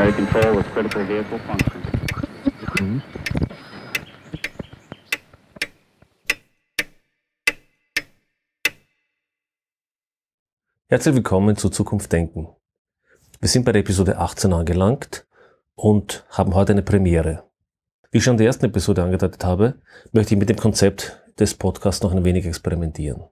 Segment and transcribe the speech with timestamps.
[0.00, 3.02] primary control with critical vehicle function.
[10.88, 12.48] Herzlich willkommen zu Zukunft Denken.
[13.40, 15.26] Wir sind bei der Episode 18 angelangt
[15.74, 17.44] und haben heute eine Premiere.
[18.10, 19.80] Wie ich schon in der ersten Episode angedeutet habe,
[20.12, 23.24] möchte ich mit dem Konzept des Podcasts noch ein wenig experimentieren.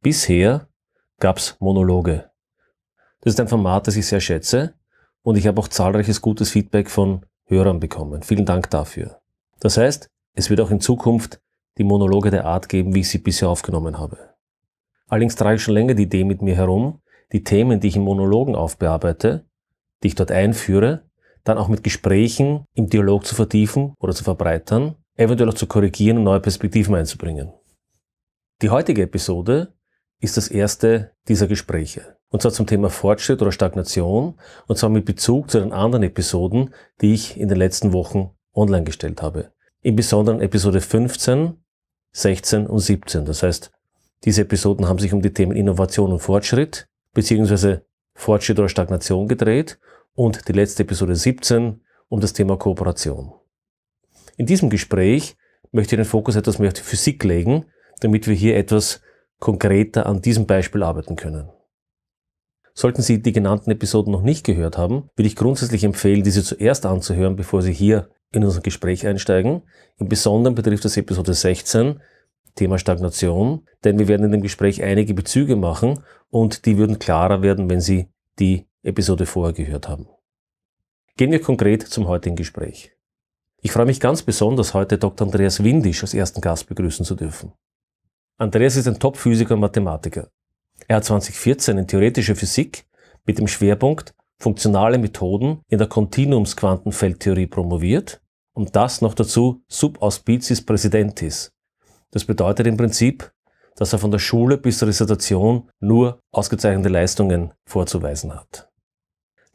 [0.00, 0.68] Bisher
[1.20, 2.30] gab es Monologe.
[3.20, 4.74] Das ist ein Format, das ich sehr schätze
[5.22, 8.22] und ich habe auch zahlreiches gutes Feedback von Hörern bekommen.
[8.22, 9.20] Vielen Dank dafür.
[9.60, 11.40] Das heißt, es wird auch in Zukunft
[11.78, 14.18] die Monologe der Art geben, wie ich sie bisher aufgenommen habe.
[15.08, 17.00] Allerdings trage ich schon länger die Idee mit mir herum,
[17.32, 19.46] die Themen, die ich in Monologen aufbearbeite,
[20.02, 21.04] die ich dort einführe,
[21.44, 26.18] dann auch mit Gesprächen im Dialog zu vertiefen oder zu verbreitern, eventuell auch zu korrigieren
[26.18, 27.52] und neue Perspektiven einzubringen.
[28.62, 29.74] Die heutige Episode
[30.20, 32.16] ist das erste dieser Gespräche.
[32.32, 34.34] Und zwar zum Thema Fortschritt oder Stagnation
[34.66, 38.84] und zwar mit Bezug zu den anderen Episoden, die ich in den letzten Wochen online
[38.84, 39.52] gestellt habe.
[39.82, 41.62] Im Besonderen Episode 15,
[42.12, 43.26] 16 und 17.
[43.26, 43.70] Das heißt,
[44.24, 49.78] diese Episoden haben sich um die Themen Innovation und Fortschritt beziehungsweise Fortschritt oder Stagnation gedreht
[50.14, 53.34] und die letzte Episode 17 um das Thema Kooperation.
[54.38, 55.36] In diesem Gespräch
[55.70, 57.66] möchte ich den Fokus etwas mehr auf die Physik legen,
[58.00, 59.02] damit wir hier etwas
[59.38, 61.50] konkreter an diesem Beispiel arbeiten können.
[62.74, 66.86] Sollten Sie die genannten Episoden noch nicht gehört haben, würde ich grundsätzlich empfehlen, diese zuerst
[66.86, 69.62] anzuhören, bevor Sie hier in unser Gespräch einsteigen.
[69.98, 72.00] Im Besonderen betrifft das Episode 16,
[72.54, 76.00] Thema Stagnation, denn wir werden in dem Gespräch einige Bezüge machen
[76.30, 80.08] und die würden klarer werden, wenn Sie die Episode vorher gehört haben.
[81.16, 82.92] Gehen wir konkret zum heutigen Gespräch.
[83.60, 85.26] Ich freue mich ganz besonders, heute Dr.
[85.26, 87.52] Andreas Windisch als ersten Gast begrüßen zu dürfen.
[88.38, 90.30] Andreas ist ein Top-Physiker und Mathematiker.
[90.88, 92.84] Er hat 2014 in theoretischer Physik
[93.24, 98.20] mit dem Schwerpunkt funktionale Methoden in der Kontinuumsquantenfeldtheorie promoviert
[98.54, 101.52] und das noch dazu sub auspiciis Präsidentis.
[102.10, 103.32] Das bedeutet im Prinzip,
[103.76, 108.68] dass er von der Schule bis zur Dissertation nur ausgezeichnete Leistungen vorzuweisen hat.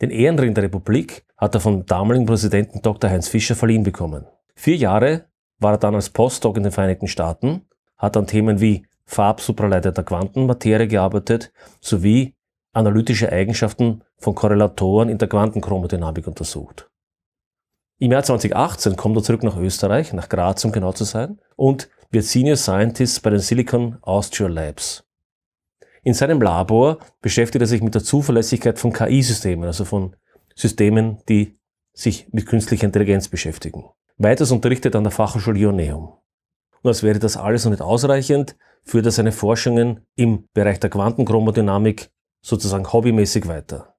[0.01, 3.09] Den Ehrenring der Republik hat er vom damaligen Präsidenten Dr.
[3.09, 4.25] Heinz Fischer verliehen bekommen.
[4.55, 5.25] Vier Jahre
[5.59, 7.67] war er dann als Postdoc in den Vereinigten Staaten,
[7.97, 11.51] hat an Themen wie Farbsupraleiter der Quantenmaterie gearbeitet,
[11.81, 12.35] sowie
[12.73, 16.89] analytische Eigenschaften von Korrelatoren in der Quantenchromodynamik untersucht.
[17.99, 21.89] Im Jahr 2018 kommt er zurück nach Österreich, nach Graz um genau zu sein, und
[22.11, 25.03] wird Senior Scientist bei den Silicon Austria Labs.
[26.03, 30.15] In seinem Labor beschäftigt er sich mit der Zuverlässigkeit von KI-Systemen, also von
[30.55, 31.57] Systemen, die
[31.93, 33.85] sich mit künstlicher Intelligenz beschäftigen.
[34.17, 36.13] Weiters unterrichtet er an der Fachhochschule Ioneum.
[36.81, 40.89] Und als wäre das alles noch nicht ausreichend, führt er seine Forschungen im Bereich der
[40.89, 42.09] Quantenchromodynamik
[42.41, 43.95] sozusagen hobbymäßig weiter.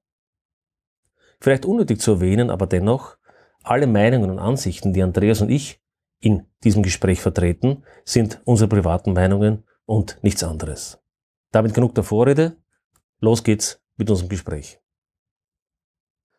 [1.39, 3.17] Vielleicht unnötig zu erwähnen, aber dennoch,
[3.63, 5.81] alle Meinungen und Ansichten, die Andreas und ich
[6.19, 11.01] in diesem Gespräch vertreten, sind unsere privaten Meinungen und nichts anderes.
[11.51, 12.57] Damit genug der Vorrede.
[13.19, 14.79] Los geht's mit unserem Gespräch.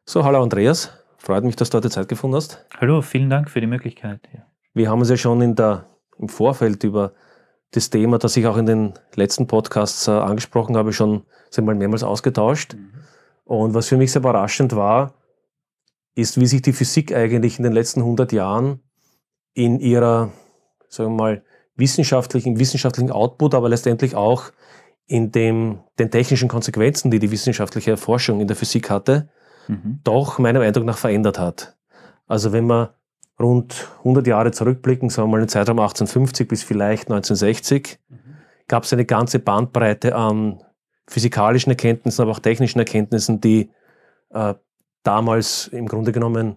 [0.05, 0.91] So, hallo Andreas.
[1.19, 2.65] Freut mich, dass du heute Zeit gefunden hast.
[2.79, 4.21] Hallo, vielen Dank für die Möglichkeit.
[4.33, 4.47] Ja.
[4.73, 5.90] Wir haben uns ja schon in der,
[6.21, 7.13] im Vorfeld über
[7.73, 11.75] das Thema, das ich auch in den letzten Podcasts äh, angesprochen habe, schon sind mal
[11.75, 12.75] mehrmals ausgetauscht.
[12.75, 12.91] Mhm.
[13.45, 15.15] Und was für mich sehr überraschend war,
[16.15, 18.81] ist, wie sich die Physik eigentlich in den letzten 100 Jahren
[19.55, 20.31] in ihrer,
[20.89, 21.45] sagen wir mal,
[21.77, 24.53] wissenschaftlichen, wissenschaftlichen Output, aber letztendlich auch
[25.07, 29.29] in dem, den technischen Konsequenzen, die die wissenschaftliche Erforschung in der Physik hatte,
[29.67, 30.01] mhm.
[30.05, 31.77] doch meinem Eindruck nach verändert hat.
[32.27, 32.95] Also wenn wir
[33.41, 38.17] rund 100 Jahre zurückblicken, sagen wir mal in den Zeitraum 1850 bis vielleicht 1960, mhm.
[38.69, 40.63] gab es eine ganze Bandbreite an
[41.09, 43.71] physikalischen Erkenntnissen, aber auch technischen Erkenntnissen, die
[44.31, 44.55] äh,
[45.03, 46.57] damals im Grunde genommen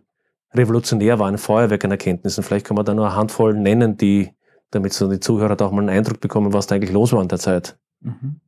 [0.54, 2.44] revolutionär waren, Feuerwerk an Erkenntnissen.
[2.44, 4.30] Vielleicht kann man da nur eine Handvoll nennen, die,
[4.69, 7.22] damit so die Zuhörer da auch mal einen Eindruck bekommen, was da eigentlich los war
[7.22, 7.78] in der Zeit.
[8.02, 8.40] Mhm.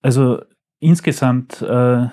[0.00, 0.42] Also
[0.78, 2.06] insgesamt äh,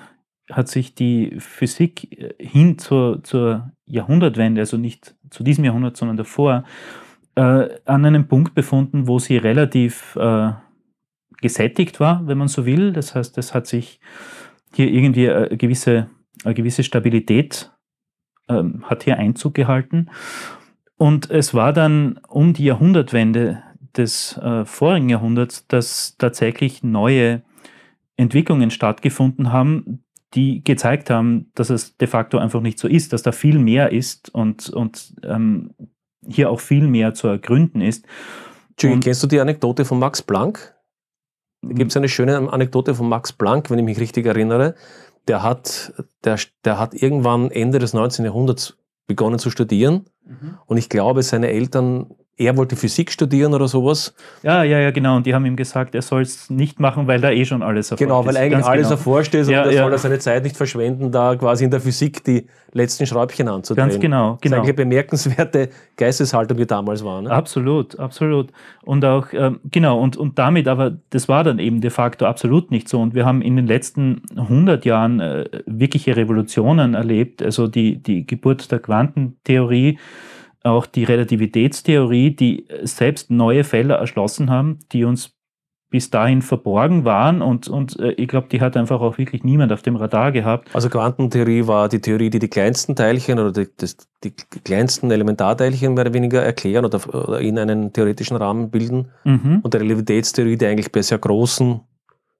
[0.50, 6.16] hat sich die Physik äh, hin zur, zur Jahrhundertwende, also nicht zu diesem Jahrhundert, sondern
[6.16, 6.64] davor,
[7.34, 10.52] äh, an einem Punkt befunden, wo sie relativ äh,
[11.40, 12.92] gesättigt war, wenn man so will.
[12.92, 14.00] Das heißt, es hat sich
[14.74, 16.10] hier irgendwie eine gewisse,
[16.44, 17.72] eine gewisse Stabilität
[18.48, 20.10] ähm, hat hier Einzug gehalten.
[20.96, 23.62] Und es war dann um die Jahrhundertwende
[23.96, 27.42] des äh, vorigen Jahrhunderts, dass tatsächlich neue
[28.16, 30.04] Entwicklungen stattgefunden haben,
[30.34, 33.92] die gezeigt haben, dass es de facto einfach nicht so ist, dass da viel mehr
[33.92, 35.74] ist und, und ähm,
[36.26, 38.06] hier auch viel mehr zu ergründen ist.
[38.70, 40.74] Entschuldigung, kennst du die Anekdote von Max Planck?
[41.62, 44.74] Da gibt es eine schöne Anekdote von Max Planck, wenn ich mich richtig erinnere.
[45.28, 45.92] der hat,
[46.24, 48.24] der, der hat irgendwann Ende des 19.
[48.24, 50.06] Jahrhunderts begonnen zu studieren.
[50.66, 54.14] Und ich glaube, seine Eltern er wollte Physik studieren oder sowas.
[54.42, 55.16] Ja, ja, ja, genau.
[55.16, 57.90] Und die haben ihm gesagt, er soll es nicht machen, weil da eh schon alles
[57.90, 58.26] erforscht genau, ist.
[58.26, 58.98] Genau, weil eigentlich Ganz alles genau.
[58.98, 59.82] erforscht ist ja, und er ja.
[59.82, 63.88] soll er seine Zeit nicht verschwenden, da quasi in der Physik die letzten Schräubchen anzudrehen.
[63.88, 64.56] Ganz genau, genau.
[64.56, 67.20] Das ist eine bemerkenswerte Geisteshaltung, die damals war.
[67.20, 67.30] Ne?
[67.30, 68.48] Absolut, absolut.
[68.82, 72.70] Und auch, ähm, genau, und, und damit, aber das war dann eben de facto absolut
[72.70, 73.00] nicht so.
[73.00, 77.42] Und wir haben in den letzten 100 Jahren äh, wirkliche Revolutionen erlebt.
[77.42, 79.98] Also die, die Geburt der Quantentheorie,
[80.62, 85.36] auch die Relativitätstheorie, die selbst neue Fälle erschlossen haben, die uns
[85.90, 89.72] bis dahin verborgen waren und, und äh, ich glaube, die hat einfach auch wirklich niemand
[89.72, 90.72] auf dem Radar gehabt.
[90.72, 95.94] Also Quantentheorie war die Theorie, die die kleinsten Teilchen oder die, das, die kleinsten Elementarteilchen
[95.94, 99.10] mehr oder weniger erklären oder, oder in einen theoretischen Rahmen bilden.
[99.24, 99.60] Mhm.
[99.62, 101.80] Und die Relativitätstheorie, die eigentlich bei sehr großen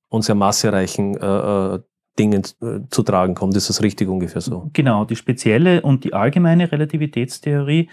[0.08, 1.80] und sehr massereichen äh, äh
[2.18, 3.56] Dingen äh, zu tragen kommt.
[3.56, 4.70] Ist das richtig ungefähr so?
[4.72, 7.88] Genau, die spezielle und die allgemeine Relativitätstheorie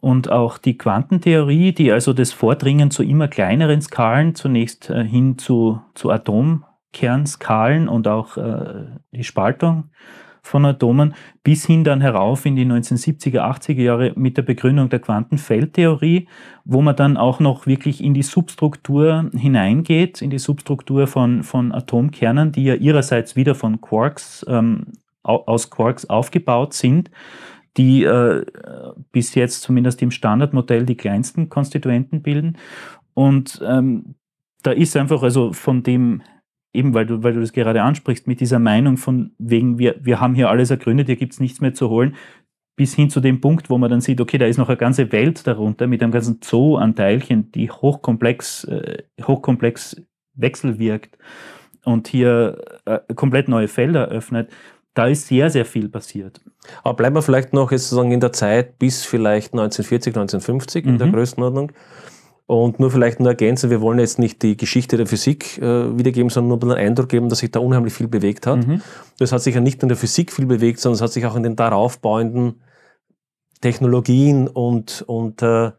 [0.00, 5.38] und auch die Quantentheorie, die also das Vordringen zu immer kleineren Skalen zunächst äh, hin
[5.38, 9.90] zu, zu Atomkernskalen und auch äh, die Spaltung
[10.48, 11.14] von Atomen
[11.44, 16.26] bis hin dann herauf in die 1970er, 80er Jahre mit der Begründung der Quantenfeldtheorie,
[16.64, 21.72] wo man dann auch noch wirklich in die Substruktur hineingeht, in die Substruktur von, von
[21.72, 24.86] Atomkernen, die ja ihrerseits wieder von Quarks, ähm,
[25.22, 27.10] aus Quarks aufgebaut sind,
[27.76, 28.44] die äh,
[29.12, 32.56] bis jetzt zumindest im Standardmodell die kleinsten Konstituenten bilden.
[33.12, 34.14] Und ähm,
[34.62, 36.22] da ist einfach also von dem
[36.78, 40.20] eben weil du, weil du das gerade ansprichst, mit dieser Meinung von wegen, wir, wir
[40.20, 42.14] haben hier alles ergründet, hier gibt es nichts mehr zu holen,
[42.76, 45.10] bis hin zu dem Punkt, wo man dann sieht, okay, da ist noch eine ganze
[45.10, 50.00] Welt darunter mit einem ganzen Zoo an Teilchen, die hochkomplex, äh, hochkomplex
[50.34, 51.18] wechselwirkt
[51.84, 54.50] und hier äh, komplett neue Felder öffnet.
[54.94, 56.40] Da ist sehr, sehr viel passiert.
[56.84, 60.92] Aber bleiben wir vielleicht noch jetzt sozusagen in der Zeit bis vielleicht 1940, 1950 in
[60.92, 60.98] mhm.
[60.98, 61.72] der Größenordnung.
[62.50, 66.30] Und nur vielleicht nur ergänzen, wir wollen jetzt nicht die Geschichte der Physik äh, wiedergeben,
[66.30, 68.66] sondern nur einen Eindruck geben, dass sich da unheimlich viel bewegt hat.
[68.66, 68.80] Mhm.
[69.18, 71.26] Das hat sich ja nicht nur in der Physik viel bewegt, sondern es hat sich
[71.26, 72.62] auch in den daraufbauenden
[73.60, 75.72] Technologien und, und äh,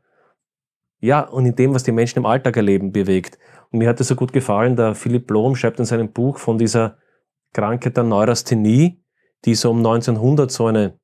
[0.99, 3.39] ja, und in dem, was die Menschen im Alltag erleben, bewegt.
[3.71, 6.59] Und mir hat das so gut gefallen, der Philipp Blom schreibt in seinem Buch von
[6.59, 6.99] dieser
[7.51, 9.03] Krankheit der Neurasthenie,
[9.43, 10.99] die so um 1900 so eine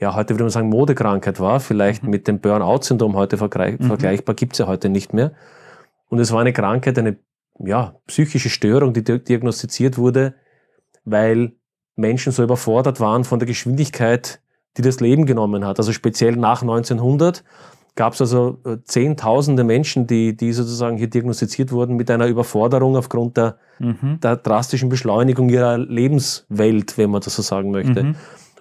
[0.00, 2.10] ja, heute würde man sagen, Modekrankheit war, vielleicht mhm.
[2.10, 3.86] mit dem Burnout-Syndrom heute mhm.
[3.86, 5.32] vergleichbar, gibt es ja heute nicht mehr.
[6.08, 7.18] Und es war eine Krankheit, eine
[7.58, 10.34] ja, psychische Störung, die diagnostiziert wurde,
[11.04, 11.52] weil
[11.96, 14.40] Menschen so überfordert waren von der Geschwindigkeit,
[14.76, 15.78] die das Leben genommen hat.
[15.78, 17.44] Also speziell nach 1900
[17.94, 22.96] gab es also äh, Zehntausende Menschen, die, die sozusagen hier diagnostiziert wurden mit einer Überforderung
[22.96, 24.18] aufgrund der, mhm.
[24.22, 28.14] der drastischen Beschleunigung ihrer Lebenswelt, wenn man das so sagen möchte.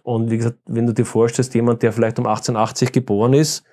[0.03, 3.63] Und wie gesagt, wenn du dir vorstellst, jemand, der vielleicht um 1880 geboren ist,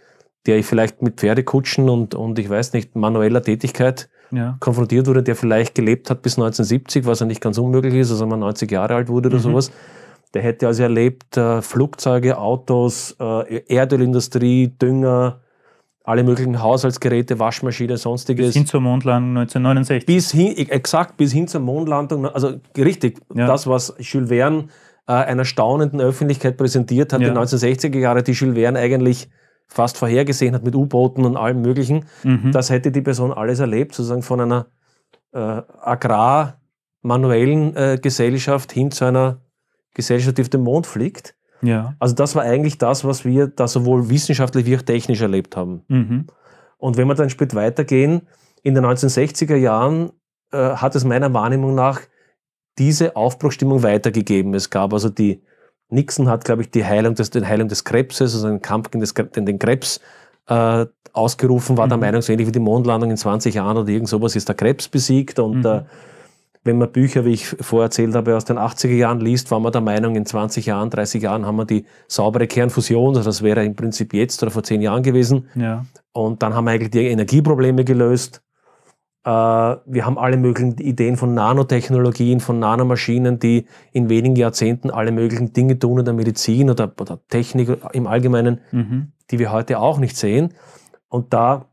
[0.46, 4.56] der vielleicht mit Pferdekutschen und, und ich weiß nicht, manueller Tätigkeit ja.
[4.61, 8.26] konfrontiert wurde, der vielleicht gelebt hat bis 1970, was ja nicht ganz unmöglich ist, also
[8.26, 9.43] man 90 Jahre alt wurde oder mhm.
[9.43, 9.73] sowas,
[10.34, 15.40] der hätte also erlebt äh, Flugzeuge, Autos, äh, Erdölindustrie, Dünger,
[16.05, 18.48] alle möglichen Haushaltsgeräte, Waschmaschine, sonstiges.
[18.48, 20.06] Bis hin zur Mondlandung 1969.
[20.06, 23.46] Bis hin, exakt, bis hin zur Mondlandung, also richtig, ja.
[23.46, 24.69] das, was Jules Verne
[25.06, 27.31] äh, einer staunenden Öffentlichkeit präsentiert hat, ja.
[27.31, 29.29] die 1960er Jahre, die Jules Verne eigentlich
[29.67, 32.06] fast vorhergesehen hat mit U-Booten und allem Möglichen.
[32.22, 32.53] Mhm.
[32.53, 34.67] Das hätte die Person alles erlebt, sozusagen von einer
[35.32, 35.39] äh,
[35.81, 39.41] agrar-manuellen äh, Gesellschaft hin zu einer
[39.94, 41.34] Gesellschaft, die auf den Mond fliegt.
[41.63, 41.94] Ja.
[41.98, 45.82] Also das war eigentlich das, was wir da sowohl wissenschaftlich wie auch technisch erlebt haben.
[45.89, 46.27] Mhm.
[46.79, 48.22] Und wenn wir dann Schritt weitergehen,
[48.63, 50.10] in den 1960er Jahren
[50.53, 52.01] äh, hat es meiner Wahrnehmung nach
[52.79, 54.55] diese Aufbruchstimmung weitergegeben.
[54.55, 55.41] Es gab also die,
[55.89, 59.05] Nixon hat, glaube ich, die Heilung des, die Heilung des Krebses, also einen Kampf gegen,
[59.05, 60.01] gegen den Krebs
[60.49, 61.91] äh, ausgerufen, war mhm.
[61.91, 64.55] der Meinung, so ähnlich wie die Mondlandung in 20 Jahren oder irgend sowas ist der
[64.55, 65.39] Krebs besiegt.
[65.39, 65.67] Und mhm.
[65.67, 65.83] äh,
[66.65, 69.73] wenn man Bücher, wie ich vorher erzählt habe, aus den 80er Jahren liest, war man
[69.73, 73.65] der Meinung, in 20 Jahren, 30 Jahren haben wir die saubere Kernfusion, also das wäre
[73.65, 75.49] im Prinzip jetzt oder vor 10 Jahren gewesen.
[75.55, 75.87] Ja.
[76.13, 78.43] Und dann haben wir eigentlich die Energieprobleme gelöst.
[79.27, 85.11] Äh, wir haben alle möglichen Ideen von Nanotechnologien, von Nanomaschinen, die in wenigen Jahrzehnten alle
[85.11, 89.13] möglichen Dinge tun in der Medizin oder, oder Technik im Allgemeinen, mhm.
[89.33, 90.55] die wir heute auch nicht sehen.
[91.09, 91.67] Und da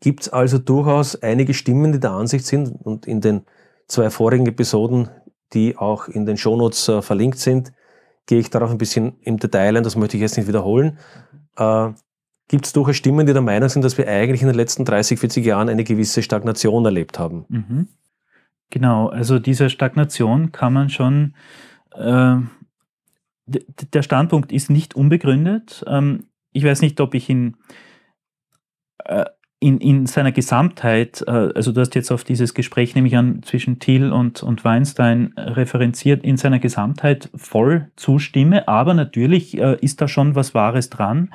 [0.00, 3.46] gibt es also durchaus einige Stimmen, die der Ansicht sind und in den
[3.88, 5.08] zwei vorigen Episoden,
[5.54, 7.72] die auch in den Shownotes äh, verlinkt sind,
[8.26, 10.98] gehe ich darauf ein bisschen im Detail ein, das möchte ich jetzt nicht wiederholen.
[11.56, 11.88] Äh,
[12.48, 15.18] gibt es durchaus Stimmen, die der Meinung sind, dass wir eigentlich in den letzten 30,
[15.18, 17.44] 40 Jahren eine gewisse Stagnation erlebt haben.
[17.48, 17.88] Mhm.
[18.70, 21.34] Genau, also diese Stagnation kann man schon
[21.94, 22.36] äh,
[23.46, 25.84] der Standpunkt ist nicht unbegründet.
[25.86, 27.56] Ähm, ich weiß nicht, ob ich ihn
[29.04, 29.24] äh,
[29.58, 33.42] in, in seiner Gesamtheit, äh, also du hast jetzt auf dieses Gespräch, nehme ich an,
[33.42, 40.00] zwischen Thiel und, und Weinstein referenziert, in seiner Gesamtheit voll zustimme, aber natürlich äh, ist
[40.00, 41.30] da schon was Wahres dran.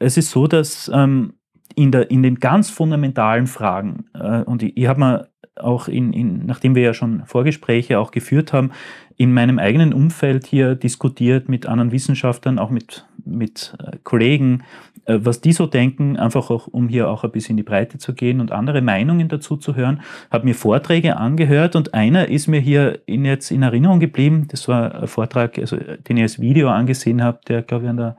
[0.00, 1.34] Es ist so, dass ähm,
[1.76, 6.12] in, der, in den ganz fundamentalen Fragen, äh, und ich, ich habe mir auch in,
[6.12, 8.72] in, nachdem wir ja schon Vorgespräche auch geführt haben,
[9.16, 14.62] in meinem eigenen Umfeld hier diskutiert mit anderen Wissenschaftlern, auch mit, mit äh, Kollegen,
[15.06, 17.98] äh, was die so denken, einfach auch, um hier auch ein bisschen in die Breite
[17.98, 22.46] zu gehen und andere Meinungen dazu zu hören, habe mir Vorträge angehört und einer ist
[22.46, 24.46] mir hier in, jetzt in Erinnerung geblieben.
[24.48, 27.96] Das war ein Vortrag, also, den ich als Video angesehen habe, der, glaube ich, an
[27.96, 28.16] der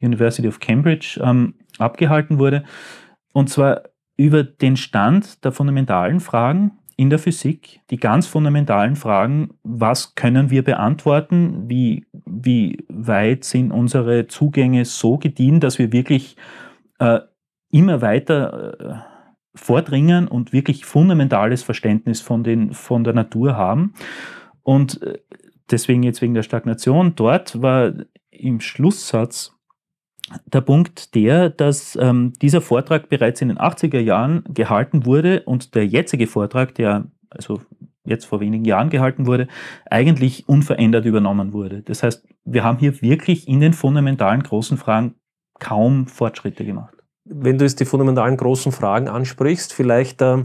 [0.00, 2.64] University of Cambridge ähm, abgehalten wurde.
[3.32, 3.82] Und zwar
[4.16, 10.50] über den Stand der fundamentalen Fragen in der Physik, die ganz fundamentalen Fragen, was können
[10.50, 16.36] wir beantworten, wie, wie weit sind unsere Zugänge so gediehen, dass wir wirklich
[16.98, 17.20] äh,
[17.70, 19.14] immer weiter äh,
[19.54, 23.94] vordringen und wirklich fundamentales Verständnis von, den, von der Natur haben.
[24.62, 25.18] Und äh,
[25.70, 27.92] deswegen jetzt wegen der Stagnation, dort war
[28.30, 29.52] im Schlusssatz
[30.46, 35.74] der Punkt der, dass ähm, dieser Vortrag bereits in den 80er Jahren gehalten wurde und
[35.74, 37.60] der jetzige Vortrag, der also
[38.04, 39.48] jetzt vor wenigen Jahren gehalten wurde,
[39.90, 41.82] eigentlich unverändert übernommen wurde.
[41.82, 45.14] Das heißt, wir haben hier wirklich in den fundamentalen großen Fragen
[45.58, 46.94] kaum Fortschritte gemacht.
[47.24, 50.44] Wenn du jetzt die fundamentalen großen Fragen ansprichst, vielleicht äh,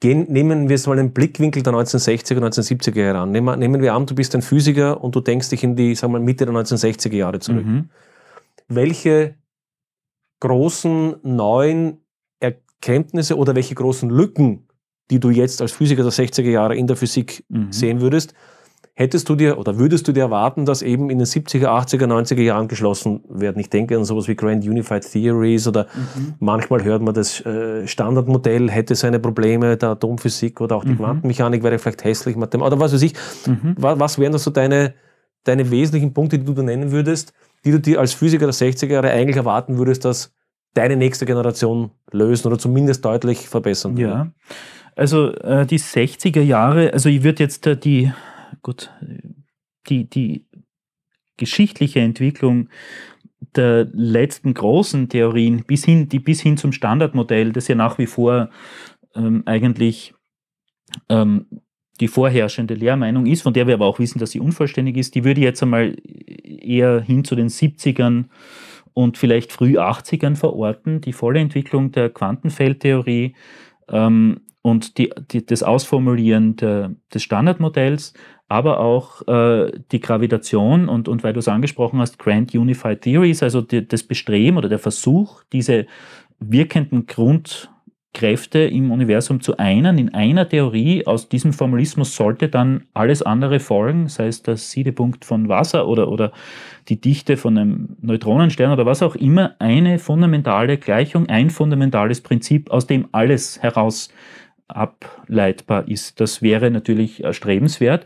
[0.00, 3.30] gehen, nehmen wir es mal den Blickwinkel der 1960er, 1970er Jahre an.
[3.32, 6.12] Nehmen, nehmen wir an, du bist ein Physiker und du denkst dich in die sagen
[6.14, 7.66] wir, Mitte der 1960er Jahre zurück.
[7.66, 7.90] Mhm
[8.70, 9.34] welche
[10.40, 11.98] großen neuen
[12.38, 14.68] Erkenntnisse oder welche großen Lücken,
[15.10, 17.72] die du jetzt als Physiker der 60er Jahre in der Physik mhm.
[17.72, 18.32] sehen würdest,
[18.94, 22.42] hättest du dir oder würdest du dir erwarten, dass eben in den 70er, 80er, 90er
[22.42, 23.58] Jahren geschlossen werden?
[23.60, 26.34] Ich denke an sowas wie Grand Unified Theories oder mhm.
[26.38, 30.98] manchmal hört man das äh, Standardmodell hätte seine Probleme, der Atomphysik oder auch die mhm.
[30.98, 33.14] Quantenmechanik wäre vielleicht hässlich, oder was weiß ich.
[33.46, 33.74] Mhm.
[33.78, 34.94] Was wären das so deine,
[35.44, 37.32] deine wesentlichen Punkte, die du da nennen würdest,
[37.64, 40.32] die du dir als Physiker der 60er Jahre eigentlich erwarten würdest, dass
[40.74, 44.12] deine nächste Generation lösen oder zumindest deutlich verbessern würde?
[44.12, 44.32] Ja,
[44.96, 48.12] also äh, die 60er Jahre, also ich würde jetzt äh, die,
[48.62, 48.90] gut,
[49.88, 50.46] die, die
[51.36, 52.68] geschichtliche Entwicklung
[53.56, 58.06] der letzten großen Theorien bis hin, die bis hin zum Standardmodell, das ja nach wie
[58.06, 58.50] vor
[59.14, 60.14] ähm, eigentlich
[61.08, 61.46] ähm,
[62.00, 65.24] die vorherrschende Lehrmeinung ist, von der wir aber auch wissen, dass sie unvollständig ist, die
[65.24, 68.26] würde jetzt einmal eher hin zu den 70ern
[68.92, 71.00] und vielleicht früh 80ern verorten.
[71.00, 73.34] Die volle Entwicklung der Quantenfeldtheorie
[73.88, 78.14] ähm, und die, die, das Ausformulieren der, des Standardmodells,
[78.50, 83.44] aber auch äh, die Gravitation und, und weil du es angesprochen hast, Grand Unified Theories,
[83.44, 85.86] also die, das Bestreben oder der Versuch, diese
[86.40, 87.70] wirkenden Grund
[88.12, 91.06] Kräfte im Universum zu einen, in einer Theorie.
[91.06, 96.08] Aus diesem Formalismus sollte dann alles andere folgen, sei es der Siedepunkt von Wasser oder,
[96.08, 96.32] oder
[96.88, 102.68] die Dichte von einem Neutronenstern oder was auch immer, eine fundamentale Gleichung, ein fundamentales Prinzip,
[102.72, 104.08] aus dem alles heraus
[104.66, 106.20] ableitbar ist.
[106.20, 108.04] Das wäre natürlich erstrebenswert.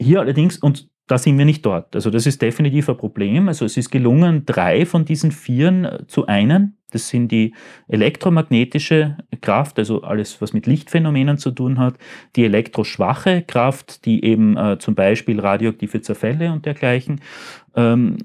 [0.00, 1.94] Hier allerdings, und da sind wir nicht dort.
[1.96, 3.48] Also das ist definitiv ein Problem.
[3.48, 7.54] Also es ist gelungen, drei von diesen vieren zu einen, das sind die
[7.88, 11.94] elektromagnetische Kraft, also alles, was mit Lichtphänomenen zu tun hat,
[12.36, 17.20] die elektroschwache Kraft, die eben äh, zum Beispiel radioaktive Zerfälle und dergleichen
[17.74, 18.24] ähm, äh,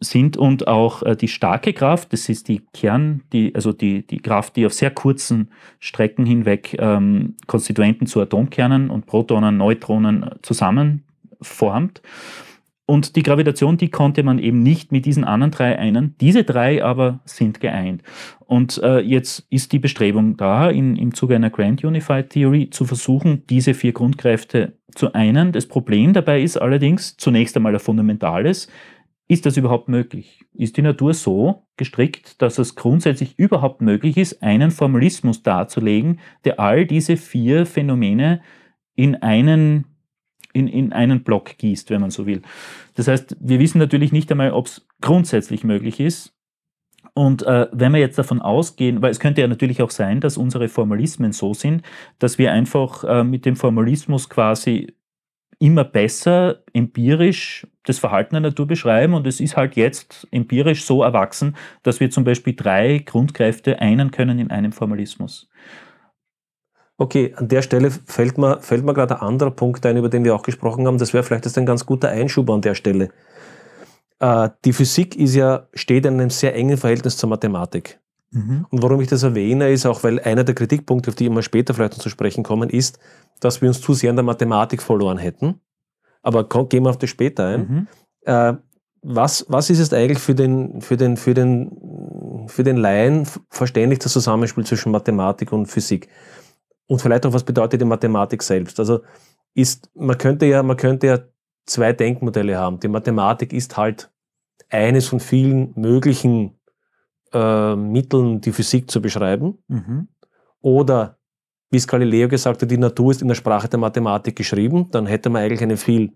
[0.00, 4.18] sind und auch äh, die starke Kraft, das ist die Kern, die, also die, die
[4.18, 12.02] Kraft, die auf sehr kurzen Strecken hinweg ähm, Konstituenten zu Atomkernen und Protonen, Neutronen zusammenformt.
[12.84, 16.14] Und die Gravitation, die konnte man eben nicht mit diesen anderen drei einen.
[16.20, 18.02] Diese drei aber sind geeint.
[18.40, 22.84] Und äh, jetzt ist die Bestrebung da, in, im Zuge einer Grand Unified Theory zu
[22.84, 25.52] versuchen, diese vier Grundkräfte zu einen.
[25.52, 28.68] Das Problem dabei ist allerdings zunächst einmal ein fundamentales.
[29.32, 30.44] Ist das überhaupt möglich?
[30.52, 36.60] Ist die Natur so gestrickt, dass es grundsätzlich überhaupt möglich ist, einen Formalismus darzulegen, der
[36.60, 38.42] all diese vier Phänomene
[38.94, 39.86] in einen
[40.52, 42.42] in, in einen Block gießt, wenn man so will.
[42.94, 46.34] Das heißt, wir wissen natürlich nicht einmal, ob es grundsätzlich möglich ist.
[47.14, 50.36] Und äh, wenn wir jetzt davon ausgehen, weil es könnte ja natürlich auch sein, dass
[50.36, 51.80] unsere Formalismen so sind,
[52.18, 54.92] dass wir einfach äh, mit dem Formalismus quasi
[55.58, 61.02] immer besser empirisch das Verhalten der Natur beschreiben und es ist halt jetzt empirisch so
[61.02, 65.48] erwachsen, dass wir zum Beispiel drei Grundkräfte einen können in einem Formalismus.
[66.98, 70.24] Okay, an der Stelle fällt mir, fällt mir gerade ein anderer Punkt ein, über den
[70.24, 70.98] wir auch gesprochen haben.
[70.98, 73.08] Das wäre vielleicht jetzt ein ganz guter Einschub an der Stelle.
[74.20, 77.98] Äh, die Physik ist ja, steht in einem sehr engen Verhältnis zur Mathematik.
[78.30, 78.66] Mhm.
[78.70, 81.74] Und warum ich das erwähne, ist auch, weil einer der Kritikpunkte, auf die immer später
[81.74, 82.98] vielleicht noch zu sprechen kommen, ist,
[83.40, 85.60] dass wir uns zu sehr in der Mathematik verloren hätten.
[86.22, 87.60] Aber ko- gehen wir auf das später ein.
[87.68, 87.86] Mhm.
[88.24, 88.54] Äh,
[89.02, 93.98] was, was ist jetzt eigentlich für den, für den, für den, für den Laien verständlich
[93.98, 96.08] das Zusammenspiel zwischen Mathematik und Physik?
[96.86, 98.78] Und vielleicht auch, was bedeutet die Mathematik selbst?
[98.78, 99.00] Also
[99.54, 101.18] ist, man könnte ja, man könnte ja
[101.66, 102.78] zwei Denkmodelle haben.
[102.80, 104.10] Die Mathematik ist halt
[104.70, 106.58] eines von vielen möglichen
[107.32, 109.58] äh, Mitteln, die Physik zu beschreiben.
[109.68, 110.08] Mhm.
[110.60, 111.18] Oder,
[111.72, 115.06] wie es Galileo gesagt hat, die Natur ist in der Sprache der Mathematik geschrieben, dann
[115.06, 116.12] hätte man eigentlich eine viel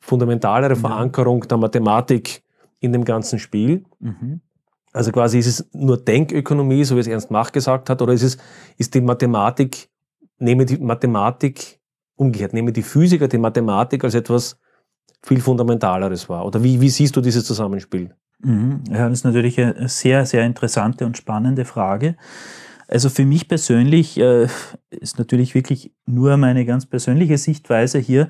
[0.00, 0.76] fundamentalere.
[0.76, 2.42] Verankerung der Mathematik
[2.80, 3.86] in dem ganzen Spiel.
[3.98, 4.42] Mhm.
[4.92, 8.22] Also quasi ist es nur Denkökonomie, so wie es Ernst Mach gesagt hat, oder ist
[8.22, 8.36] es
[8.76, 9.88] ist die Mathematik,
[10.38, 11.80] nehme die Mathematik
[12.16, 14.60] umgekehrt, nehme die Physiker die Mathematik als etwas
[15.22, 16.44] viel Fundamentaleres wahr?
[16.44, 18.14] Oder wie, wie siehst du dieses Zusammenspiel?
[18.40, 18.84] Mhm.
[18.90, 22.16] Ja, das ist natürlich eine sehr, sehr interessante und spannende Frage.
[22.88, 24.48] Also für mich persönlich äh,
[24.90, 28.28] ist natürlich wirklich nur meine ganz persönliche Sichtweise hier,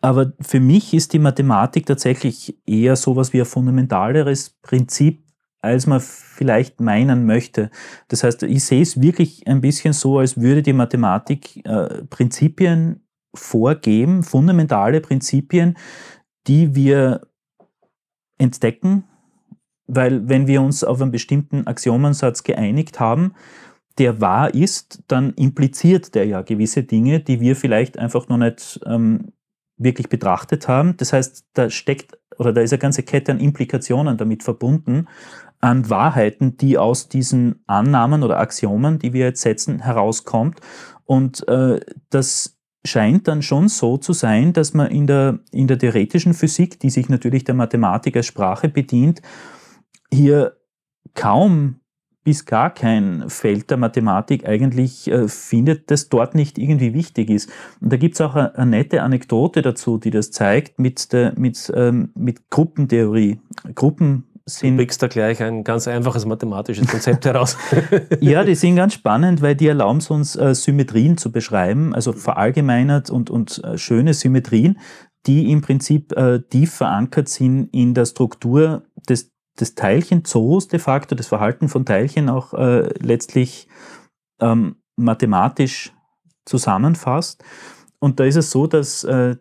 [0.00, 5.24] aber für mich ist die Mathematik tatsächlich eher sowas wie ein fundamentaleres Prinzip,
[5.60, 7.70] als man vielleicht meinen möchte.
[8.08, 13.00] Das heißt, ich sehe es wirklich ein bisschen so, als würde die Mathematik äh, Prinzipien
[13.34, 15.76] vorgeben, fundamentale Prinzipien,
[16.46, 17.22] die wir
[18.38, 19.04] entdecken,
[19.86, 23.34] weil wenn wir uns auf einen bestimmten Axiomensatz geeinigt haben,
[23.98, 28.80] der wahr ist, dann impliziert der ja gewisse Dinge, die wir vielleicht einfach noch nicht
[28.86, 29.32] ähm,
[29.78, 30.96] wirklich betrachtet haben.
[30.96, 35.06] Das heißt, da steckt oder da ist eine ganze Kette an Implikationen damit verbunden,
[35.60, 40.60] an Wahrheiten, die aus diesen Annahmen oder Axiomen, die wir jetzt setzen, herauskommt.
[41.04, 45.78] Und äh, das scheint dann schon so zu sein, dass man in der, in der
[45.78, 49.22] theoretischen Physik, die sich natürlich der Mathematik als Sprache bedient,
[50.12, 50.56] hier
[51.14, 51.80] kaum
[52.26, 57.48] bis gar kein Feld der Mathematik eigentlich äh, findet, das dort nicht irgendwie wichtig ist.
[57.80, 61.34] Und da gibt es auch eine, eine, nette Anekdote dazu, die das zeigt mit, der,
[61.38, 63.38] mit, ähm, mit Gruppentheorie.
[63.76, 64.76] Gruppen sind.
[64.76, 67.56] Du kriegst da gleich ein ganz einfaches mathematisches Konzept heraus.
[68.18, 72.12] ja, die sind ganz spannend, weil die erlauben es uns, äh, Symmetrien zu beschreiben, also
[72.12, 74.80] verallgemeinert und, und äh, schöne Symmetrien,
[75.28, 81.14] die im Prinzip äh, tief verankert sind in der Struktur des des Teilchenzoos de facto,
[81.14, 83.68] das Verhalten von Teilchen auch äh, letztlich
[84.40, 85.92] ähm, mathematisch
[86.44, 87.44] zusammenfasst.
[87.98, 89.36] Und da ist es so, dass äh,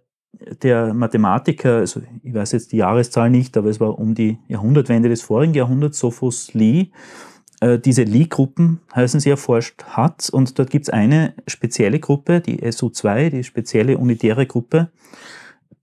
[0.62, 5.10] der Mathematiker, also ich weiß jetzt die Jahreszahl nicht, aber es war um die Jahrhundertwende
[5.10, 6.92] des vorigen Jahrhunderts, Sophus Lee,
[7.62, 10.30] äh, diese Lie-Gruppen heißen sie erforscht hat.
[10.30, 14.92] Und dort gibt es eine spezielle Gruppe, die SU2, die spezielle unitäre Gruppe,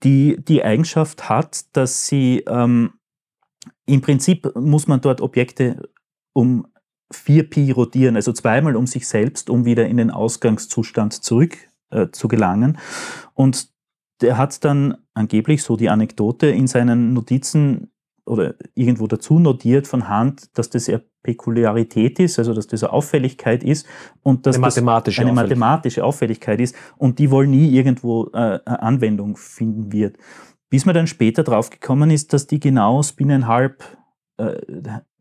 [0.03, 2.93] die die Eigenschaft hat, dass sie ähm,
[3.85, 5.89] im Prinzip muss man dort Objekte
[6.33, 6.67] um
[7.13, 11.57] 4pi rotieren, also zweimal um sich selbst, um wieder in den Ausgangszustand zurück
[11.91, 12.77] äh, zu gelangen.
[13.33, 13.69] Und
[14.21, 17.91] der hat dann angeblich so die Anekdote in seinen Notizen
[18.25, 22.93] oder irgendwo dazu notiert von Hand, dass das eine Pekuliarität ist, also dass das eine
[22.93, 23.85] Auffälligkeit ist
[24.21, 25.57] und dass eine mathematische, das eine Auffälligkeit.
[25.59, 30.17] mathematische Auffälligkeit ist und die wohl nie irgendwo äh, Anwendung finden wird.
[30.73, 33.83] Bis man dann später drauf gekommen ist, dass die genau Spinenhalb
[34.37, 34.55] äh,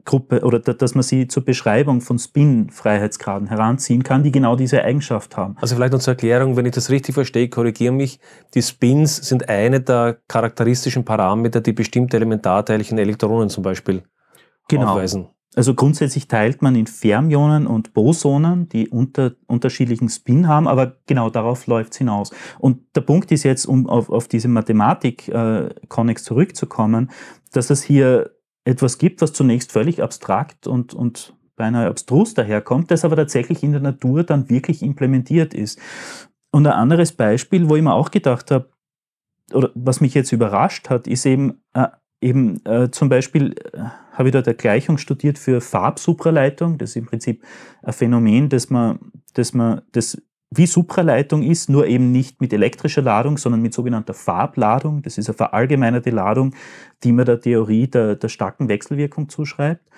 [0.02, 5.36] Gruppe oder dass man sie zur Beschreibung von Spin-Freiheitsgraden heranziehen kann, die genau diese Eigenschaft
[5.36, 5.56] haben.
[5.60, 8.18] Also vielleicht noch zur Erklärung, wenn ich das richtig verstehe, korrigiere mich.
[8.54, 14.04] Die Spins sind eine der charakteristischen Parameter, die bestimmte Elementarteilchen, Elektronen zum Beispiel
[14.68, 14.92] genau.
[14.92, 15.28] aufweisen.
[15.54, 21.28] Also grundsätzlich teilt man in Fermionen und Bosonen, die unter, unterschiedlichen Spin haben, aber genau
[21.28, 22.30] darauf läuft es hinaus.
[22.58, 27.10] Und der Punkt ist jetzt, um auf, auf diese Mathematik-Connex äh, zurückzukommen,
[27.52, 28.30] dass es hier
[28.64, 33.72] etwas gibt, was zunächst völlig abstrakt und, und beinahe abstrus daherkommt, das aber tatsächlich in
[33.72, 35.78] der Natur dann wirklich implementiert ist.
[36.50, 38.70] Und ein anderes Beispiel, wo ich mir auch gedacht habe,
[39.52, 41.88] oder was mich jetzt überrascht hat, ist eben, äh,
[42.22, 46.78] eben äh, zum Beispiel äh, habe ich dort eine Gleichung studiert für Farbsupraleitung.
[46.78, 47.42] Das ist im Prinzip
[47.82, 48.98] ein Phänomen, das man,
[49.34, 50.20] das man, das
[50.54, 55.00] wie Supraleitung ist, nur eben nicht mit elektrischer Ladung, sondern mit sogenannter Farbladung.
[55.00, 56.54] Das ist eine verallgemeinerte Ladung,
[57.04, 59.88] die man der Theorie der, der starken Wechselwirkung zuschreibt.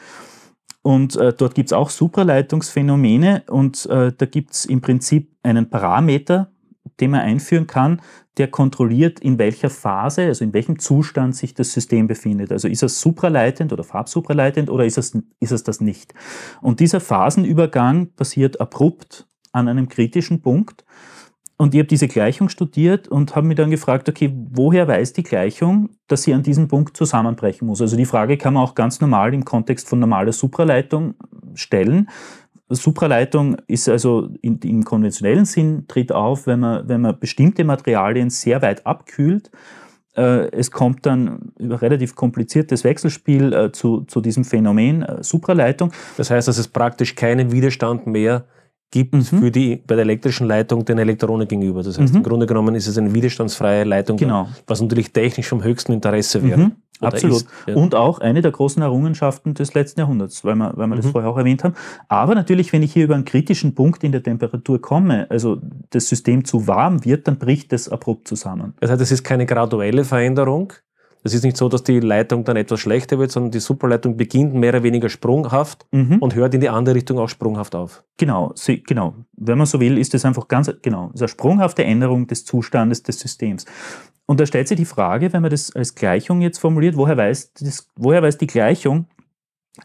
[0.82, 5.70] Und äh, dort gibt es auch Supraleitungsphänomene und äh, da gibt es im Prinzip einen
[5.70, 6.52] Parameter,
[7.00, 8.00] den man einführen kann,
[8.36, 12.52] der kontrolliert, in welcher Phase, also in welchem Zustand sich das System befindet.
[12.52, 16.14] Also ist es supraleitend oder farbsupraleitend oder ist es, ist es das nicht?
[16.60, 20.84] Und dieser Phasenübergang passiert abrupt an einem kritischen Punkt.
[21.56, 25.22] Und ich habe diese Gleichung studiert und habe mich dann gefragt, okay, woher weiß die
[25.22, 27.80] Gleichung, dass sie an diesem Punkt zusammenbrechen muss?
[27.80, 31.14] Also die Frage kann man auch ganz normal im Kontext von normaler Supraleitung
[31.54, 32.08] stellen.
[32.68, 38.30] Supraleitung ist also in, im konventionellen Sinn tritt auf, wenn man, wenn man bestimmte Materialien
[38.30, 39.50] sehr weit abkühlt.
[40.16, 45.92] Äh, es kommt dann über relativ kompliziertes Wechselspiel äh, zu, zu diesem Phänomen äh, Supraleitung.
[46.16, 48.44] Das heißt, dass es praktisch keinen Widerstand mehr
[48.90, 49.22] gibt Mhm.
[49.24, 51.82] für die, bei der elektrischen Leitung den Elektronen gegenüber.
[51.82, 52.18] Das heißt, Mhm.
[52.18, 54.48] im Grunde genommen ist es eine widerstandsfreie Leitung, Genau.
[54.68, 56.58] was natürlich technisch vom höchsten Interesse wäre.
[56.60, 57.36] Mhm, absolut.
[57.38, 57.74] ist, ja.
[57.74, 61.10] Und auch eine der großen Errungenschaften des letzten Jahrhunderts, weil wir, weil wir das Mhm.
[61.10, 61.74] vorher auch erwähnt haben.
[62.08, 65.58] Aber natürlich, wenn ich hier über einen kritischen Punkt in der Temperatur komme, also
[65.90, 68.74] das System zu warm wird, dann bricht es abrupt zusammen.
[68.80, 70.72] Das heißt, es ist keine graduelle Veränderung.
[71.26, 74.52] Es ist nicht so, dass die Leitung dann etwas schlechter wird, sondern die Superleitung beginnt
[74.54, 76.18] mehr oder weniger sprunghaft Mhm.
[76.18, 78.04] und hört in die andere Richtung auch sprunghaft auf.
[78.18, 79.14] Genau, sie, genau.
[79.34, 82.44] Wenn man so will, ist es einfach ganz, genau, es ist eine sprunghafte Änderung des
[82.44, 83.64] Zustandes des Systems.
[84.26, 87.52] Und da stellt sich die Frage, wenn man das als Gleichung jetzt formuliert, woher weiß,
[87.54, 89.06] das, woher weiß die Gleichung,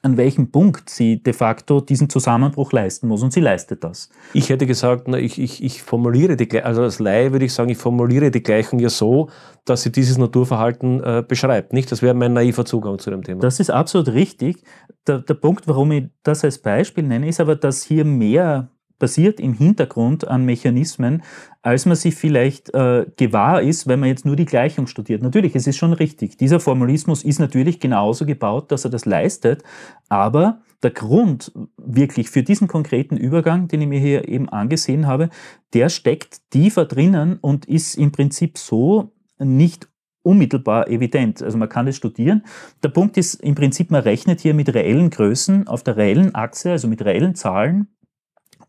[0.04, 3.24] an welchem Punkt sie de facto diesen Zusammenbruch leisten muss?
[3.24, 4.10] Und sie leistet das.
[4.34, 7.70] Ich hätte gesagt, na, ich, ich, ich formuliere die also als Laie würde ich sagen,
[7.70, 9.30] ich formuliere die Gleichung ja so,
[9.66, 11.74] dass sie dieses Naturverhalten äh, beschreibt.
[11.74, 11.92] Nicht?
[11.92, 13.42] Das wäre mein naiver Zugang zu dem Thema.
[13.42, 14.64] Das ist absolut richtig.
[15.08, 18.70] Der, der Punkt, warum ich das als Beispiel nenne, ist aber, dass hier mehr
[19.00, 21.24] passiert im Hintergrund an Mechanismen,
[21.62, 25.24] als man sich vielleicht äh, gewahr ist, wenn man jetzt nur die Gleichung studiert.
[25.24, 26.38] Natürlich, es ist schon richtig.
[26.38, 29.64] Dieser Formalismus ist natürlich genauso gebaut, dass er das leistet,
[30.10, 35.30] aber der Grund wirklich für diesen konkreten Übergang, den ich mir hier eben angesehen habe,
[35.74, 39.90] der steckt tiefer drinnen und ist im Prinzip so nicht
[40.22, 41.42] unmittelbar evident.
[41.42, 42.44] Also man kann es studieren.
[42.84, 46.72] Der Punkt ist im Prinzip, man rechnet hier mit reellen Größen auf der reellen Achse,
[46.72, 47.88] also mit reellen Zahlen.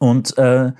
[0.01, 0.73] Und äh,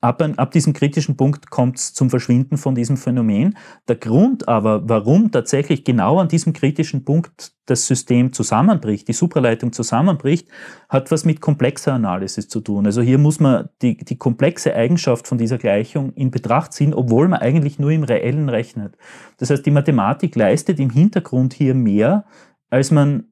[0.00, 3.56] ab, ab diesem kritischen Punkt kommt es zum Verschwinden von diesem Phänomen.
[3.88, 9.72] Der Grund aber, warum tatsächlich genau an diesem kritischen Punkt das System zusammenbricht, die Supraleitung
[9.72, 10.48] zusammenbricht,
[10.88, 12.86] hat was mit komplexer Analysis zu tun.
[12.86, 17.28] Also hier muss man die, die komplexe Eigenschaft von dieser Gleichung in Betracht ziehen, obwohl
[17.28, 18.96] man eigentlich nur im Reellen rechnet.
[19.36, 22.24] Das heißt, die Mathematik leistet im Hintergrund hier mehr,
[22.70, 23.28] als man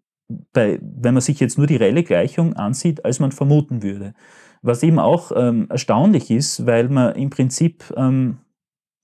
[0.52, 4.14] bei, wenn man sich jetzt nur die reelle Gleichung ansieht, als man vermuten würde.
[4.62, 8.38] Was eben auch ähm, erstaunlich ist, weil man im Prinzip ähm,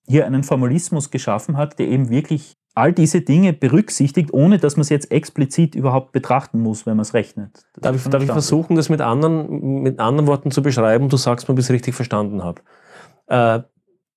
[0.06, 4.82] hier einen Formalismus geschaffen hat, der eben wirklich all diese Dinge berücksichtigt, ohne dass man
[4.82, 7.66] es jetzt explizit überhaupt betrachten muss, wenn man es rechnet.
[7.74, 11.08] Das Darf ich, darf ich versuchen, das mit anderen, mit anderen Worten zu beschreiben?
[11.08, 12.62] Du sagst mir, ob ich es richtig verstanden habe.
[13.26, 13.62] Äh,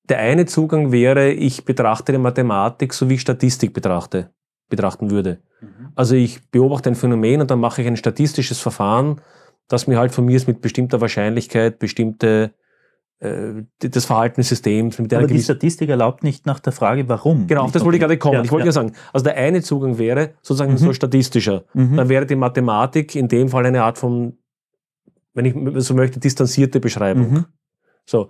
[0.09, 4.29] der eine Zugang wäre, ich betrachte die Mathematik so, wie ich Statistik betrachte,
[4.69, 5.39] betrachten würde.
[5.59, 5.93] Mhm.
[5.95, 9.21] Also ich beobachte ein Phänomen und dann mache ich ein statistisches Verfahren,
[9.71, 12.53] das mir halt von mir ist mit bestimmter Wahrscheinlichkeit bestimmte
[13.19, 17.07] äh, das Verhalten des Systems mit einer Aber die Statistik erlaubt nicht nach der Frage,
[17.07, 17.47] warum.
[17.47, 18.35] Genau, auf das wollte ich gerade kommen.
[18.35, 18.71] Ja, ich wollte ja.
[18.71, 20.77] sagen, also der eine Zugang wäre sozusagen Mhm.
[20.77, 21.63] so statistischer.
[21.73, 21.97] Mhm.
[21.97, 24.37] Dann wäre die Mathematik in dem Fall eine Art von,
[25.33, 25.55] wenn ich
[25.85, 27.31] so möchte, distanzierte Beschreibung.
[27.31, 27.45] Mhm.
[28.05, 28.29] So,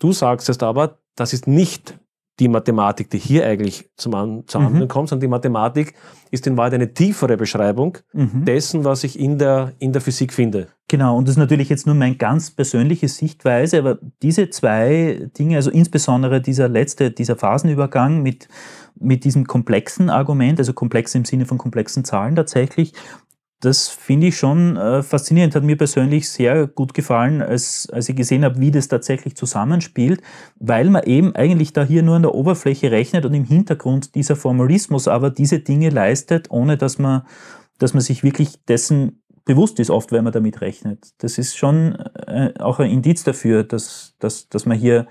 [0.00, 1.98] du sagst jetzt aber, das ist nicht
[2.40, 4.66] die Mathematik, die hier eigentlich zum An zur Mhm.
[4.66, 5.94] Anwendung kommt, sondern die Mathematik
[6.30, 8.44] ist in Wahrheit eine tiefere Beschreibung Mhm.
[8.44, 10.68] dessen, was ich in der, in der Physik finde.
[10.88, 15.56] Genau, und das ist natürlich jetzt nur meine ganz persönliche Sichtweise, aber diese zwei Dinge,
[15.56, 18.48] also insbesondere dieser letzte, dieser Phasenübergang mit,
[18.98, 22.92] mit diesem komplexen Argument, also komplex im Sinne von komplexen Zahlen tatsächlich,
[23.60, 28.16] das finde ich schon äh, faszinierend, hat mir persönlich sehr gut gefallen, als, als ich
[28.16, 30.22] gesehen habe, wie das tatsächlich zusammenspielt,
[30.58, 34.34] weil man eben eigentlich da hier nur an der Oberfläche rechnet und im Hintergrund dieser
[34.34, 37.22] Formalismus aber diese Dinge leistet, ohne dass man,
[37.78, 41.10] dass man sich wirklich dessen bewusst ist, oft, wenn man damit rechnet.
[41.18, 41.96] Das ist schon
[42.26, 45.06] äh, auch ein Indiz dafür, dass, dass, dass man hier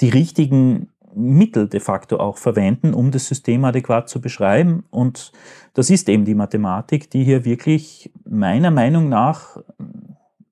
[0.00, 4.84] die richtigen Mittel de facto auch verwenden, um das System adäquat zu beschreiben.
[4.90, 5.32] Und
[5.74, 9.58] das ist eben die Mathematik, die hier wirklich meiner Meinung nach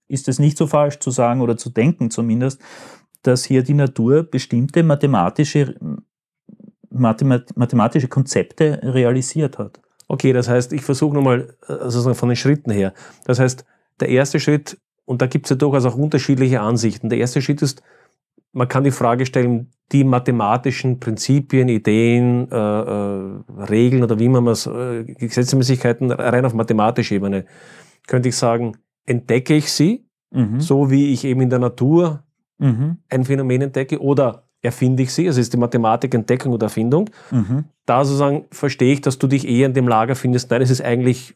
[0.09, 2.61] ist es nicht so falsch zu sagen oder zu denken zumindest,
[3.23, 5.77] dass hier die Natur bestimmte mathematische,
[6.91, 9.81] Mathemat mathematische Konzepte realisiert hat.
[10.09, 12.93] Okay, das heißt, ich versuche nochmal also von den Schritten her.
[13.25, 13.65] Das heißt,
[14.01, 17.09] der erste Schritt, und da gibt es ja durchaus auch unterschiedliche Ansichten.
[17.09, 17.83] Der erste Schritt ist,
[18.53, 24.47] man kann die Frage stellen, die mathematischen Prinzipien, Ideen, äh, äh, Regeln oder wie man
[24.47, 27.45] es, äh, Gesetzmäßigkeiten rein auf mathematischer Ebene,
[28.07, 30.61] könnte ich sagen, entdecke ich sie, Mhm.
[30.61, 32.23] so wie ich eben in der Natur
[32.59, 32.99] Mhm.
[33.09, 37.11] ein Phänomen entdecke, oder erfinde ich sie, also ist die Mathematik Entdeckung oder Erfindung.
[37.33, 37.65] Mhm.
[37.87, 40.83] Da sozusagen verstehe ich, dass du dich eher in dem Lager findest, nein, es ist
[40.83, 41.35] eigentlich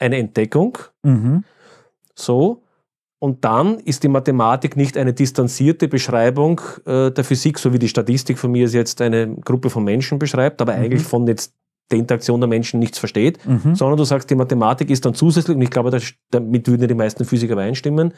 [0.00, 1.44] eine Entdeckung, Mhm.
[2.14, 2.63] so.
[3.24, 7.88] Und dann ist die Mathematik nicht eine distanzierte Beschreibung äh, der Physik, so wie die
[7.88, 11.54] Statistik von mir es jetzt eine Gruppe von Menschen beschreibt, aber eigentlich von jetzt
[11.90, 13.74] der Interaktion der Menschen nichts versteht, Mhm.
[13.76, 15.90] sondern du sagst, die Mathematik ist dann zusätzlich, und ich glaube,
[16.30, 18.12] damit würden ja die meisten Physiker übereinstimmen,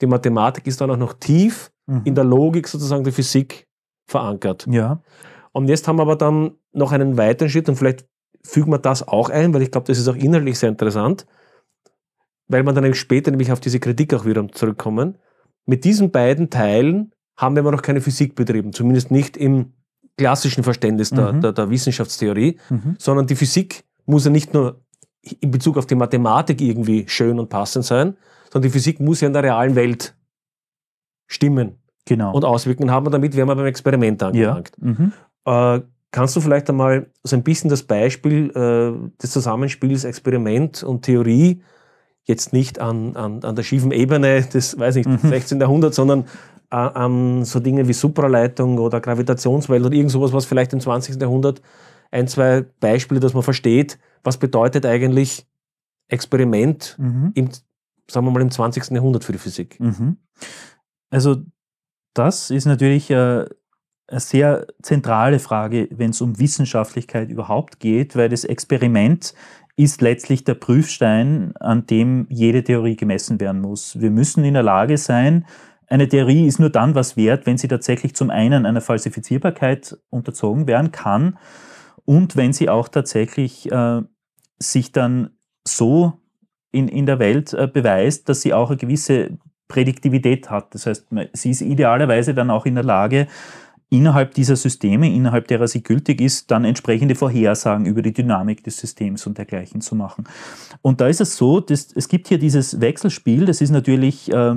[0.00, 2.02] die Mathematik ist dann auch noch tief Mhm.
[2.04, 3.66] in der Logik sozusagen der Physik
[4.06, 4.68] verankert.
[4.70, 5.02] ja.
[5.50, 8.06] Und jetzt haben wir aber dann noch einen weiteren Schritt und vielleicht
[8.44, 11.26] fügen wir das auch ein, weil ich glaube, das ist auch inhaltlich sehr interessant,
[12.52, 15.16] weil man dann nämlich später nämlich auf diese Kritik auch wieder zurückkommen.
[15.66, 19.72] Mit diesen beiden Teilen haben wir aber noch keine Physik betrieben, zumindest nicht im
[20.18, 21.40] klassischen Verständnis der, Mhm.
[21.40, 22.96] der, der Wissenschaftstheorie, Mhm.
[22.98, 24.80] sondern die Physik muss ja nicht nur
[25.40, 28.16] in Bezug auf die Mathematik irgendwie schön und passend sein,
[28.50, 30.14] sondern die Physik muss ja in der realen Welt
[31.26, 32.32] stimmen Genau.
[32.34, 33.06] und Auswirkungen haben.
[33.06, 34.28] Und damit wären wir beim Experiment ja.
[34.28, 34.72] angelangt.
[34.78, 35.12] Mhm.
[35.46, 41.02] Äh, kannst du vielleicht einmal so ein bisschen das Beispiel äh, des Zusammenspiels Experiment und
[41.02, 41.62] Theorie
[42.24, 45.18] jetzt nicht an, an, an der schiefen Ebene des, weiß nicht, Mhm.
[45.18, 45.60] 16.
[45.60, 46.24] Jahrhunderts, sondern
[46.70, 51.20] äh, an so Dinge wie Supraleitung oder Gravitationswellen oder irgend sowas, was vielleicht im 20.
[51.20, 51.60] Jahrhundert
[52.10, 55.46] ein, zwei Beispiele, dass man versteht, was bedeutet eigentlich
[56.08, 57.32] Experiment Mhm.
[57.34, 57.48] im,
[58.10, 58.90] sagen wir mal, im 20.
[58.94, 59.80] Jahrhundert für die Physik.
[59.80, 60.18] Mhm.
[61.10, 61.36] Also
[62.14, 63.46] das ist natürlich äh,
[64.08, 69.32] eine sehr zentrale Frage, wenn es um Wissenschaftlichkeit überhaupt geht, weil das Experiment
[69.76, 74.00] ist letztlich der Prüfstein, an dem jede Theorie gemessen werden muss.
[74.00, 75.46] Wir müssen in der Lage sein,
[75.88, 80.66] eine Theorie ist nur dann was wert, wenn sie tatsächlich zum einen einer Falsifizierbarkeit unterzogen
[80.66, 81.38] werden kann
[82.06, 84.00] und wenn sie auch tatsächlich äh,
[84.58, 85.30] sich dann
[85.66, 86.14] so
[86.70, 89.36] in, in der Welt äh, beweist, dass sie auch eine gewisse
[89.68, 90.74] Prädiktivität hat.
[90.74, 93.26] Das heißt, sie ist idealerweise dann auch in der Lage,
[93.92, 98.78] innerhalb dieser Systeme, innerhalb derer sie gültig ist, dann entsprechende Vorhersagen über die Dynamik des
[98.78, 100.24] Systems und dergleichen zu machen.
[100.80, 104.54] Und da ist es so, dass es gibt hier dieses Wechselspiel, das ist natürlich äh,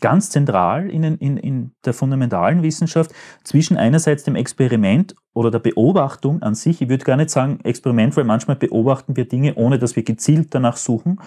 [0.00, 3.12] ganz zentral in, in, in der fundamentalen Wissenschaft
[3.44, 6.82] zwischen einerseits dem Experiment oder der Beobachtung an sich.
[6.82, 10.54] Ich würde gar nicht sagen Experiment, weil manchmal beobachten wir Dinge, ohne dass wir gezielt
[10.54, 11.18] danach suchen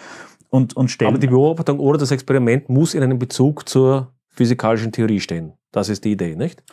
[0.50, 1.10] und, und stellen.
[1.10, 5.54] Aber die Beobachtung oder das Experiment muss in einem Bezug zur physikalischen Theorie stehen.
[5.72, 6.63] Das ist die Idee, nicht?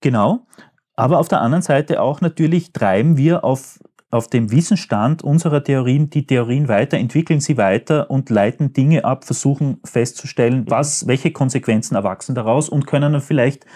[0.00, 0.46] Genau.
[0.94, 3.78] Aber auf der anderen Seite auch natürlich treiben wir auf,
[4.10, 9.24] auf dem Wissensstand unserer Theorien die Theorien weiter, entwickeln sie weiter und leiten Dinge ab,
[9.24, 13.66] versuchen festzustellen, was, welche Konsequenzen erwachsen daraus und können dann vielleicht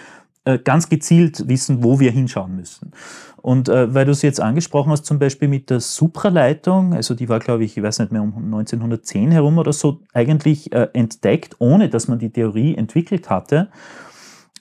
[0.46, 2.92] äh, ganz gezielt wissen, wo wir hinschauen müssen.
[3.36, 7.28] Und äh, weil du es jetzt angesprochen hast, zum Beispiel mit der Supraleitung, also die
[7.28, 11.56] war, glaube ich, ich weiß nicht mehr, um 1910 herum oder so, eigentlich äh, entdeckt,
[11.58, 13.68] ohne dass man die Theorie entwickelt hatte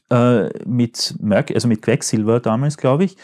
[0.10, 3.18] äh, mit Merk also mit Quecksilber damals, glaube ich.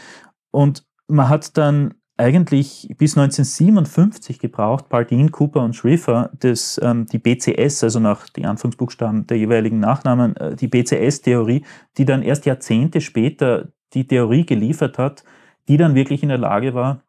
[0.52, 7.20] Und man hat dann eigentlich bis 1957 gebraucht, Bardeen, Cooper und Schrieffer, das, ähm, die
[7.20, 11.66] BCS, also nach die Anfangsbuchstaben der jeweiligen Nachnamen, äh, die BCS-Theorie,
[11.98, 15.24] die dann erst Jahrzehnte später die Theorie geliefert hat,
[15.68, 17.02] die dann wirklich in der Lage war,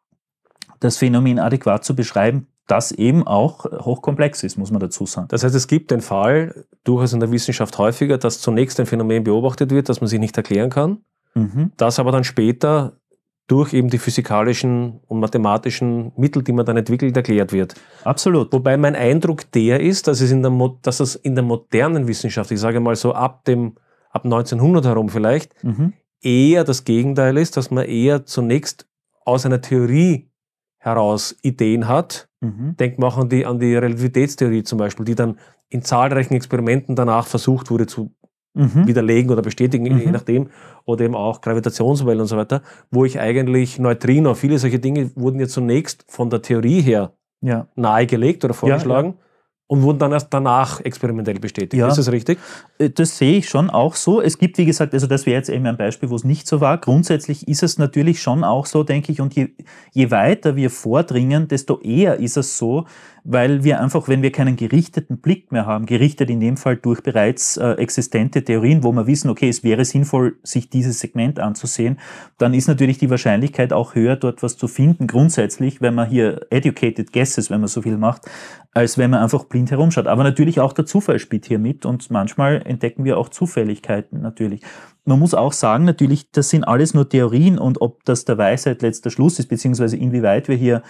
[0.79, 5.27] das Phänomen adäquat zu beschreiben, das eben auch hochkomplex ist, muss man dazu sagen.
[5.29, 9.23] Das heißt, es gibt den Fall, durchaus in der Wissenschaft häufiger, dass zunächst ein Phänomen
[9.23, 10.99] beobachtet wird, das man sich nicht erklären kann,
[11.33, 11.71] Mhm.
[11.77, 12.93] das aber dann später
[13.47, 17.75] durch eben die physikalischen und mathematischen Mittel, die man dann entwickelt, erklärt wird.
[18.03, 18.51] Absolut.
[18.51, 22.07] Wobei mein Eindruck der ist, dass es in der, Mo dass es in der modernen
[22.07, 23.75] Wissenschaft, ich sage mal so ab dem
[24.09, 25.93] ab 1900 herum vielleicht, Mhm.
[26.21, 28.85] eher das Gegenteil ist, dass man eher zunächst
[29.23, 30.29] aus einer Theorie
[30.77, 32.26] heraus Ideen hat.
[32.41, 32.75] Mhm.
[32.77, 35.37] Denkt man auch an die, an die Relativitätstheorie zum Beispiel, die dann
[35.69, 38.11] in zahlreichen Experimenten danach versucht wurde zu
[38.53, 38.87] Mhm.
[38.87, 39.99] widerlegen oder bestätigen, Mhm.
[39.99, 40.49] je nachdem,
[40.85, 45.39] oder eben auch Gravitationswellen und so weiter, wo ich eigentlich Neutrino, viele solche Dinge wurden
[45.39, 47.67] ja zunächst von der Theorie her Ja.
[47.75, 49.15] nahegelegt oder vorgeschlagen
[49.67, 51.73] und wurden dann erst danach experimentell bestätigt.
[51.73, 51.87] Ja.
[51.87, 52.39] Ist das richtig?
[52.79, 54.21] Äh, Das sehe ich schon auch so.
[54.21, 56.61] Es gibt, wie gesagt, also das wäre jetzt eben ein Beispiel, wo es nicht so
[56.61, 56.77] war.
[56.77, 59.49] Grundsätzlich ist es natürlich schon auch so, denke ich, und je,
[59.91, 62.85] je weiter wir vordringen, desto eher ist es so,
[63.29, 67.03] weil wir einfach, wenn wir keinen gerichteten Blick mehr haben, gerichtet in dem Fall durch
[67.03, 71.99] bereits äh, existente Theorien, wo wir wissen, okay, es wäre sinnvoll, sich dieses Segment anzusehen,
[72.37, 76.47] dann ist natürlich die Wahrscheinlichkeit auch höher, dort was zu finden, grundsätzlich, wenn man hier
[76.51, 78.21] educated guesses, wenn man so viel macht,
[78.71, 80.07] als wenn man einfach blind herumschaut.
[80.07, 84.61] Aber natürlich auch der Zufall spielt hier mit und manchmal entdecken wir auch Zufälligkeiten natürlich.
[85.03, 88.81] Man muss auch sagen, natürlich, das sind alles nur Theorien und ob das der Weisheit
[88.81, 90.81] letzter Schluss ist, beziehungsweise inwieweit wir hier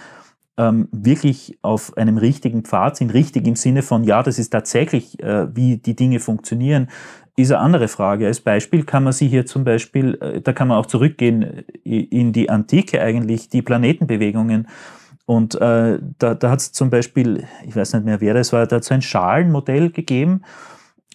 [0.58, 5.22] ähm, wirklich auf einem richtigen Pfad sind, richtig im Sinne von, ja, das ist tatsächlich,
[5.22, 6.88] äh, wie die Dinge funktionieren,
[7.36, 8.26] ist eine andere Frage.
[8.26, 12.00] Als Beispiel kann man sie hier zum Beispiel, äh, da kann man auch zurückgehen äh,
[12.00, 14.66] in die Antike eigentlich, die Planetenbewegungen.
[15.24, 18.66] Und äh, da, da hat es zum Beispiel, ich weiß nicht mehr, wer das war,
[18.66, 20.42] da hat es ein Schalenmodell gegeben.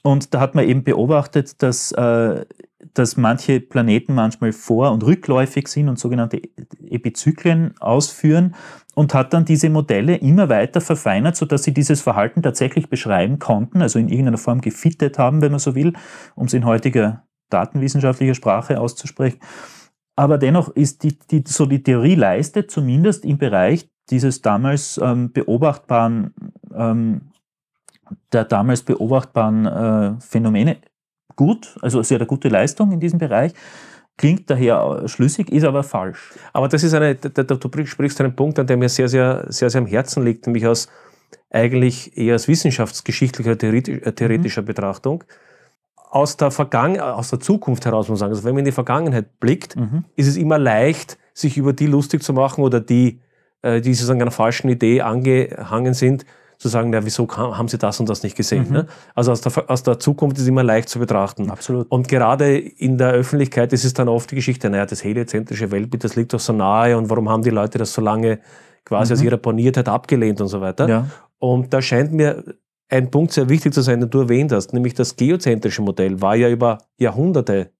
[0.04, 2.46] Und da hat man eben beobachtet, dass, äh,
[2.94, 6.42] dass manche Planeten manchmal vor- und rückläufig sind und sogenannte
[6.90, 8.56] Epizyklen ausführen
[8.96, 13.82] und hat dann diese Modelle immer weiter verfeinert, sodass sie dieses Verhalten tatsächlich beschreiben konnten,
[13.82, 15.94] also in irgendeiner Form gefittet haben, wenn man so will,
[16.36, 19.40] um es in heutiger datenwissenschaftlicher Sprache auszusprechen.
[20.16, 25.32] Aber dennoch ist die, die, so die Theorie leistet zumindest im Bereich dieses damals ähm,
[25.32, 26.34] beobachtbaren,
[26.76, 27.32] ähm,
[28.32, 30.78] der damals beobachtbaren äh, Phänomene
[31.36, 33.54] gut, also sehr eine gute Leistung in diesem Bereich.
[34.18, 36.34] Klingt daher schlüssig, ist aber falsch.
[36.54, 39.82] Aber das ist eine, du sprichst einen Punkt an, der mir sehr, sehr, sehr, sehr
[39.82, 40.88] am Herzen liegt, nämlich aus
[41.50, 44.66] eigentlich eher aus wissenschaftsgeschichtlicher, äh, theoretischer mhm.
[44.66, 45.24] Betrachtung.
[45.96, 48.72] Aus der, Vergangen aus der Zukunft heraus muss man sagen, also wenn man in die
[48.72, 50.06] Vergangenheit blickt, mhm.
[50.16, 53.20] ist es immer leicht, sich über die lustig zu machen oder die,
[53.64, 56.26] äh, die sozusagen einer falschen Idee angehangen sind,
[56.64, 58.68] zu sagen, ja, wieso haben Sie das und das nicht gesehen?
[58.68, 58.74] Mhm.
[58.74, 58.86] Ne?
[59.14, 61.52] Also aus der, aus der Zukunft ist immer leicht zu betrachten.
[61.52, 61.92] Absolut.
[61.92, 66.04] Und gerade in der Öffentlichkeit ist es dann oft die Geschichte, naja, das heliozentrische Weltbild,
[66.04, 68.40] das liegt doch so nahe und warum haben die Leute das so lange
[68.86, 69.20] quasi mhm.
[69.20, 70.90] aus ihrer Boniertheit abgelehnt und so weiter.
[70.90, 71.08] Ja.
[71.38, 72.44] Und da scheint mir
[72.90, 76.36] ein Punkt sehr wichtig zu sein, den du erwähnt hast, nämlich das geozentrische Modell war
[76.36, 77.72] ja über Jahrhunderte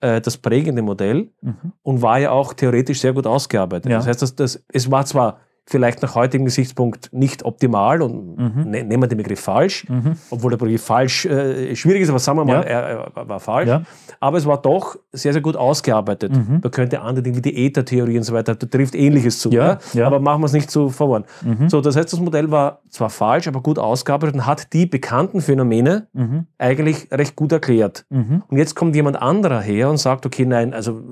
[0.00, 1.72] äh, das prägende Modell mhm.
[1.82, 3.90] und war ja auch theoretisch sehr gut ausgearbeitet.
[3.90, 3.98] Ja.
[3.98, 8.70] Das heißt, dass, dass, es war zwar vielleicht nach heutigem Gesichtspunkt nicht optimal und mhm.
[8.70, 10.16] ne, nehmen wir den Begriff falsch, mhm.
[10.30, 12.62] obwohl der Begriff falsch äh, schwierig ist, aber sagen wir mal, ja.
[12.62, 13.68] er, er, war falsch.
[13.68, 13.82] Ja.
[14.18, 16.34] Aber es war doch sehr, sehr gut ausgearbeitet.
[16.34, 16.60] Mhm.
[16.62, 19.50] Man könnte andere Dinge wie die Äthertheorie und so weiter, da trifft Ähnliches zu.
[19.50, 19.78] Ja.
[20.02, 21.24] Aber machen wir es nicht zu verworren.
[21.42, 21.68] Mhm.
[21.68, 25.42] So, das heißt, das Modell war zwar falsch, aber gut ausgearbeitet und hat die bekannten
[25.42, 26.46] Phänomene mhm.
[26.56, 28.06] eigentlich recht gut erklärt.
[28.08, 28.42] Mhm.
[28.48, 31.02] Und jetzt kommt jemand anderer her und sagt, okay, nein, also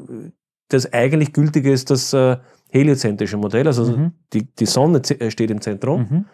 [0.68, 2.36] das eigentlich Gültige ist, dass äh,
[2.70, 4.12] heliozentrische Modell, also mhm.
[4.32, 6.00] die, die Sonne äh, steht im Zentrum.
[6.00, 6.24] Mhm.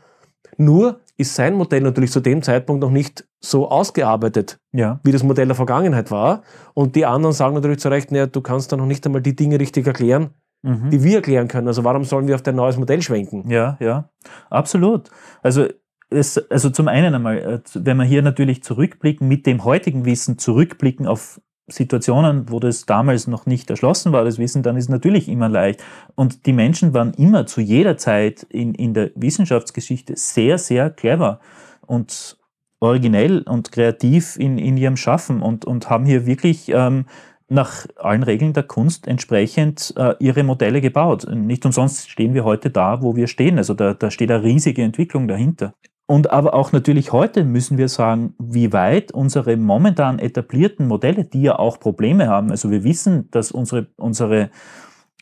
[0.59, 5.01] Nur ist sein Modell natürlich zu dem Zeitpunkt noch nicht so ausgearbeitet, ja.
[5.03, 6.42] wie das Modell der Vergangenheit war.
[6.75, 9.37] Und die anderen sagen natürlich zu Recht, naja, du kannst da noch nicht einmal die
[9.37, 10.31] Dinge richtig erklären,
[10.62, 10.90] mhm.
[10.90, 11.68] die wir erklären können.
[11.68, 13.49] Also warum sollen wir auf dein neues Modell schwenken?
[13.51, 14.11] Ja, ja,
[14.51, 15.11] absolut.
[15.42, 15.66] Also
[16.11, 20.38] es, also zum einen einmal, äh, wenn wir hier natürlich zurückblicken, mit dem heutigen Wissen
[20.38, 25.29] zurückblicken auf Situationen, wo das damals noch nicht erschlossen war, das Wissen, dann ist natürlich
[25.29, 25.83] immer leicht.
[26.14, 31.40] Und die Menschen waren immer zu jeder Zeit in, in der Wissenschaftsgeschichte sehr, sehr clever
[31.87, 32.37] und
[32.81, 37.07] originell und kreativ in, in ihrem Schaffen und, und haben hier wirklich ähm,
[37.48, 41.29] nach allen Regeln der Kunst entsprechend äh, ihre Modelle gebaut.
[41.31, 43.59] Nicht umsonst stehen wir heute da, wo wir stehen.
[43.59, 45.75] Also da, da steht eine riesige Entwicklung dahinter.
[46.12, 51.40] Und aber auch natürlich heute müssen wir sagen, wie weit unsere momentan etablierten Modelle, die
[51.40, 54.51] ja auch Probleme haben, also wir wissen, dass unsere, unsere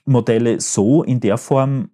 [0.05, 1.90] Modelle so in der Form,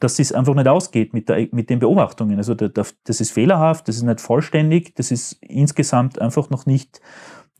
[0.00, 2.38] dass es einfach nicht ausgeht mit, der, mit den Beobachtungen.
[2.38, 7.02] Also das ist fehlerhaft, das ist nicht vollständig, das ist insgesamt einfach noch nicht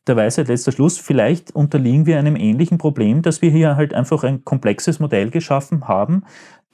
[0.06, 0.96] der Weisheit letzter Schluss.
[0.96, 5.86] Vielleicht unterliegen wir einem ähnlichen Problem, dass wir hier halt einfach ein komplexes Modell geschaffen
[5.86, 6.24] haben,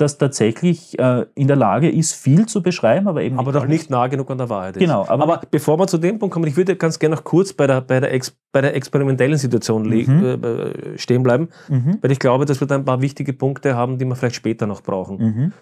[0.01, 3.91] das tatsächlich äh, in der Lage ist, viel zu beschreiben, aber eben aber doch nicht
[3.91, 4.81] nah genug an der Wahrheit ist.
[4.81, 5.05] Genau.
[5.09, 7.67] Aber, aber, bevor wir zu dem Punkt kommen, ich würde ganz gerne noch kurz bei
[7.67, 10.45] der, bei der, Ex, bei der experimentellen Situation mhm.
[10.45, 11.99] äh, stehen bleiben, mhm.
[12.01, 14.67] weil ich glaube, dass wir da ein paar wichtige Punkte haben, die wir vielleicht später
[14.67, 15.19] noch brauchen.
[15.19, 15.53] Mhm.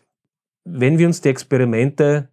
[0.65, 2.29] Wenn wir uns die Experimente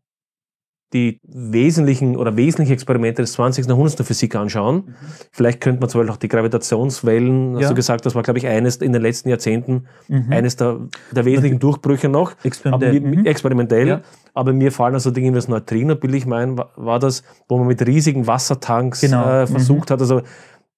[0.94, 3.66] die wesentlichen oder wesentlichen Experimente des 20.
[3.66, 4.76] Jahrhunderts der Physik anschauen.
[4.76, 4.94] Mhm.
[5.32, 7.70] Vielleicht könnte man zum Beispiel auch die Gravitationswellen, hast ja.
[7.70, 10.32] du gesagt, das war, glaube ich, eines in den letzten Jahrzehnten, mhm.
[10.32, 10.80] eines der,
[11.12, 12.34] der wesentlichen Durchbrüche noch.
[12.44, 12.98] Experimentell.
[12.98, 13.26] Aber, mhm.
[13.26, 13.88] experimentell.
[13.88, 14.02] Ja.
[14.36, 17.68] Aber mir fallen also Dinge wie das Neutrino-Bild, ich meine, war, war das, wo man
[17.68, 19.42] mit riesigen Wassertanks genau.
[19.42, 19.94] äh, versucht mhm.
[19.94, 20.22] hat, also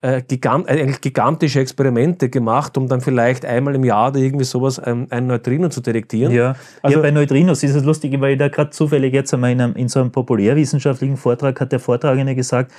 [0.06, 4.46] äh, gigant, äh, eigentlich gigantische Experimente gemacht, um dann vielleicht einmal im Jahr oder irgendwie
[4.46, 6.32] sowas ein, ein Neutrino zu detektieren.
[6.32, 9.52] Ja, also ja, bei Neutrinos ist es lustig, weil ich da gerade zufällig jetzt einmal
[9.52, 12.72] in, einem, in so einem populärwissenschaftlichen Vortrag hat der Vortragende gesagt,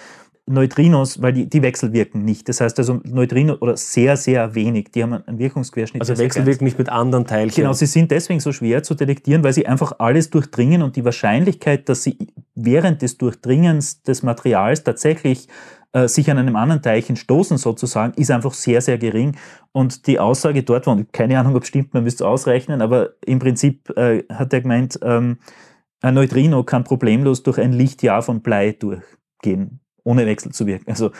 [0.49, 2.49] Neutrinos, weil die, die wechselwirken nicht.
[2.49, 4.93] Das heißt also Neutrino oder sehr, sehr wenig.
[4.93, 6.01] Die haben einen Wirkungsquerschnitt.
[6.01, 7.64] Also wechselwirken nicht mit anderen Teilchen.
[7.64, 11.05] Genau, sie sind deswegen so schwer zu detektieren, weil sie einfach alles durchdringen und die
[11.05, 12.16] Wahrscheinlichkeit, dass sie
[12.55, 15.49] während des Durchdringens des Materials tatsächlich
[15.97, 19.34] äh, sich an einem anderen Teilchen stoßen sozusagen, ist einfach sehr, sehr gering.
[19.72, 23.14] Und die Aussage dort war, keine Ahnung, ob es stimmt, man müsste es ausrechnen, aber
[23.24, 25.38] im Prinzip äh, hat er gemeint, ähm,
[26.03, 30.90] ein Neutrino kann problemlos durch ein Lichtjahr von Blei durchgehen, ohne Wechsel zu wirken.
[30.90, 31.12] Also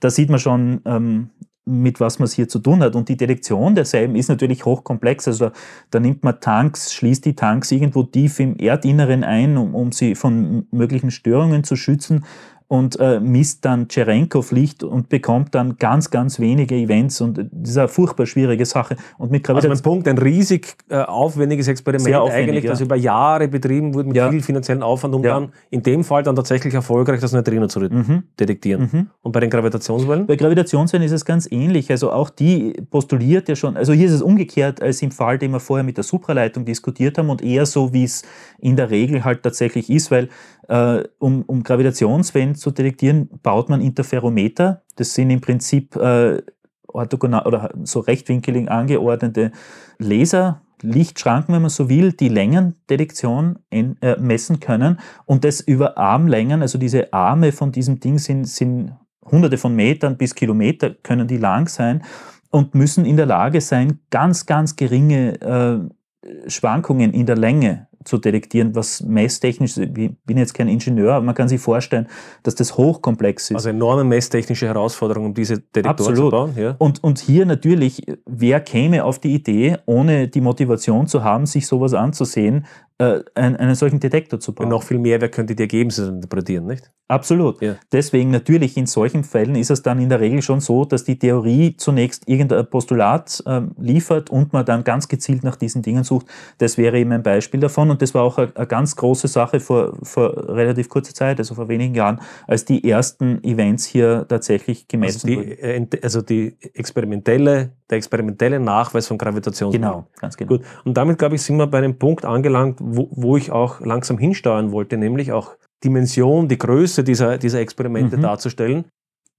[0.00, 1.30] da sieht man schon, ähm,
[1.64, 2.96] mit was man es hier zu tun hat.
[2.96, 5.28] Und die Detektion derselben ist natürlich hochkomplex.
[5.28, 5.50] Also
[5.90, 10.14] da nimmt man Tanks, schließt die Tanks irgendwo tief im Erdinneren ein, um, um sie
[10.14, 12.24] von möglichen Störungen zu schützen.
[12.68, 17.78] Und äh, misst dann Cherenkov-Licht und bekommt dann ganz, ganz wenige Events und das ist
[17.78, 18.96] eine furchtbar schwierige Sache.
[19.18, 22.70] Und mit Also mein Punkt, ein riesig äh, aufwendiges Experiment aufwendig, eigentlich, ja.
[22.70, 24.30] das über Jahre betrieben wurde mit Ja.
[24.30, 25.34] viel finanziellen Aufwand, um Ja.
[25.34, 28.24] dann in dem Fall dann tatsächlich erfolgreich das Neutrino zu Mhm.
[28.40, 28.90] detektieren.
[28.92, 29.06] Mhm.
[29.22, 30.26] Und bei den Gravitationswellen?
[30.26, 31.90] Bei Gravitationswellen ist es ganz ähnlich.
[31.90, 35.52] Also auch die postuliert ja schon, also hier ist es umgekehrt als im Fall, den
[35.52, 38.22] wir vorher mit der Supraleitung diskutiert haben und eher so, wie es
[38.58, 40.28] in der Regel halt tatsächlich ist, weil
[40.68, 44.82] äh, um, um Gravitationswellen zu detektieren, baut man Interferometer.
[44.96, 46.42] Das sind im Prinzip äh,
[46.88, 49.52] orthogonal oder so rechtwinkelig angeordnete
[49.98, 50.62] Laser.
[50.82, 56.60] Lichtschranken, wenn man so will, die Längendetektion en- äh, messen können und das über Armlängen,
[56.60, 58.92] also diese Arme von diesem Ding sind, sind
[59.24, 62.04] hunderte von Metern bis Kilometer können die lang sein
[62.50, 68.18] und müssen in der Lage sein, ganz, ganz geringe äh, Schwankungen in der Länge zu
[68.18, 69.88] detektieren, was messtechnisch, ich
[70.24, 72.06] bin jetzt kein Ingenieur, aber man kann sich vorstellen,
[72.42, 73.56] dass das hochkomplex ist.
[73.56, 76.16] Also enorme messtechnische Herausforderungen, um diese Detektoren Absolut.
[76.18, 76.54] zu bauen.
[76.56, 76.76] Ja.
[76.78, 81.66] Und, und hier natürlich, wer käme auf die Idee, ohne die Motivation zu haben, sich
[81.66, 82.66] sowas anzusehen,
[82.98, 84.68] äh, einen, einen solchen Detektor zu Und bauen?
[84.68, 86.90] noch viel mehr, wer könnte die Ergebnisse interpretieren, nicht?
[87.08, 87.60] Absolut.
[87.62, 87.76] Ja.
[87.92, 91.18] Deswegen natürlich in solchen Fällen ist es dann in der Regel schon so, dass die
[91.18, 96.26] Theorie zunächst irgendein Postulat ähm, liefert und man dann ganz gezielt nach diesen Dingen sucht.
[96.58, 99.60] Das wäre eben ein Beispiel davon und das war auch eine, eine ganz große Sache
[99.60, 104.86] vor, vor relativ kurzer Zeit, also vor wenigen Jahren, als die ersten Events hier tatsächlich
[104.88, 105.50] gemessen Also wurden.
[105.50, 109.72] die, äh, ent- also die experimentelle, der experimentelle Nachweis von Gravitation.
[109.72, 110.48] Genau, ganz genau.
[110.56, 113.80] Gut, und damit, glaube ich, sind wir bei einem Punkt angelangt, wo, wo ich auch
[113.80, 118.22] langsam hinsteuern wollte, nämlich auch Dimension, die Größe dieser, dieser Experimente Mhm.
[118.22, 118.84] darzustellen.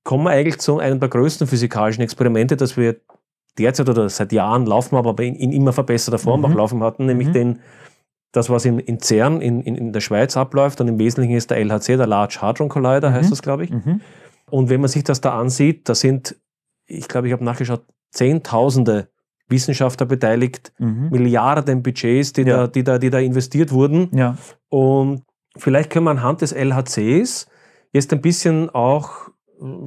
[0.04, 2.98] Kommen wir eigentlich zu einem der größten physikalischen Experimente, das wir
[3.58, 6.46] derzeit oder seit Jahren laufen, aber in, in immer verbesserter Form Mhm.
[6.46, 7.34] auch laufen hatten, nämlich Mhm.
[7.34, 7.60] den,
[8.32, 11.50] das, was in, in CERN in, in, in der Schweiz abläuft und im Wesentlichen ist
[11.50, 13.32] der LHC, der Large Hadron Collider, heißt Mhm.
[13.32, 13.72] das, glaube ich.
[13.72, 14.02] Mhm.
[14.50, 16.36] Und wenn man sich das da ansieht, da sind,
[16.86, 19.10] ich glaube, ich habe nachgeschaut, Zehntausende
[19.50, 21.10] Wissenschaftler beteiligt, Mhm.
[21.12, 22.58] Milliarden Budgets, die, Ja.
[22.58, 24.10] da, die, da, die da investiert wurden.
[24.14, 24.38] Ja.
[24.70, 25.24] Und
[25.58, 27.48] vielleicht können wir anhand des LHCs
[27.94, 29.30] jetzt ein bisschen auch,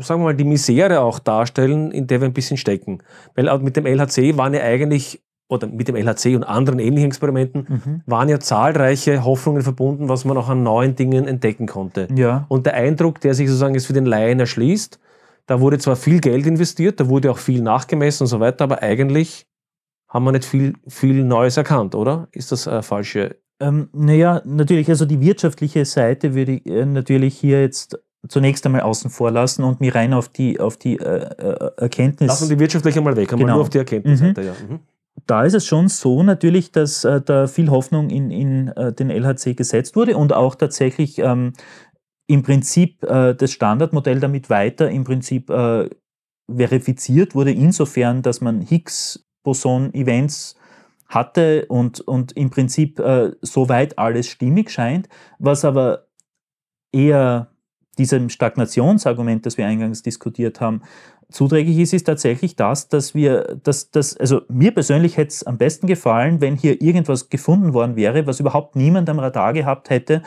[0.00, 3.02] sagen wir mal, die Misere auch darstellen, in der wir ein bisschen stecken.
[3.34, 7.66] Weil mit dem LHC waren ja eigentlich, oder mit dem LHC und anderen ähnlichen Experimenten,
[7.68, 8.00] Mhm.
[8.06, 12.08] waren ja zahlreiche Hoffnungen verbunden, was man auch an neuen Dingen entdecken konnte.
[12.14, 12.46] Ja.
[12.48, 14.98] Und der Eindruck, der sich sozusagen jetzt für den Laien erschließt,
[15.46, 18.82] da wurde zwar viel Geld investiert, da wurde auch viel nachgemessen und so weiter, aber
[18.82, 19.46] eigentlich
[20.08, 22.28] haben wir nicht viel, viel Neues erkannt, oder?
[22.32, 23.36] Ist das eine falsche?
[23.60, 27.98] Ähm, naja, natürlich, also die wirtschaftliche Seite würde ich äh, natürlich hier jetzt
[28.28, 32.28] zunächst einmal außen vor lassen und mich rein auf die, auf die äh, äh, Erkenntnis.
[32.28, 33.54] Lassen die wirtschaftliche mal weg, einmal Genau.
[33.54, 34.42] nur auf die Erkenntnisseite.
[34.42, 34.52] Ja.
[34.68, 34.80] Mhm.
[35.26, 39.10] Da ist es schon so natürlich, dass äh, da viel Hoffnung in, in äh, den
[39.10, 41.52] LHC gesetzt wurde und auch tatsächlich ähm,
[42.26, 45.88] im Prinzip äh, das Standardmodell damit weiter im Prinzip äh,
[46.48, 50.56] verifiziert wurde, insofern, dass man Higgs-Boson-Events
[51.06, 55.08] hatte und, und im Prinzip äh, soweit alles stimmig scheint,
[55.38, 56.06] was aber
[56.92, 57.50] eher
[57.98, 60.82] diesem Stagnationsargument, das wir eingangs diskutiert haben,
[61.30, 65.58] zuträglich ist, ist tatsächlich das, dass wir, dass, dass, also mir persönlich hätte es am
[65.58, 70.22] besten gefallen, wenn hier irgendwas gefunden worden wäre, was überhaupt niemand am Radar gehabt hätte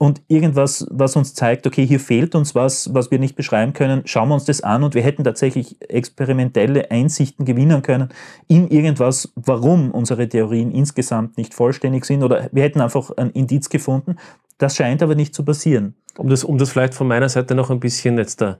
[0.00, 4.00] und irgendwas, was uns zeigt, okay, hier fehlt uns was, was wir nicht beschreiben können,
[4.06, 8.08] schauen wir uns das an und wir hätten tatsächlich experimentelle Einsichten gewinnen können
[8.48, 13.68] in irgendwas, warum unsere Theorien insgesamt nicht vollständig sind oder wir hätten einfach ein Indiz
[13.68, 14.16] gefunden.
[14.56, 15.94] Das scheint aber nicht zu passieren.
[16.16, 18.58] Um, das, um das vielleicht von meiner Seite noch ein bisschen jetzt da,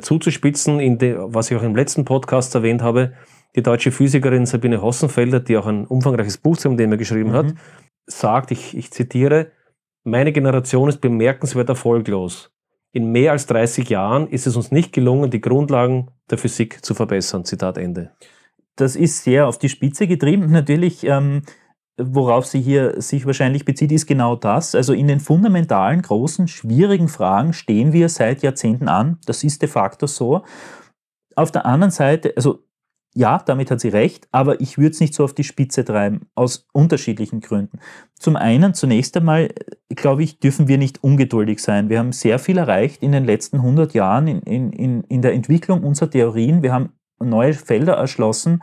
[0.00, 3.12] zuzuspitzen, in de, was ich auch im letzten Podcast erwähnt habe,
[3.54, 7.46] die deutsche Physikerin Sabine Hossenfelder, die auch ein umfangreiches Buch zu dem Thema geschrieben hat,
[7.46, 7.58] Mhm.
[8.06, 9.52] sagt, ich, ich zitiere,
[10.04, 12.50] meine Generation ist bemerkenswert erfolglos.
[12.92, 16.94] In mehr als 30 Jahren ist es uns nicht gelungen, die Grundlagen der Physik zu
[16.94, 17.44] verbessern.
[17.44, 18.10] Zitat Ende.
[18.76, 20.50] Das ist sehr auf die Spitze getrieben.
[20.50, 21.42] Natürlich, ähm,
[21.98, 24.74] worauf sie hier sich wahrscheinlich bezieht, ist genau das.
[24.74, 29.18] Also in den fundamentalen, großen, schwierigen Fragen stehen wir seit Jahrzehnten an.
[29.26, 30.42] Das ist de facto so.
[31.36, 32.64] Auf der anderen Seite, also
[33.14, 36.28] ja, damit hat sie recht, aber ich würde es nicht so auf die Spitze treiben,
[36.34, 37.78] aus unterschiedlichen Gründen.
[38.18, 41.90] Zum einen, zunächst einmal, äh, glaube ich, dürfen wir nicht ungeduldig sein.
[41.90, 45.34] Wir haben sehr viel erreicht in den letzten 100 Jahren in, in, in, in der
[45.34, 46.62] Entwicklung unserer Theorien.
[46.62, 48.62] Wir haben neue Felder erschlossen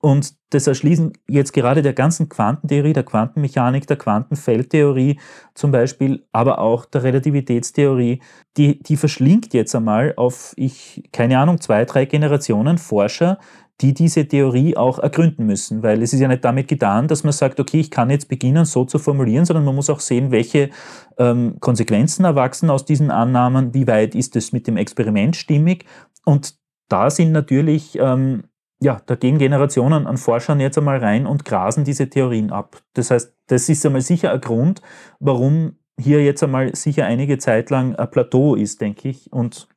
[0.00, 5.18] und das Erschließen jetzt gerade der ganzen Quantentheorie, der Quantenmechanik, der Quantenfeldtheorie
[5.54, 8.20] zum Beispiel, aber auch der Relativitätstheorie,
[8.56, 13.38] die, die verschlingt jetzt einmal auf, ich, keine Ahnung, zwei, drei Generationen Forscher,
[13.80, 17.32] die diese Theorie auch ergründen müssen, weil es ist ja nicht damit getan, dass man
[17.32, 20.70] sagt, okay, ich kann jetzt beginnen, so zu formulieren, sondern man muss auch sehen, welche
[21.18, 25.86] ähm, Konsequenzen erwachsen aus diesen Annahmen, wie weit ist es mit dem Experiment stimmig.
[26.24, 26.54] Und
[26.88, 28.44] da sind natürlich ähm,
[28.84, 32.82] ja, da gehen Generationen an Forschern jetzt einmal rein und grasen diese Theorien ab.
[32.92, 34.82] Das heißt, das ist einmal sicher ein Grund,
[35.20, 39.68] warum hier jetzt einmal sicher einige Zeit lang ein Plateau ist, denke ich, und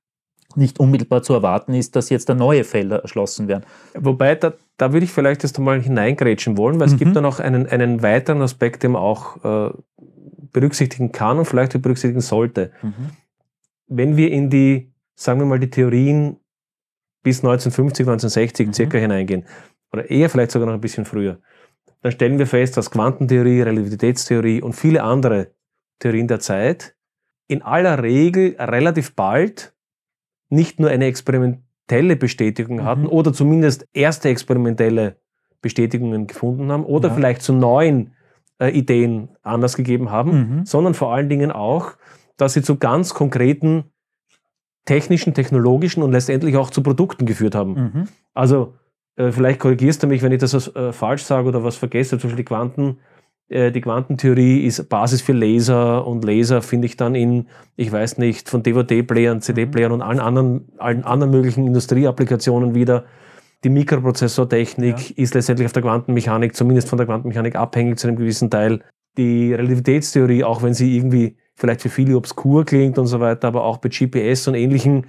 [0.56, 3.66] nicht unmittelbar zu erwarten ist, dass jetzt da neue Felder erschlossen werden.
[3.94, 6.94] Wobei, da, da würde ich vielleicht jetzt einmal hineingrätschen wollen, weil mhm.
[6.94, 9.72] es gibt da noch einen, einen weiteren Aspekt, den man auch äh,
[10.52, 12.72] berücksichtigen kann und vielleicht berücksichtigen sollte.
[12.82, 13.12] Mhm.
[13.88, 16.38] Wenn wir in die, sagen wir mal, die Theorien
[17.28, 18.74] bis 1950, 1960 mhm.
[18.74, 19.44] circa hineingehen,
[19.92, 21.40] oder eher vielleicht sogar noch ein bisschen früher,
[22.02, 25.52] dann stellen wir fest, dass Quantentheorie, Relativitätstheorie und viele andere
[26.00, 26.96] Theorien der Zeit
[27.50, 29.74] in aller Regel relativ bald
[30.50, 33.10] nicht nur eine experimentelle Bestätigung hatten mhm.
[33.10, 35.18] oder zumindest erste experimentelle
[35.62, 37.16] Bestätigungen gefunden haben oder ja.
[37.16, 38.14] vielleicht zu neuen
[38.60, 40.66] äh, Ideen Anlass gegeben haben, mhm.
[40.66, 41.94] sondern vor allen Dingen auch,
[42.38, 43.92] dass sie zu ganz konkreten
[44.88, 47.74] technischen, technologischen und letztendlich auch zu Produkten geführt haben.
[47.74, 48.08] Mhm.
[48.34, 48.74] Also
[49.16, 52.30] äh, vielleicht korrigierst du mich, wenn ich das äh, falsch sage oder was vergesse, zum
[52.30, 52.98] Beispiel die Quanten
[53.50, 58.18] äh, die Quantentheorie ist Basis für Laser und Laser finde ich dann in, ich weiß
[58.18, 63.06] nicht, von DVD-Playern, CD-Playern und allen anderen, allen anderen möglichen Industrieapplikationen wieder.
[63.64, 65.24] Die Mikroprozessortechnik ja.
[65.24, 68.82] ist letztendlich auf der Quantenmechanik, zumindest von der Quantenmechanik abhängig zu einem gewissen Teil.
[69.18, 73.64] Die Relativitätstheorie, auch wenn sie irgendwie vielleicht für viele obskur klingt und so weiter, aber
[73.64, 75.06] auch bei GPS und ähnlichen mhm.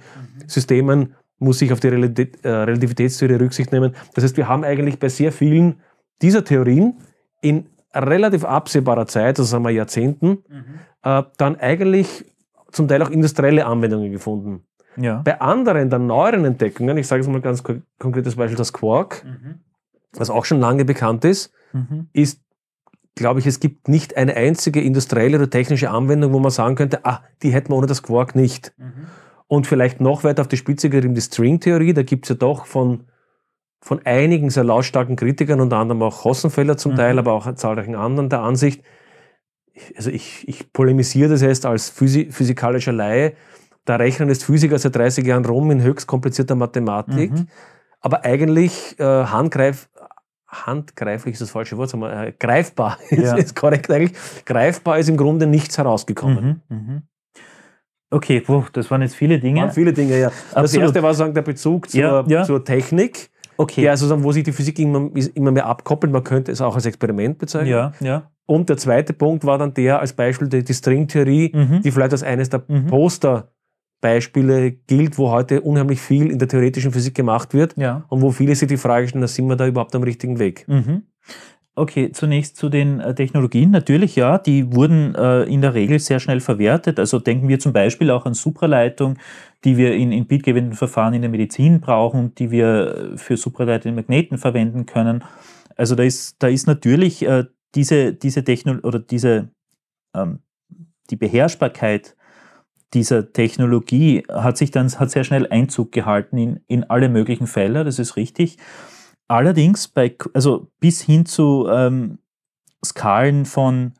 [0.47, 3.95] Systemen muss ich auf die äh, Relativitätstheorie Rücksicht nehmen.
[4.13, 5.79] Das heißt, wir haben eigentlich bei sehr vielen
[6.21, 6.99] dieser Theorien
[7.41, 10.63] in relativ absehbarer Zeit, also sagen wir Jahrzehnten, mhm.
[11.03, 12.25] äh, dann eigentlich
[12.71, 14.63] zum Teil auch industrielle Anwendungen gefunden.
[14.97, 15.21] Ja.
[15.23, 17.63] Bei anderen, der neueren Entdeckungen, ich sage jetzt mal ganz
[17.99, 19.59] konkretes Beispiel, das Quark, mhm.
[20.13, 22.09] was auch schon lange bekannt ist, mhm.
[22.11, 22.41] ist,
[23.19, 27.05] glaube ich, es gibt nicht eine einzige industrielle oder technische Anwendung, wo man sagen könnte,
[27.05, 28.73] ah, die hätten wir ohne das Quark nicht.
[28.77, 29.07] Mhm.
[29.47, 32.65] Und vielleicht noch weiter auf die Spitze getrieben die Stringtheorie, da gibt es ja doch
[32.65, 33.05] von
[33.81, 36.97] von einigen sehr lautstarken Kritikern, unter anderem auch Hossenfeller zum mhm.
[36.97, 38.83] Teil, aber auch zahlreichen anderen der Ansicht,
[39.95, 43.33] also ich, ich polemisiere das jetzt als Physi physikalischer Laie,
[43.85, 47.47] da rechnen jetzt Physiker seit 30 Jahren rum in höchst komplizierter Mathematik, mhm.
[48.01, 49.89] aber eigentlich äh, handgreif,
[50.49, 53.35] handgreiflich ist das falsche Wort, wir, äh, greifbar ja.
[53.35, 56.61] ist, ist, korrekt eigentlich, greifbar ist im Grunde nichts herausgekommen.
[56.69, 56.77] Mhm.
[56.77, 57.01] mhm.
[58.11, 59.61] Okay, puh, das waren jetzt viele Dinge.
[59.61, 60.29] Waren viele Dinge, ja.
[60.29, 60.63] Absolut.
[60.63, 62.43] Das erste war sagen, der Bezug zur, ja, ja.
[62.43, 63.29] zur Technik.
[63.55, 63.83] Okay.
[63.83, 66.87] Ja, also wo sich die Physik immer, immer mehr abkoppelt, man könnte es auch als
[66.87, 67.69] Experiment bezeichnen.
[67.69, 68.31] Ja, ja.
[68.47, 71.81] Und der zweite Punkt war dann der als Beispiel die, die Stringtheorie, mhm.
[71.83, 72.87] die vielleicht als eines der mhm.
[74.01, 78.05] Posterbeispiele gilt, wo heute unheimlich viel in der theoretischen Physik gemacht wird ja.
[78.09, 80.65] und wo viele sich die Frage stellen, sind wir da überhaupt am richtigen Weg?
[80.67, 81.03] Mhm.
[81.75, 83.71] Okay, zunächst zu den äh, Technologien.
[83.71, 86.99] Natürlich, ja, die wurden äh, in der Regel sehr schnell verwertet.
[86.99, 89.17] Also denken wir zum Beispiel auch an Supraleitung,
[89.63, 94.37] die wir in, in bitgewendeten Verfahren in der Medizin brauchen, die wir für supraleitende Magneten
[94.37, 95.23] verwenden können.
[95.77, 97.45] Also da ist, da ist natürlich äh,
[97.75, 99.49] diese, diese Technologie oder diese,
[100.13, 100.39] ähm,
[101.09, 102.17] die Beherrschbarkeit
[102.93, 107.83] dieser Technologie hat sich dann hat sehr schnell Einzug gehalten in, in alle möglichen Fälle,
[107.83, 108.57] das ist richtig.
[109.27, 112.19] Allerdings bei, also bis hin zu ähm,
[112.83, 113.93] Skalen von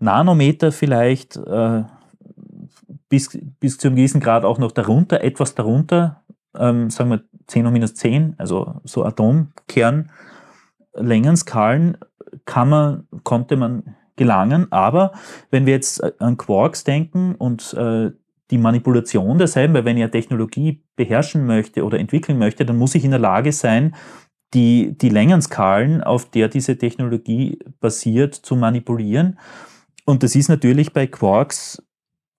[0.00, 1.84] Nanometer vielleicht, äh,
[3.08, 6.22] bis, bis zu einem gewissen Grad auch noch darunter, etwas darunter,
[6.58, 11.98] ähm, sagen wir 10 hoch minus 10, also so Atomkernlängenskalen,
[12.44, 14.72] kann man, konnte man gelangen.
[14.72, 15.12] Aber
[15.50, 18.10] wenn wir jetzt an Quarks denken und äh,
[18.52, 22.94] die Manipulation derselben, weil wenn ich eine Technologie beherrschen möchte oder entwickeln möchte, dann muss
[22.94, 23.96] ich in der Lage sein,
[24.54, 29.38] die, die Längenskalen, auf der diese Technologie basiert, zu manipulieren.
[30.04, 31.82] Und das ist natürlich bei Quarks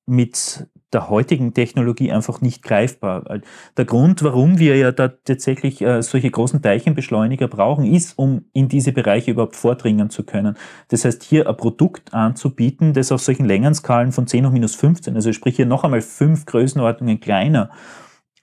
[0.06, 3.42] mit der heutigen Technologie einfach nicht greifbar.
[3.78, 8.70] Der Grund, warum wir ja da tatsächlich äh, solche großen Teilchenbeschleuniger brauchen, ist, um in
[8.70, 10.56] diese Bereiche überhaupt vordringen zu können.
[10.90, 15.16] Das heißt, hier ein Produkt anzubieten, das auf solchen Längenskalen von 10 hoch minus 15,
[15.16, 17.70] also sprich hier noch einmal fünf Größenordnungen kleiner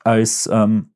[0.04, 0.92] als, ähm,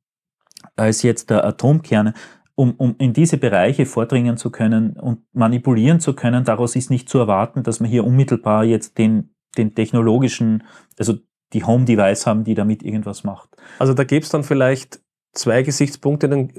[0.76, 2.14] als jetzt der Atomkerne,
[2.54, 7.08] um, um in diese Bereiche vordringen zu können und manipulieren zu können, daraus ist nicht
[7.08, 10.62] zu erwarten, dass wir hier unmittelbar jetzt den, den technologischen,
[10.98, 11.14] also
[11.54, 13.48] die Home-Device haben, die damit irgendwas macht.
[13.78, 15.00] Also da gäbe es dann vielleicht
[15.32, 16.52] zwei Gesichtspunkte, dann,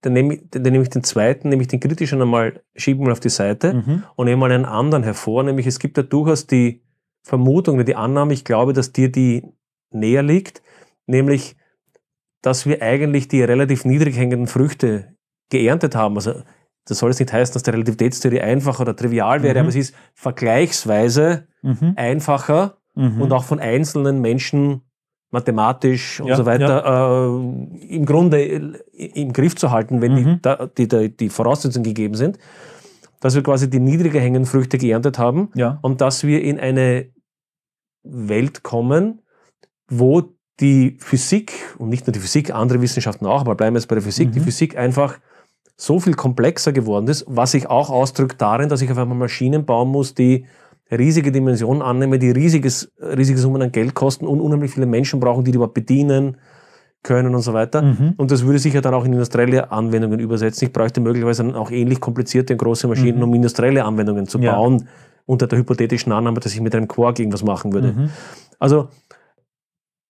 [0.00, 3.20] dann, nehme ich, dann nehme ich den zweiten, nämlich den kritischen einmal, schieben wir auf
[3.20, 4.02] die Seite mhm.
[4.16, 6.82] und nehme mal einen anderen hervor, nämlich es gibt ja durchaus die
[7.22, 9.44] Vermutung, die Annahme, ich glaube, dass dir die
[9.90, 10.62] näher liegt,
[11.06, 11.56] nämlich,
[12.42, 15.14] dass wir eigentlich die relativ niedrig hängenden Früchte
[15.50, 16.42] geerntet haben, also
[16.86, 19.60] das soll jetzt nicht heißen, dass die Relativitätstheorie einfach oder trivial wäre, Mhm.
[19.60, 21.92] aber es ist vergleichsweise Mhm.
[21.96, 23.22] einfacher Mhm.
[23.22, 24.82] und auch von einzelnen Menschen
[25.30, 28.72] mathematisch und Ja, so weiter äh, im Grunde äh,
[29.14, 30.40] im Griff zu halten, wenn Mhm.
[30.44, 32.38] die, die, die, die Voraussetzungen gegeben sind,
[33.20, 35.78] dass wir quasi die niedriger hängenden Früchte geerntet haben ja.
[35.82, 37.10] und dass wir in eine
[38.02, 39.20] Welt kommen,
[39.90, 40.22] wo
[40.60, 43.94] die Physik und nicht nur die Physik, andere Wissenschaften auch, aber bleiben wir jetzt bei
[43.96, 44.44] der Physik, die Mhm.
[44.44, 45.18] Physik einfach
[45.76, 49.64] so viel komplexer geworden ist, was sich auch ausdrückt darin, dass ich auf einmal Maschinen
[49.64, 50.46] bauen muss, die
[50.90, 55.44] riesige Dimensionen annehmen, die riesiges, riesige Summen an Geld kosten und unheimlich viele Menschen brauchen,
[55.44, 56.36] die die überhaupt bedienen
[57.02, 57.82] können und so weiter.
[57.82, 58.14] Mhm.
[58.16, 60.66] Und das würde sich ja dann auch in industrielle Anwendungen übersetzen.
[60.66, 63.24] Ich bräuchte möglicherweise dann auch ähnlich komplizierte und große Maschinen, Mhm.
[63.24, 64.54] um industrielle Anwendungen zu Ja.
[64.54, 64.88] bauen,
[65.26, 67.92] unter der hypothetischen Annahme, dass ich mit einem Quark irgendwas machen würde.
[67.92, 68.10] Mhm.
[68.58, 68.88] Also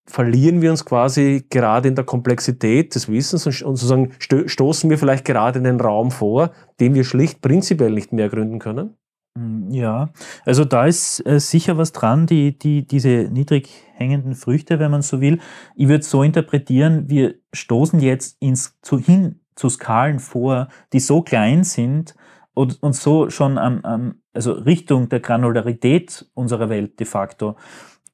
[0.07, 4.97] verlieren wir uns quasi gerade in der Komplexität des Wissens und, und sozusagen stoßen wir
[4.97, 8.95] vielleicht gerade in einen Raum vor, den wir schlicht prinzipiell nicht mehr gründen können?
[9.39, 10.11] Mm, Ja,
[10.45, 15.03] also da ist äh, sicher was dran, die, die, diese niedrig hängenden Früchte, wenn man
[15.03, 15.41] so will.
[15.77, 21.23] Ich würde so interpretieren, wir stoßen jetzt ins, zu, hin zu Skalen vor, die so
[21.23, 22.15] klein sind
[22.55, 27.57] und, und so schon am, am, also Richtung der Granularität unserer Welt de facto,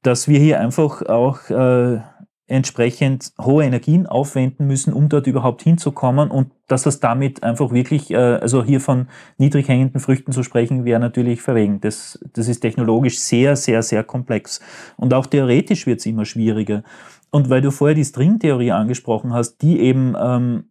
[0.02, 2.00] dass wir hier einfach auch äh,
[2.46, 8.10] entsprechend hohe Energien aufwenden müssen, um dort überhaupt hinzukommen und dass das damit einfach wirklich,
[8.10, 11.80] äh, also hier von niedrig hängenden Früchten zu sprechen, wäre natürlich verwegen.
[11.80, 14.60] Das, das ist technologisch sehr, sehr, sehr komplex.
[14.96, 16.82] Und auch theoretisch wird es immer schwieriger.
[17.30, 20.64] Und weil du vorher die Stringtheorie angesprochen hast, die eben ähm,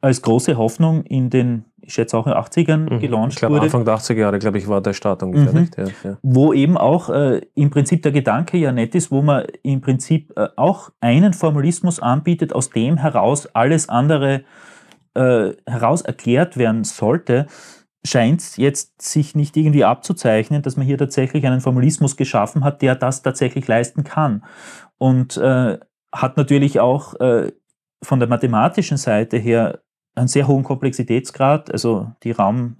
[0.00, 3.00] als große Hoffnung in den, ich schätze auch in den 80ern Mhm.
[3.00, 5.58] gelauncht Ich glaube, wurde Anfang der 80er Jahre, glaube ich, war der Start ungefähr, Mhm.
[5.60, 5.76] nicht?
[5.76, 6.16] Ja, ja.
[6.22, 10.32] wo eben auch äh, im Prinzip der Gedanke ja nett ist, wo man im Prinzip
[10.36, 14.44] äh, auch einen Formalismus anbietet, aus dem heraus alles andere
[15.14, 17.46] äh, heraus erklärt werden sollte,
[18.06, 22.80] scheint es jetzt sich nicht irgendwie abzuzeichnen, dass man hier tatsächlich einen Formalismus geschaffen hat,
[22.82, 24.44] der das tatsächlich leisten kann.
[24.98, 25.78] Und äh,
[26.14, 27.50] hat natürlich auch äh,
[28.02, 29.80] von der mathematischen Seite her
[30.14, 32.76] einen sehr hohen Komplexitätsgrad, also die Raum,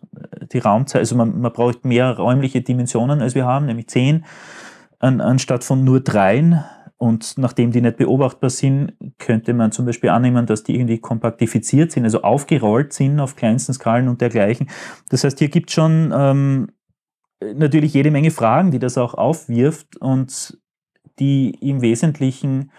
[0.52, 4.24] die Raumzeit, also man, man braucht mehr räumliche Dimensionen, als wir haben, nämlich zehn,
[4.98, 6.64] an, anstatt von nur dreien.
[6.98, 11.92] Und nachdem die nicht beobachtbar sind, könnte man zum Beispiel annehmen, dass die irgendwie kompaktifiziert
[11.92, 14.68] sind, also aufgerollt sind auf kleinsten Skalen und dergleichen.
[15.08, 16.68] Das heißt, hier gibt es schon ähm,
[17.54, 20.58] natürlich jede Menge Fragen, die das auch aufwirft und
[21.18, 22.70] die im Wesentlichen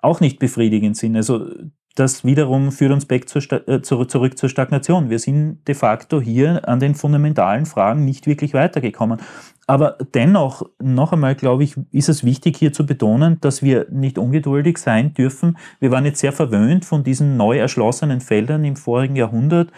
[0.00, 1.16] auch nicht befriedigend sind.
[1.16, 1.46] Also
[1.94, 5.10] das wiederum führt uns back zur äh, zurück, zurück zur Stagnation.
[5.10, 9.20] Wir sind de facto hier an den fundamentalen Fragen nicht wirklich weitergekommen.
[9.66, 14.18] Aber dennoch, noch einmal, glaube ich, ist es wichtig hier zu betonen, dass wir nicht
[14.18, 15.58] ungeduldig sein dürfen.
[15.80, 19.70] Wir waren jetzt sehr verwöhnt von diesen neu erschlossenen Feldern im vorigen Jahrhundert.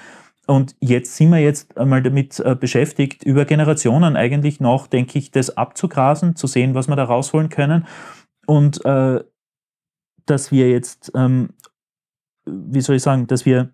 [0.46, 5.30] Und jetzt sind wir jetzt einmal damit äh, beschäftigt, über Generationen eigentlich noch, denke ich,
[5.30, 7.86] das abzugrasen, zu sehen, was wir da rausholen können.
[8.46, 9.20] Und äh,
[10.26, 11.50] dass wir jetzt ähm,
[12.46, 13.70] wie soll ich sagen, dass wir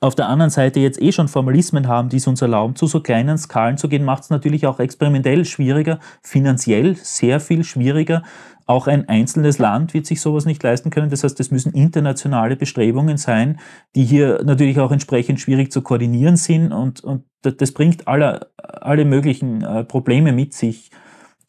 [0.00, 3.00] auf der anderen Seite jetzt eh schon Formalismen haben, die es uns erlauben, zu so
[3.00, 8.22] kleinen Skalen zu gehen, macht es natürlich auch experimentell schwieriger, finanziell sehr viel schwieriger.
[8.66, 11.10] Auch ein einzelnes Land wird sich sowas nicht leisten können.
[11.10, 13.58] Das heißt, es müssen internationale Bestrebungen sein,
[13.94, 16.72] die hier natürlich auch entsprechend schwierig zu koordinieren sind.
[16.72, 20.90] Und, und das bringt alle, alle möglichen äh, Probleme mit sich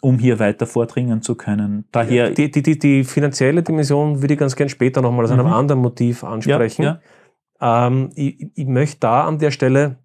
[0.03, 1.85] um hier weiter vordringen zu können.
[1.93, 5.47] Daher Die, die, die, die finanzielle Dimension würde ich ganz gern später nochmal aus einem
[5.47, 5.53] Mhm.
[5.53, 6.83] anderen Motiv ansprechen.
[6.83, 7.01] Ja,
[7.61, 7.87] ja.
[7.87, 9.97] Ähm, ich, ich möchte da an der Stelle,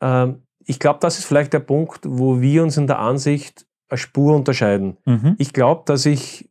[0.00, 3.98] ähm, ich glaube, das ist vielleicht der Punkt, wo wir uns in der Ansicht eine
[3.98, 4.96] Spur unterscheiden.
[5.06, 5.36] Mhm.
[5.38, 6.50] Ich glaube, dass ich,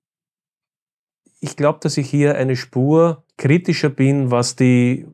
[1.41, 5.05] ich glaube, dass ich hier eine Spur kritischer bin, was die,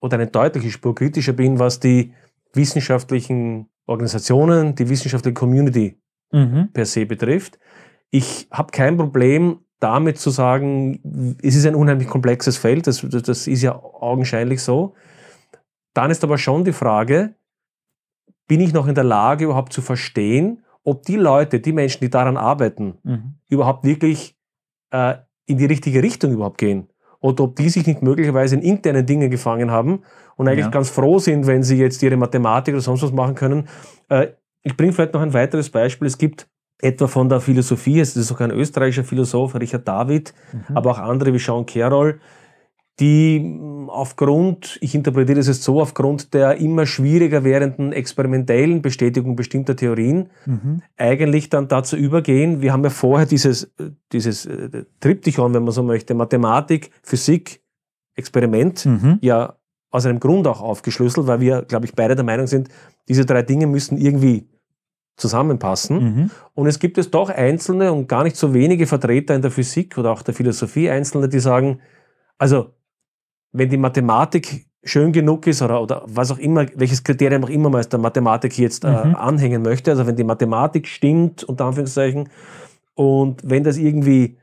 [0.00, 2.12] oder eine deutliche Spur kritischer bin, was die
[2.54, 6.01] wissenschaftlichen Organisationen, die wissenschaftliche Community
[6.32, 6.70] Mhm.
[6.72, 7.58] per se betrifft.
[8.10, 13.46] Ich habe kein Problem damit zu sagen, es ist ein unheimlich komplexes Feld, das, das,
[13.46, 14.94] ist ja augenscheinlich so.
[15.94, 17.34] Dann ist aber schon die Frage,
[18.46, 22.10] bin ich noch in der Lage überhaupt zu verstehen, ob die Leute, die Menschen, die
[22.10, 23.34] daran arbeiten, Mhm.
[23.48, 24.36] überhaupt wirklich
[24.90, 25.14] äh,
[25.46, 26.88] in die richtige Richtung überhaupt gehen.
[27.20, 30.02] Oder ob die sich nicht möglicherweise in internen Dingen gefangen haben
[30.36, 30.70] und eigentlich Ja.
[30.70, 33.68] ganz froh sind, wenn sie jetzt ihre Mathematik oder sonst was machen können.
[34.08, 34.28] Äh,
[34.62, 36.06] ich bringe vielleicht noch ein weiteres Beispiel.
[36.06, 36.48] Es gibt
[36.80, 40.76] etwa von der Philosophie, es ist auch ein österreichischer Philosoph, Richard David, Mhm.
[40.76, 42.18] aber auch andere wie Sean Carroll,
[43.00, 49.34] die mh, aufgrund, ich interpretiere es jetzt so, aufgrund der immer schwieriger werdenden experimentellen Bestätigung
[49.36, 50.82] bestimmter Theorien Mhm.
[50.96, 52.60] eigentlich dann dazu übergehen.
[52.60, 57.62] Wir haben ja vorher dieses, äh, dieses äh, Triptychon, wenn man so möchte, Mathematik, Physik,
[58.14, 59.18] Experiment, Mhm.
[59.22, 59.54] ja
[59.92, 62.68] aus einem Grund auch aufgeschlüsselt, weil wir, glaube ich, beide der Meinung sind,
[63.08, 64.48] diese drei Dinge müssen irgendwie
[65.16, 66.02] zusammenpassen.
[66.02, 66.30] Mhm.
[66.54, 69.98] Und es gibt es doch einzelne und gar nicht so wenige Vertreter in der Physik
[69.98, 71.80] oder auch der Philosophie einzelne, die sagen,
[72.38, 72.70] also
[73.52, 77.70] wenn die Mathematik schön genug ist oder, oder was auch immer, welches Kriterium auch immer
[77.70, 79.14] man der Mathematik jetzt äh, Mhm.
[79.14, 82.28] anhängen möchte, also wenn die Mathematik stimmt, unter Anführungszeichen,
[82.94, 84.38] und wenn das irgendwie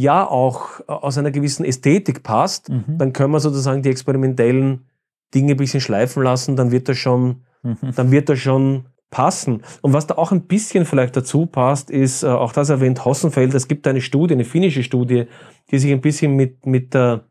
[0.00, 2.98] ja auch aus einer gewissen Ästhetik passt, Mhm.
[2.98, 4.86] dann können wir sozusagen die experimentellen
[5.34, 7.92] Dinge ein bisschen schleifen lassen, dann wird das schon, Mhm.
[7.96, 9.62] dann wird das schon passen.
[9.82, 13.52] Und was da auch ein bisschen vielleicht dazu passt, ist, äh, auch das erwähnt Hossenfeld,
[13.54, 15.24] es gibt eine Studie, eine finnische Studie,
[15.70, 17.24] die sich ein bisschen mit, mit der,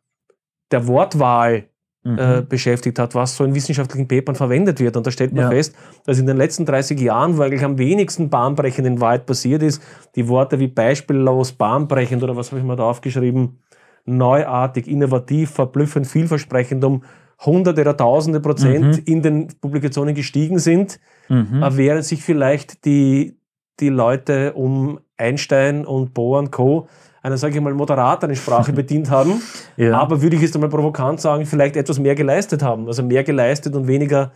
[0.71, 1.69] der Wortwahl
[2.07, 2.19] Mhm.
[2.19, 4.95] äh, beschäftigt hat, was so in wissenschaftlichen Papern verwendet wird.
[4.95, 5.49] Und da stellt man Ja.
[5.49, 9.61] fest, dass in den letzten 30 Jahren, wo eigentlich am wenigsten bahnbrechend in Wahrheit passiert
[9.63, 9.81] ist,
[10.15, 13.59] die Worte wie beispiellos, bahnbrechend oder was habe ich mal da aufgeschrieben,
[14.05, 17.03] neuartig, innovativ, verblüffend, vielversprechend um
[17.45, 19.03] hunderte oder tausende Prozent Mhm.
[19.05, 20.99] in den Publikationen gestiegen sind,
[21.29, 21.61] Mhm.
[21.61, 23.37] äh, während sich vielleicht die,
[23.79, 26.87] die Leute um Einstein und Bohr und Co.
[27.27, 29.41] einer, sage ich mal, moderateren Sprache bedient haben.
[29.77, 29.97] ja.
[29.97, 32.87] Aber würde ich jetzt einmal provokant sagen, vielleicht etwas mehr geleistet haben.
[32.87, 34.31] Also mehr geleistet und weniger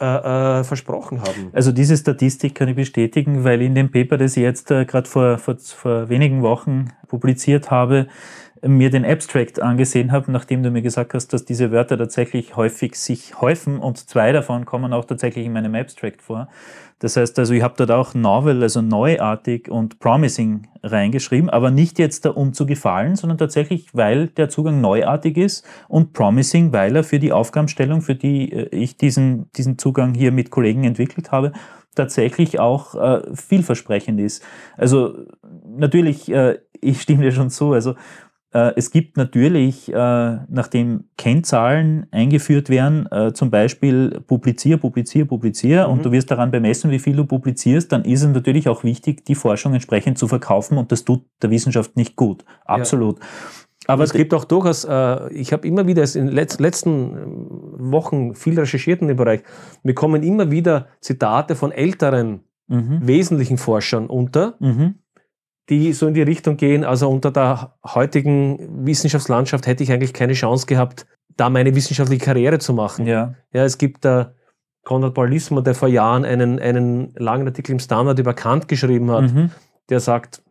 [0.00, 1.50] äh, äh, versprochen haben.
[1.52, 5.08] Also diese Statistik kann ich bestätigen, weil in dem Paper, das ich jetzt äh, gerade
[5.08, 8.06] vor, vor, vor wenigen Wochen publiziert habe,
[8.62, 12.94] mir den Abstract angesehen habe, nachdem du mir gesagt hast, dass diese Wörter tatsächlich häufig
[12.94, 16.48] sich häufen und zwei davon kommen auch tatsächlich in meinem Abstract vor.
[17.00, 21.98] Das heißt also, ich habe dort auch Novel, also neuartig und promising reingeschrieben, aber nicht
[21.98, 26.96] jetzt da, um zu gefallen, sondern tatsächlich, weil der Zugang neuartig ist und promising, weil
[26.96, 31.30] er für die Aufgabenstellung, für die äh, ich diesen, diesen Zugang hier mit Kollegen entwickelt
[31.30, 31.52] habe,
[31.94, 34.44] tatsächlich auch äh, vielversprechend ist.
[34.76, 35.26] Also
[35.66, 37.94] natürlich, äh, ich stimme dir schon zu, also
[38.76, 45.92] es gibt natürlich, äh, nachdem Kennzahlen eingeführt werden, äh, zum Beispiel publizier, publizier, publizier Mhm.
[45.92, 49.24] und du wirst daran bemessen, wie viel du publizierst, dann ist es natürlich auch wichtig,
[49.26, 52.44] die Forschung entsprechend zu verkaufen und das tut der Wissenschaft nicht gut.
[52.64, 53.18] Absolut.
[53.86, 56.58] Aber Aber es gibt auch durchaus, äh, ich habe immer wieder es in den letz
[56.58, 57.14] letzten
[57.92, 59.42] Wochen viel recherchiert in dem Bereich,
[59.82, 63.00] mir kommen immer wieder Zitate von älteren, mhm.
[63.02, 64.96] wesentlichen Forschern unter, Mhm.
[65.68, 70.32] Die so in die Richtung gehen, also unter der heutigen Wissenschaftslandschaft hätte ich eigentlich keine
[70.32, 71.06] Chance gehabt,
[71.36, 73.06] da meine wissenschaftliche Karriere zu machen.
[73.06, 73.34] Ja.
[73.52, 74.32] Ja, es gibt da
[74.84, 79.32] Konrad Paul der vor Jahren einen, einen langen Artikel im Standard über Kant geschrieben hat,
[79.32, 79.50] Mhm.
[79.90, 80.42] der sagt,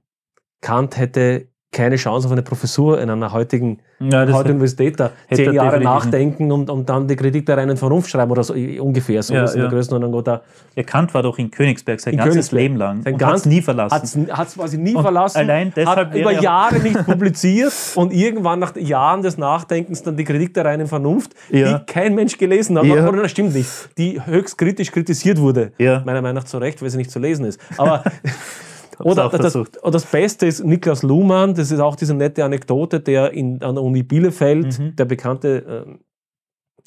[0.61, 5.43] Kant hätte keine Chance auf eine Professur in einer heutigen ja heute Universität da hätte
[5.43, 8.53] zehn er Jahre nachdenken und, und dann die Kritik der reinen Vernunft schreiben oder so
[8.53, 9.71] ungefähr so Ja, ist in der ja.
[9.73, 10.43] Größenordnung oder
[10.75, 12.61] Der Kant war doch in Königsberg sein In ganzes Königsberg.
[12.61, 14.27] Leben lang Sein und ganz- hat es nie verlassen.
[14.31, 18.13] hat es quasi nie Und verlassen, allein deshalb hat über er- Jahre nicht publiziert und
[18.13, 21.79] irgendwann nach Jahren des Nachdenkens dann die Kritik der reinen Vernunft, Ja.
[21.79, 23.07] die kein Mensch gelesen hat, Ja.
[23.09, 26.01] oder das stimmt nicht, die höchst kritisch kritisiert wurde, Ja.
[26.05, 27.59] meiner Meinung nach zu Recht, weil sie nicht zu lesen ist.
[27.77, 28.03] Aber
[29.05, 29.53] oder das,
[29.91, 33.83] das Beste ist Niklas Luhmann, das ist auch diese nette Anekdote, der in, an der
[33.83, 34.95] Uni Bielefeld, Mhm.
[34.95, 35.97] der bekannte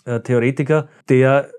[0.06, 1.50] äh, äh, Theoretiker, der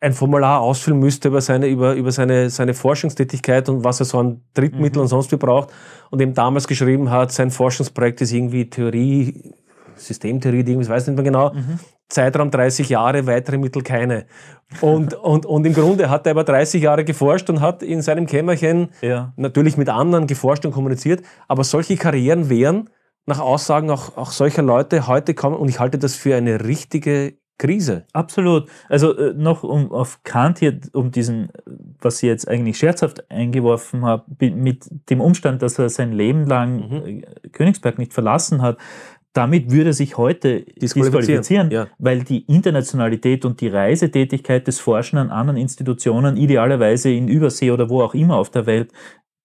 [0.00, 4.18] ein Formular ausfüllen müsste über seine, über, über seine, seine Forschungstätigkeit und was er so
[4.18, 5.02] an Drittmitteln Mhm.
[5.02, 5.70] und sonst wie braucht
[6.10, 9.52] und eben damals geschrieben hat, sein Forschungsprojekt ist irgendwie Theorie,
[9.94, 11.78] Systemtheorie, irgendwas weiß nicht mehr genau, Mhm.
[12.08, 14.26] Zeitraum 30 Jahre, weitere Mittel keine.
[14.80, 18.26] Und, und, und im Grunde hat er aber 30 Jahre geforscht und hat in seinem
[18.26, 19.32] Kämmerchen ja.
[19.36, 22.90] natürlich mit anderen geforscht und kommuniziert, aber solche Karrieren wären
[23.26, 27.34] nach Aussagen auch, auch solcher Leute heute kommen und ich halte das für eine richtige
[27.58, 28.06] Krise.
[28.12, 28.68] Absolut.
[28.88, 31.50] Also äh, noch um auf Kant hier, um diesen,
[32.00, 36.46] was ich jetzt eigentlich scherzhaft eingeworfen habe, bi- mit dem Umstand, dass er sein Leben
[36.46, 37.06] lang Mhm.
[37.06, 38.78] äh, Königsberg nicht verlassen hat,
[39.32, 41.86] damit würde sich heute Disqualifizieren, disqualifizieren, ja.
[41.98, 47.88] weil die Internationalität und die Reisetätigkeit des Forschen an anderen Institutionen, idealerweise in Übersee oder
[47.88, 48.92] wo auch immer auf der Welt,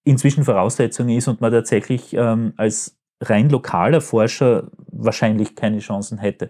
[0.04, 6.48] inzwischen Voraussetzung ist und man tatsächlich ähm, als rein lokaler Forscher wahrscheinlich keine Chancen hätte.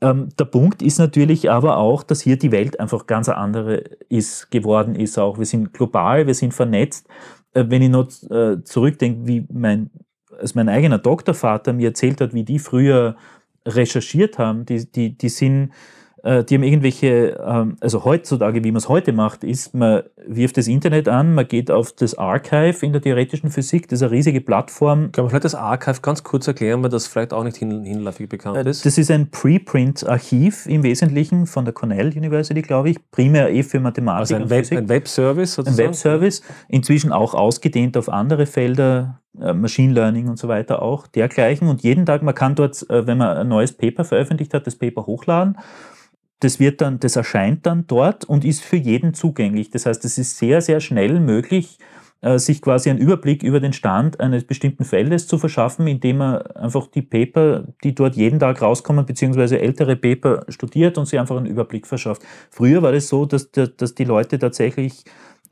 [0.00, 3.84] Ähm, der Punkt ist natürlich aber auch, dass hier die Welt einfach ganz eine andere
[4.08, 5.38] ist, geworden ist auch.
[5.38, 7.08] Wir sind global, wir sind vernetzt.
[7.54, 9.90] Äh, wenn ich noch äh, zurückdenke, wie mein,
[10.40, 13.16] als mein eigener Doktorvater mir erzählt hat, wie die früher
[13.66, 15.72] recherchiert haben, die, die, die sind,
[16.24, 20.68] die haben irgendwelche, ähm, also heutzutage, wie man es heute macht, ist, man wirft das
[20.68, 24.40] Internet an, man geht auf das Archive in der theoretischen Physik, das ist eine riesige
[24.40, 27.84] Plattform, Können wir vielleicht das Archive ganz kurz erklären, weil das vielleicht auch nicht hin,
[27.84, 28.86] hinläufig bekannt Äh, ist?
[28.86, 33.80] Das ist ein Preprint-Archiv im Wesentlichen von der Cornell University, glaube ich, primär eh für
[33.80, 34.78] Mathematik also ein, und Web, Physik.
[34.78, 35.88] ein Webservice Ein sozusagen?
[35.88, 41.68] Webservice, inzwischen auch ausgedehnt auf andere Felder, äh, Machine Learning und so weiter auch, dergleichen.
[41.68, 44.76] Und jeden Tag, man kann dort, äh, wenn man ein neues Paper veröffentlicht hat, das
[44.76, 45.58] Paper hochladen.
[46.44, 49.70] Das wird dann, das erscheint dann dort und ist für jeden zugänglich.
[49.70, 51.78] Das heißt, es ist sehr, sehr schnell möglich,
[52.20, 56.42] äh, sich quasi einen Überblick über den Stand eines bestimmten Feldes zu verschaffen, indem man
[56.42, 61.36] einfach die Paper, die dort jeden Tag rauskommen, beziehungsweise ältere Paper studiert und sich einfach
[61.36, 62.22] einen Überblick verschafft.
[62.50, 65.04] Früher war das so, dass, dass die Leute tatsächlich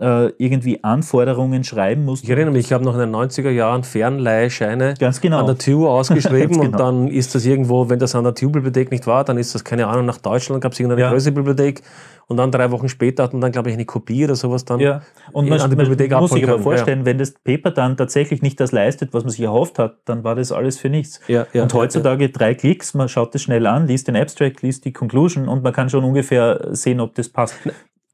[0.02, 2.26] äh, irgendwie Anforderungen schreiben mussten.
[2.26, 5.38] Ich erinnere mich, ich habe noch in den 90er Jahren Fernleihscheine genau.
[5.38, 8.90] an der TU ausgeschrieben Ganz und dann ist das irgendwo, wenn das an der TU-Bibliothek
[8.90, 11.10] nicht war, dann ist das, keine Ahnung, nach Deutschland gab es irgendeine Ja.
[11.10, 11.82] größere Bibliothek
[12.26, 14.80] und dann drei Wochen später hat man dann, glaube ich, eine Kopie oder sowas dann.
[14.80, 17.96] Ja, und man, an die man Bibliothek muss sich aber vorstellen, wenn das Paper dann
[17.96, 21.20] tatsächlich nicht das leistet, was man sich erhofft hat, dann war das alles für nichts.
[21.28, 24.62] Ja, ja, und ja, heutzutage drei Klicks, man schaut das schnell an, liest den Abstract,
[24.62, 27.54] liest die Conclusion und man kann schon ungefähr sehen, ob das passt.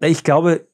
[0.00, 0.66] Ich glaube,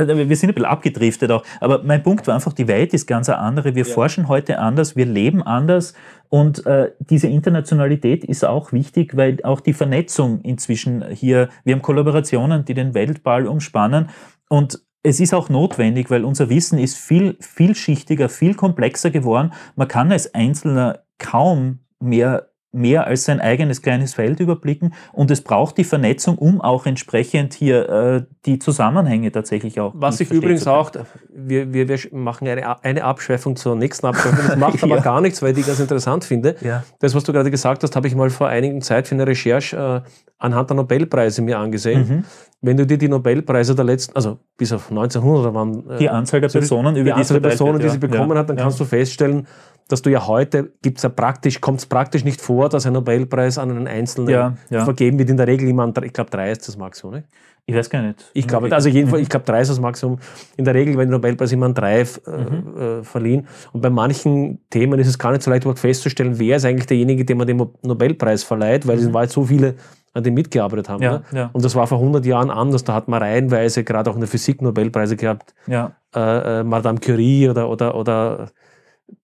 [0.00, 3.06] Also wir sind ein bisschen abgedriftet auch, aber mein Punkt war einfach, die Welt ist
[3.06, 3.74] ganz eine andere.
[3.74, 5.94] Wir forschen heute anders, wir leben anders
[6.28, 11.82] und äh, diese Internationalität ist auch wichtig, weil auch die Vernetzung inzwischen hier, wir haben
[11.82, 14.08] Kollaborationen, die den Weltball umspannen
[14.48, 19.52] und es ist auch notwendig, weil unser Wissen ist viel vielschichtiger, viel komplexer geworden.
[19.74, 25.42] Man kann als Einzelner kaum mehr mehr als sein eigenes kleines Feld überblicken und es
[25.42, 29.92] braucht die Vernetzung, um auch entsprechend hier äh, die Zusammenhänge tatsächlich auch.
[29.96, 30.92] was ich übrigens auch,
[31.34, 35.02] wir, wir, wir machen eine, eine Abschweifung zur nächsten Abschweifung, das macht aber Ja.
[35.02, 36.54] gar nichts, weil ich die ganz interessant finde.
[36.60, 36.84] Ja.
[37.00, 40.04] Das, was du gerade gesagt hast, habe ich mal vor einigen Zeit für eine Recherche
[40.06, 42.08] äh, anhand der Nobelpreise mir angesehen.
[42.08, 42.24] Mhm.
[42.62, 46.40] Wenn du dir die Nobelpreise der letzten, also bis auf 1900 waren, äh, Die Anzahl
[46.40, 48.38] der so Personen, über die Anzahl der Personen, die sie bekommen Ja.
[48.38, 49.46] hat, dann kannst du feststellen,
[49.92, 53.58] dass du ja heute gibt's ja praktisch, kommt es praktisch nicht vor, dass ein Nobelpreis
[53.58, 54.84] an einen Einzelnen Ja, ja.
[54.84, 55.30] vergeben wird.
[55.30, 57.14] In der Regel immer an, drei- ich glaube, drei ist das Maximum.
[57.14, 57.24] Ne?
[57.66, 58.24] Ich weiß gar nicht.
[58.34, 60.18] Ich glaube, also jedenfalls, ich glaube, drei ist das Maximum.
[60.56, 63.46] In der Regel werden die Nobelpreise immer an drei äh, äh, verliehen.
[63.72, 66.86] Und bei manchen Themen ist es gar nicht so leicht, überhaupt festzustellen, wer ist eigentlich
[66.86, 69.74] derjenige, dem man den Nobelpreis verleiht, weil es in Wahrheit so viele
[70.12, 71.02] an dem mitgearbeitet haben.
[71.02, 71.22] Ja, ne?
[71.32, 71.50] ja.
[71.52, 72.82] Und das war vor 100 Jahren anders.
[72.82, 75.54] Da hat man reihenweise, gerade auch in der Physik, Nobelpreise gehabt.
[75.68, 75.92] Ja.
[76.16, 78.48] Äh, äh, Madame Curie oder, oder, oder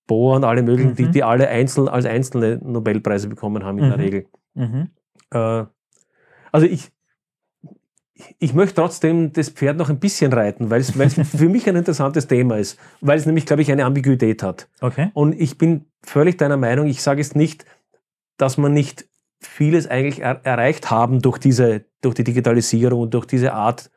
[0.07, 1.13] Bohr und alle möglichen, die, Mhm.
[1.13, 4.03] die alle einzeln, als einzelne Nobelpreise bekommen haben in der Mhm.
[4.05, 4.27] Regel.
[4.55, 4.91] Mhm.
[5.33, 5.65] Äh,
[6.53, 6.91] also ich,
[8.39, 11.77] ich möchte trotzdem das Pferd noch ein bisschen reiten, weil es, es für mich ein
[11.77, 14.69] interessantes Thema ist, weil es nämlich, glaube ich, eine Ambiguität hat.
[14.81, 15.11] Okay.
[15.13, 17.65] Und ich bin völlig deiner Meinung, ich sage jetzt nicht,
[18.39, 19.07] dass man nicht
[19.41, 23.91] vieles eigentlich er erreicht haben durch diese, durch die Digitalisierung und durch diese Art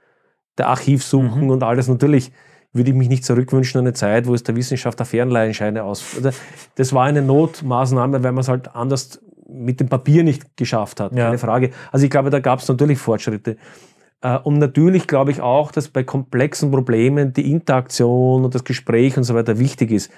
[0.57, 1.49] der Archivsuchen Mhm.
[1.49, 1.87] und alles.
[1.87, 2.33] Natürlich
[2.73, 6.17] würde ich mich nicht zurückwünschen an eine Zeit, wo es der Wissenschaft der Fernleihenscheine aus.
[6.75, 11.11] Das war eine Notmaßnahme, weil man es halt anders mit dem Papier nicht geschafft hat.
[11.13, 11.25] Ja.
[11.25, 11.71] Keine Frage.
[11.91, 13.57] Also ich glaube, da gab es natürlich Fortschritte.
[14.21, 19.17] Äh, Und natürlich glaube ich auch, dass bei komplexen Problemen die Interaktion und das Gespräch
[19.17, 20.11] und so weiter wichtig ist.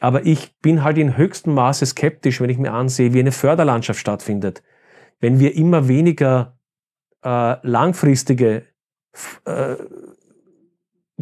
[0.00, 4.00] Aber ich bin halt in höchstem Maße skeptisch, wenn ich mir ansehe, wie eine Förderlandschaft
[4.00, 4.62] stattfindet.
[5.20, 6.58] Wenn wir immer weniger
[7.24, 8.64] äh, langfristige
[9.44, 9.76] äh,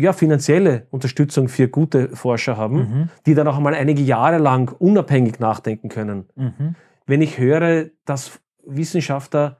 [0.00, 3.08] ja, finanzielle Unterstützung für gute Forscher haben, Mhm.
[3.26, 6.74] die dann auch einmal einige Jahre lang unabhängig nachdenken können Mhm.
[7.06, 9.56] wenn ich höre, dass Wissenschaftler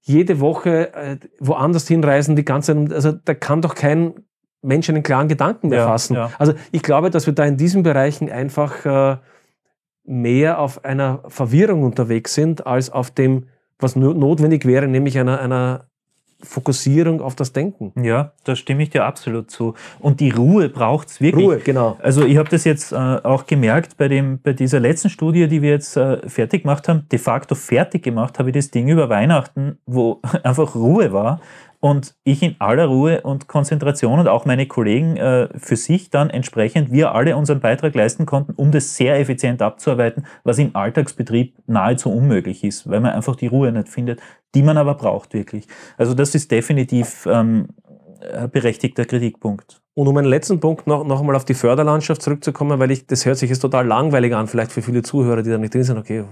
[0.00, 4.14] jede Woche äh, woanders hinreisen, die ganze, also da kann doch kein
[4.62, 6.14] Mensch einen klaren Gedanken mehr Ja, fassen.
[6.14, 6.30] ja.
[6.38, 9.16] Also ich glaube, dass wir da in diesen Bereichen einfach äh,
[10.04, 13.46] mehr auf einer Verwirrung unterwegs sind, als auf dem,
[13.78, 15.86] was no notwendig wäre, nämlich einer, einer
[16.42, 17.92] Fokussierung auf das Denken.
[18.02, 19.74] Ja, da stimme ich dir absolut zu.
[20.00, 21.46] Und die Ruhe braucht es wirklich.
[21.46, 21.96] Ruhe, genau.
[22.02, 25.62] Also ich habe das jetzt äh, auch gemerkt bei, dem, bei dieser letzten Studie, die
[25.62, 27.06] wir jetzt äh, fertig gemacht haben.
[27.10, 31.40] De facto fertig gemacht habe ich das Ding über Weihnachten, wo einfach Ruhe war
[31.84, 36.30] und ich in aller Ruhe und Konzentration und auch meine Kollegen äh, für sich dann
[36.30, 41.54] entsprechend wir alle unseren Beitrag leisten konnten, um das sehr effizient abzuarbeiten, was im Alltagsbetrieb
[41.66, 44.22] nahezu unmöglich ist, weil man einfach die Ruhe nicht findet,
[44.54, 45.66] die man aber braucht wirklich.
[45.98, 47.68] Also das ist definitiv ähm,
[48.32, 49.82] ein berechtigter Kritikpunkt.
[49.92, 53.26] Und um einen letzten Punkt noch, noch einmal auf die Förderlandschaft zurückzukommen, weil ich, das
[53.26, 55.98] hört sich jetzt total langweilig an, vielleicht für viele Zuhörer, die da nicht drin sind,
[55.98, 56.24] okay,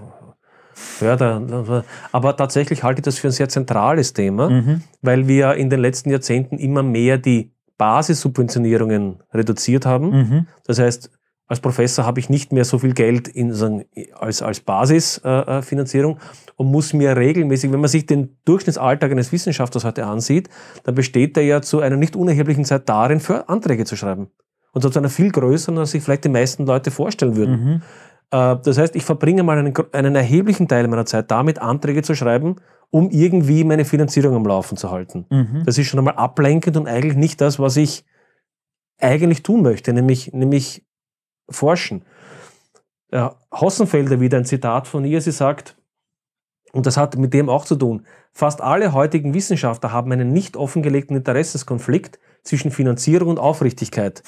[0.75, 4.83] Förder, aber tatsächlich halte ich das für ein sehr zentrales Thema, Mhm.
[5.01, 10.11] weil wir in den letzten Jahrzehnten immer mehr die Basissubventionierungen reduziert haben.
[10.11, 10.47] Mhm.
[10.67, 11.11] Das heißt,
[11.49, 13.85] als Professor habe ich nicht mehr so viel Geld in, sagen,
[14.19, 16.19] als, als Basisfinanzierung äh, Finanzierung
[16.57, 20.49] und muss mir regelmäßig, wenn man sich den Durchschnittsalltag eines Wissenschaftlers heute ansieht,
[20.85, 24.29] dann besteht er ja zu einer nicht unerheblichen Zeit darin, für Anträge zu schreiben.
[24.73, 27.65] Und zwar zu einer viel größeren, als sich vielleicht die meisten Leute vorstellen würden.
[27.65, 27.83] Mhm.
[28.33, 32.15] Äh, Das heißt, ich verbringe mal einen, einen erheblichen Teil meiner Zeit damit, Anträge zu
[32.17, 32.57] schreiben,
[32.91, 35.27] um irgendwie meine Finanzierung am Laufen zu halten.
[35.31, 35.63] Mhm.
[35.65, 38.05] Das ist schon einmal ablenkend und eigentlich nicht das, was ich
[39.01, 40.85] eigentlich tun möchte, nämlich, nämlich
[41.49, 42.05] forschen.
[43.13, 45.21] Ja, Hossenfelder wieder ein Zitat von ihr.
[45.21, 45.77] Sie sagt,
[46.73, 48.07] Und das hat mit dem auch zu tun.
[48.33, 54.23] Fast alle heutigen Wissenschaftler haben einen nicht offengelegten Interessenskonflikt zwischen Finanzierung und Aufrichtigkeit.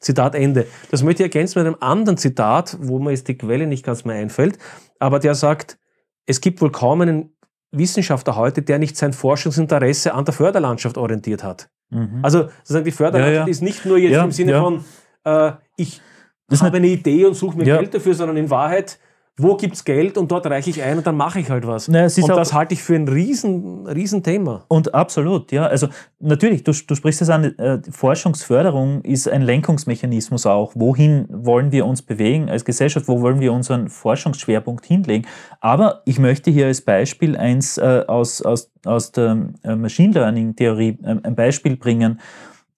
[0.00, 0.66] Zitat Ende.
[0.90, 4.04] Das möchte ich ergänzen mit einem anderen Zitat, wo mir jetzt die Quelle nicht ganz
[4.04, 4.58] mehr einfällt,
[4.98, 5.78] aber der sagt,
[6.26, 7.36] es gibt wohl kaum einen
[7.72, 11.68] Wissenschaftler heute, der nicht sein Forschungsinteresse an der Förderlandschaft orientiert hat.
[11.90, 12.20] Mhm.
[12.22, 13.50] Also sozusagen die Förderlandschaft Ja, ja.
[13.50, 14.84] ist nicht nur jetzt Ja, im Sinne von,
[15.24, 16.00] äh, ich
[16.48, 17.64] Das habe eine Idee und suche mir.
[17.64, 18.98] Geld dafür, sondern in Wahrheit,
[19.42, 21.88] wo gibt's Geld und dort reiche ich ein und dann mache ich halt was.
[21.88, 24.64] Na, es ist und das halte ich für ein riesen, riesen Thema.
[24.68, 25.66] Und absolut, ja.
[25.66, 25.88] Also
[26.18, 30.72] natürlich, du, du sprichst es an, äh, Forschungsförderung ist ein Lenkungsmechanismus auch.
[30.74, 33.08] Wohin wollen wir uns bewegen als Gesellschaft?
[33.08, 35.26] Wo wollen wir unseren Forschungsschwerpunkt hinlegen?
[35.60, 40.56] Aber ich möchte hier als Beispiel eins äh, aus, aus, aus der äh, Machine Learning
[40.56, 42.20] Theorie äh, ein Beispiel bringen,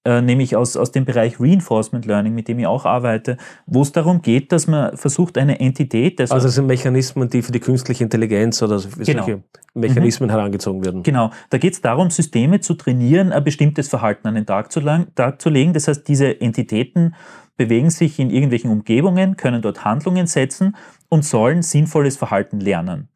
[0.05, 3.37] äh, nämlich aus, aus dem Bereich Reinforcement Learning, mit dem ich auch arbeite,
[3.67, 7.43] wo es darum geht, dass man versucht, eine Entität, also Also es sind Mechanismen, die
[7.43, 9.25] für die künstliche Intelligenz oder Genau.
[9.25, 9.43] solche
[9.75, 11.03] Mechanismen herangezogen werden.
[11.05, 14.81] Genau, da geht es darum, Systeme zu trainieren, ein bestimmtes Verhalten an den Tag zu,
[14.81, 15.73] lang, Tag zu legen.
[15.73, 17.15] Das heißt, diese Entitäten
[17.57, 20.75] bewegen sich in irgendwelchen Umgebungen, können dort Handlungen setzen
[21.09, 23.09] und sollen sinnvolles Verhalten lernen.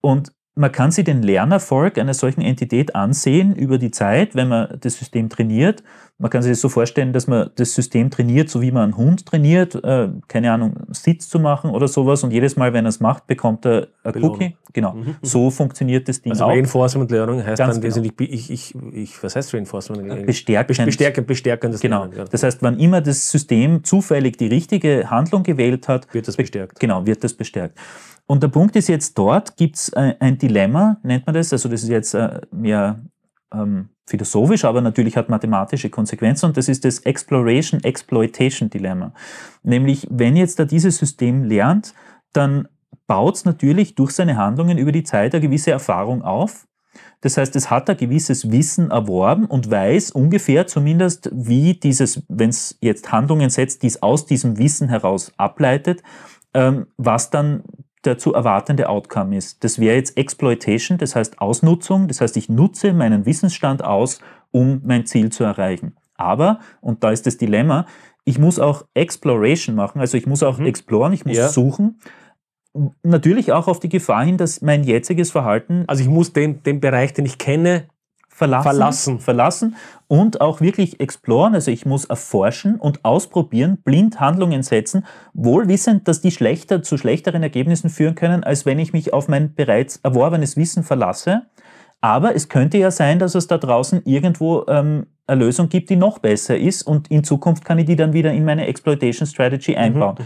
[0.00, 4.78] Und man kann sich den Lernerfolg einer solchen Entität ansehen über die Zeit, wenn man
[4.80, 5.82] das System trainiert.
[6.18, 8.96] Man kann sich das so vorstellen, dass man das System trainiert, so wie man einen
[8.96, 12.24] Hund trainiert, äh, keine Ahnung, Sitz zu machen oder sowas.
[12.24, 14.36] Und jedes Mal, wenn er es macht, bekommt er ein Belohnung.
[14.36, 14.56] Cookie.
[14.72, 14.94] Genau.
[14.94, 15.16] Mhm.
[15.20, 16.48] So funktioniert das Ding Also auch.
[16.48, 17.96] Reinforcement Learning heißt Ganz dann genau.
[17.96, 20.06] wesentlich, ich, ich, ich, was heißt Reinforcement?
[20.06, 20.24] Learning?
[20.24, 20.86] Bestärkend.
[20.86, 22.04] Bestärken, bestärkendes Genau.
[22.04, 22.24] Lernen, ja.
[22.24, 26.80] Das heißt, wann immer das System zufällig die richtige Handlung gewählt hat, wird das bestärkt.
[26.80, 27.78] genau, wird das bestärkt.
[28.26, 31.68] Und der Punkt ist jetzt, dort gibt es ein, ein Dilemma, nennt man das, also
[31.68, 33.00] das ist jetzt äh, mehr
[33.52, 39.12] ähm, philosophisch, aber natürlich hat mathematische Konsequenzen und das ist das Exploration-Exploitation-Dilemma.
[39.62, 41.94] Nämlich, wenn jetzt da dieses System lernt,
[42.32, 42.68] dann
[43.06, 46.66] baut es natürlich durch seine Handlungen über die Zeit eine gewisse Erfahrung auf.
[47.20, 52.50] Das heißt, es hat ein gewisses Wissen erworben und weiß ungefähr zumindest, wie dieses, wenn
[52.50, 56.02] es jetzt Handlungen setzt, die es aus diesem Wissen heraus ableitet,
[56.54, 57.64] ähm, was dann
[58.06, 59.62] der zu erwartende Outcome ist.
[59.64, 64.20] Das wäre jetzt Exploitation, das heißt Ausnutzung, das heißt, ich nutze meinen Wissensstand aus,
[64.52, 65.96] um mein Ziel zu erreichen.
[66.16, 67.86] Aber, und da ist das Dilemma,
[68.24, 70.66] ich muss auch Exploration machen, also ich muss auch Mhm.
[70.66, 71.48] exploren, ich muss Ja.
[71.48, 72.00] suchen.
[73.02, 76.80] Natürlich auch auf die Gefahr hin, dass mein jetziges Verhalten Also ich muss den, den
[76.80, 77.84] Bereich, den ich kenne,
[78.36, 79.20] verlassen, Verlassen.
[79.20, 79.76] verlassen
[80.08, 81.54] und auch wirklich exploren.
[81.54, 86.98] Also ich muss erforschen und ausprobieren, blind Handlungen setzen, wohl wissend, dass die schlechter zu
[86.98, 91.46] schlechteren Ergebnissen führen können, als wenn ich mich auf mein bereits erworbenes Wissen verlasse.
[92.02, 95.96] Aber es könnte ja sein, dass es da draußen irgendwo ähm, eine Lösung gibt, die
[95.96, 99.74] noch besser ist und in Zukunft kann ich die dann wieder in meine Exploitation Strategy
[99.74, 100.16] einbauen.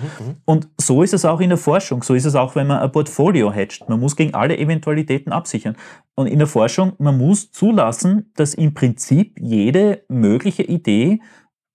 [0.44, 2.92] Und so ist es auch in der Forschung, so ist es auch, wenn man ein
[2.92, 3.88] Portfolio hatcht.
[3.88, 5.76] Man muss gegen alle Eventualitäten absichern.
[6.14, 11.20] Und in der Forschung, man muss zulassen, dass im Prinzip jede mögliche Idee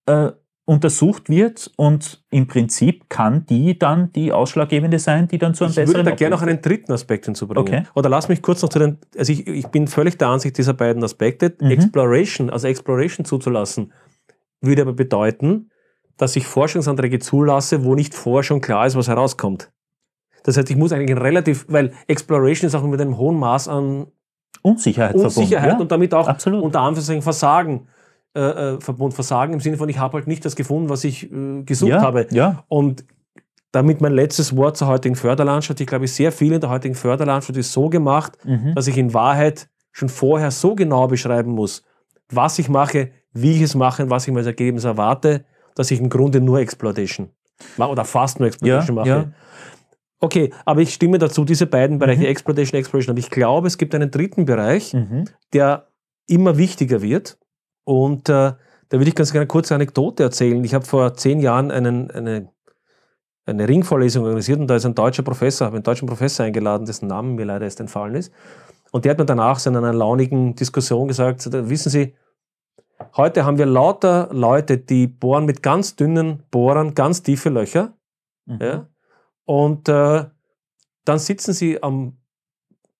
[0.05, 0.31] äh,
[0.65, 5.71] untersucht wird und im Prinzip kann die dann die ausschlaggebende sein, die dann zu einem
[5.71, 7.61] Ich würde besseren da gerne noch einen dritten Aspekt hinzubringen.
[7.61, 7.83] Okay.
[7.93, 10.73] Oder lass mich kurz noch zu den, also ich, ich bin völlig der Ansicht dieser
[10.73, 11.55] beiden Aspekte.
[11.61, 11.69] Mhm.
[11.69, 13.93] Exploration, also Exploration zuzulassen,
[14.59, 15.69] würde aber bedeuten,
[16.17, 19.71] dass ich Forschungsanträge zulasse, wo nicht vorher schon klar ist, was herauskommt.
[20.43, 24.07] Das heißt, ich muss eigentlich relativ, weil Exploration ist auch mit einem hohen Maß an
[24.63, 25.81] Unsicherheit, Unsicherheit verbunden.
[25.83, 26.63] und damit auch Absolut.
[26.63, 27.87] unter Anführungszeichen Versagen
[28.35, 28.39] äh,
[28.75, 29.15] äh, verbunden.
[29.15, 32.01] Versagen im Sinne von, ich habe halt nicht das gefunden, was ich äh, gesucht ja,
[32.01, 32.27] habe.
[32.31, 33.05] Ja, Und
[33.71, 35.79] damit mein letztes Wort zur heutigen Förderlandschaft.
[35.81, 38.73] Ich glaube, sehr viel in der heutigen Förderlandschaft ist so gemacht, mhm.
[38.73, 41.83] dass ich in Wahrheit schon vorher so genau beschreiben muss,
[42.29, 45.43] was ich mache, wie ich es mache und was ich mir als Ergebnis erwarte,
[45.75, 47.29] dass ich im Grunde nur Exploitation
[47.77, 49.09] mache oder fast nur Exploitation Ja, mache.
[49.09, 49.31] ja.
[50.21, 52.27] Okay, aber ich stimme dazu, diese beiden Bereiche, Mhm.
[52.27, 53.11] Exploitation, Exploration.
[53.13, 55.25] Aber ich glaube, es gibt einen dritten Bereich, Mhm.
[55.53, 55.87] der
[56.27, 57.37] immer wichtiger wird.
[57.85, 58.53] Und äh,
[58.89, 60.63] da würde ich ganz gerne eine kurze Anekdote erzählen.
[60.63, 62.49] Ich habe vor zehn Jahren einen, eine,
[63.45, 67.07] eine Ringvorlesung organisiert und da ist ein deutscher Professor, habe einen deutschen Professor eingeladen, dessen
[67.07, 68.33] Name mir leider erst entfallen ist.
[68.91, 72.15] Und der hat mir danach so in einer launigen Diskussion gesagt, wissen Sie,
[73.15, 77.93] heute haben wir lauter Leute, die bohren mit ganz dünnen Bohrern ganz tiefe Löcher.
[78.45, 78.59] Mhm.
[78.61, 78.87] Ja?
[79.45, 80.25] Und äh,
[81.05, 82.17] dann sitzen sie am,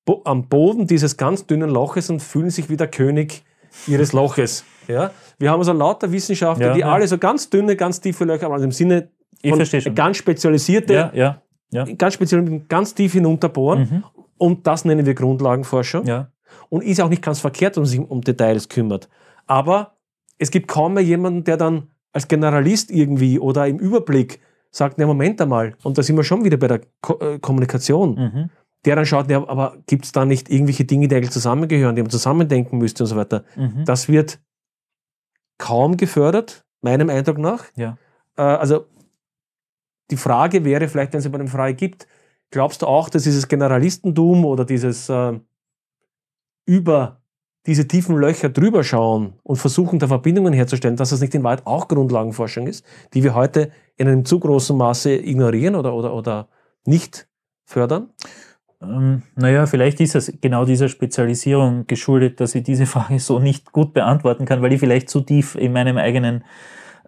[0.06, 3.44] Bo am Boden dieses ganz dünnen Loches und fühlen sich wie der König
[3.88, 4.64] ihres Loches.
[4.88, 5.12] Ja?
[5.40, 6.92] Wir haben also lauter Wissenschaftler, Ja, die ja.
[6.92, 9.10] alle so ganz dünne, ganz tiefe Löcher haben, also im Sinne
[9.44, 11.86] von ganz spezialisierte, Ja, ja, ja.
[11.98, 13.80] ganz speziell ganz tief hinunterbohren.
[13.82, 14.04] Mhm.
[14.38, 16.06] Und das nennen wir Grundlagenforschung.
[16.06, 16.30] ja.
[16.70, 19.10] Und ist auch nicht ganz verkehrt, wenn man sich um Details kümmert.
[19.46, 19.98] Aber
[20.38, 24.40] es gibt kaum mehr jemanden, der dann als Generalist irgendwie oder im Überblick
[24.72, 28.16] sagt, ne, Moment einmal, und da sind wir schon wieder bei der Ko äh, Kommunikation.
[28.16, 28.50] Mhm.
[28.86, 32.04] der dann schaut, ja, aber gibt es da nicht irgendwelche Dinge, die eigentlich zusammengehören, die
[32.04, 33.44] man zusammendenken müsste und so weiter.
[33.56, 33.84] Mhm.
[33.86, 34.40] Das wird
[35.58, 37.66] kaum gefördert, meinem Eindruck nach.
[37.76, 37.98] Ja.
[38.38, 38.86] Äh, also
[40.12, 42.08] die Frage wäre vielleicht, wenn es über eine Frage gibt,
[42.52, 45.40] glaubst du auch, dass dieses Generalistentum oder dieses äh,
[46.66, 47.22] über
[47.66, 51.66] diese tiefen Löcher drüber schauen und versuchen, da Verbindungen herzustellen, dass das nicht in Wahrheit
[51.66, 56.48] auch Grundlagenforschung ist, die wir heute in einem zu großen Maße ignorieren oder, oder, oder
[56.86, 57.28] nicht
[57.66, 58.12] fördern?
[58.82, 63.72] Ähm, naja, vielleicht ist es genau dieser Spezialisierung geschuldet, dass ich diese Frage so nicht
[63.72, 66.44] gut beantworten kann, weil ich vielleicht zu tief in meinem eigenen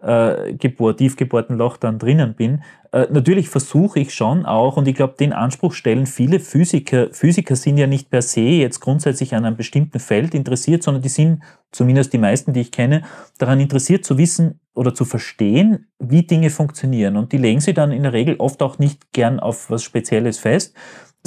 [0.01, 1.15] äh, gebohrt, tief
[1.49, 2.61] Loch dann drinnen bin.
[2.91, 7.07] Äh, natürlich versuche ich schon auch, und ich glaube, den Anspruch stellen viele Physiker.
[7.11, 11.09] Physiker sind ja nicht per se jetzt grundsätzlich an einem bestimmten Feld interessiert, sondern die
[11.09, 11.41] sind,
[11.71, 13.01] zumindest die meisten, die ich kenne,
[13.39, 17.17] daran interessiert zu wissen oder zu verstehen, wie Dinge funktionieren.
[17.17, 20.37] Und die legen sie dann in der Regel oft auch nicht gern auf was Spezielles
[20.39, 20.75] fest,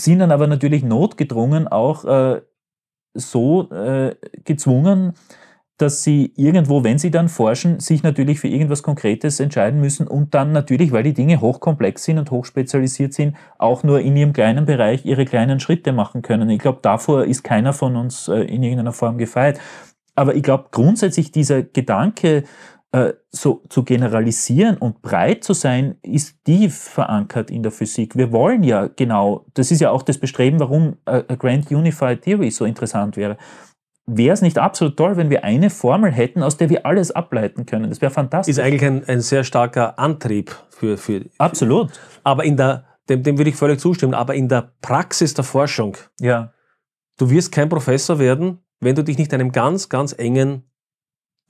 [0.05, 2.41] sind dann aber natürlich notgedrungen auch äh,
[3.15, 5.15] so äh, gezwungen,
[5.81, 10.35] dass sie irgendwo, wenn sie dann forschen, sich natürlich für irgendwas Konkretes entscheiden müssen und
[10.35, 14.67] dann natürlich, weil die Dinge hochkomplex sind und hochspezialisiert sind, auch nur in ihrem kleinen
[14.67, 16.51] Bereich ihre kleinen Schritte machen können.
[16.51, 19.59] Ich glaube, davor ist keiner von uns äh, in irgendeiner Form gefeit.
[20.15, 22.45] Aber ich glaube, grundsätzlich dieser Gedanke,
[22.93, 28.17] äh, so zu generalisieren und breit zu sein, ist tief verankert in der Physik.
[28.17, 32.23] Wir wollen ja genau, das ist ja auch das Bestreben, warum äh, a Grand Unified
[32.23, 33.37] Theory so interessant wäre
[34.17, 37.67] wäre es nicht absolut toll, wenn wir eine Formel hätten, aus der wir alles ableiten
[37.67, 37.91] können.
[37.91, 38.53] Das wäre fantastisch.
[38.53, 40.97] Ist eigentlich ein, ein sehr starker Antrieb für.
[40.97, 41.91] für absolut.
[42.25, 45.97] Aber in der, dem, dem würde ich völlig zustimmen, aber in der Praxis der Forschung,
[46.21, 46.53] ja.
[47.19, 50.70] du wirst kein Professor werden, wenn du dich nicht einem ganz, ganz engen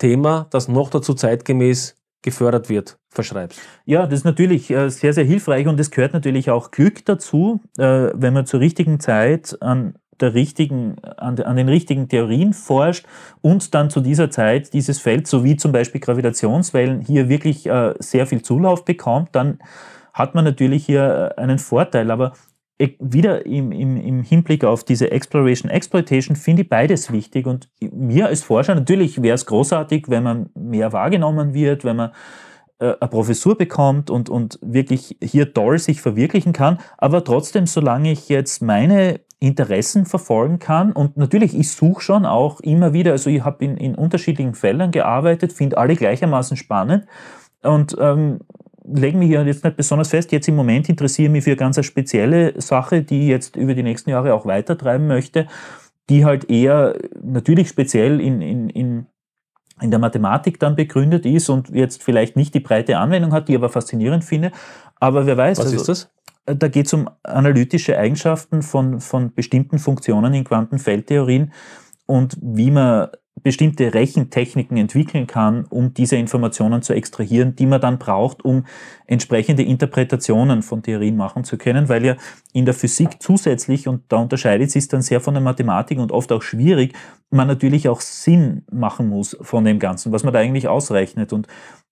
[0.01, 3.61] Thema, das noch dazu zeitgemäß gefördert wird, verschreibst.
[3.85, 7.61] Ja, das ist natürlich äh, sehr, sehr hilfreich und es gehört natürlich auch Glück dazu,
[7.79, 13.07] äh, wenn man zur richtigen Zeit an der richtigen, an, den richtigen Theorien forscht
[13.41, 17.95] und dann zu dieser Zeit dieses Feld, so wie zum Beispiel Gravitationswellen, hier wirklich äh,
[18.01, 19.61] sehr viel Zulauf bekommt, dann
[20.13, 22.11] hat man natürlich hier einen Vorteil.
[22.11, 22.33] Aber
[22.99, 27.47] wieder im, im, im Hinblick auf diese Exploration, Exploitation finde ich beides wichtig.
[27.47, 32.11] Und mir als Forscher, natürlich wäre es großartig, wenn man mehr wahrgenommen wird, wenn man
[32.79, 36.79] äh, eine Professur bekommt und, und wirklich hier toll sich verwirklichen kann.
[36.97, 40.93] Aber trotzdem, solange ich jetzt meine Interessen verfolgen kann.
[40.93, 44.91] Und natürlich, ich suche schon auch immer wieder, also ich habe in, in unterschiedlichen Feldern
[44.91, 47.07] gearbeitet, finde alle gleichermaßen spannend
[47.63, 48.41] und ähm,
[48.85, 50.33] lege mich hier jetzt nicht besonders fest.
[50.33, 53.75] Jetzt im Moment interessiere ich mich für eine ganz spezielle Sache, die ich jetzt über
[53.75, 55.47] die nächsten Jahre auch weitertreiben möchte,
[56.09, 59.07] die halt eher natürlich speziell in, in, in
[59.81, 63.53] in der Mathematik dann begründet ist und jetzt vielleicht nicht die breite Anwendung hat, die
[63.53, 64.53] ich aber faszinierend finde.
[64.97, 65.59] Aber wer weiß.
[65.59, 66.11] Was also, ist das?
[66.45, 71.53] Da geht es um analytische Eigenschaften von, von bestimmten Funktionen in Quantenfeldtheorien
[72.07, 73.09] und wie man
[73.43, 78.67] bestimmte Rechentechniken entwickeln kann, um diese Informationen zu extrahieren, die man dann braucht, um
[79.07, 82.17] entsprechende Interpretationen von Theorien machen zu können, weil ja
[82.53, 86.33] in der Physik zusätzlich, und da unterscheidet sich dann sehr von der Mathematik und oft
[86.33, 86.95] auch schwierig,
[87.31, 91.33] man natürlich auch Sinn machen muss von dem Ganzen, was man da eigentlich ausrechnet.
[91.33, 91.47] Und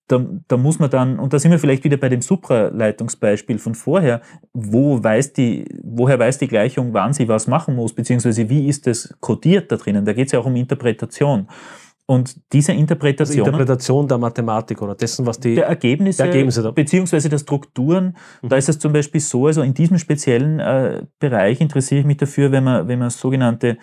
[0.08, 3.74] da, da muss man dann, und da sind wir vielleicht wieder bei dem Supraleitungsbeispiel von
[3.74, 4.22] vorher,
[4.54, 8.86] wo weiß die, woher weiß die Gleichung, wann sie was machen muss, beziehungsweise wie ist
[8.86, 10.04] es kodiert da drinnen?
[10.04, 11.46] Da geht es ja auch um Interpretation.
[12.10, 13.40] Und diese Interpretation.
[13.40, 16.70] Also Interpretation der Mathematik oder dessen, was die der Ergebnisse, der Ergebnisse da.
[16.70, 18.16] beziehungsweise der Strukturen.
[18.40, 18.48] Mhm.
[18.48, 22.16] Da ist es zum Beispiel so, also in diesem speziellen äh, Bereich interessiere ich mich
[22.16, 23.76] dafür, wenn man, wenn man sogenannte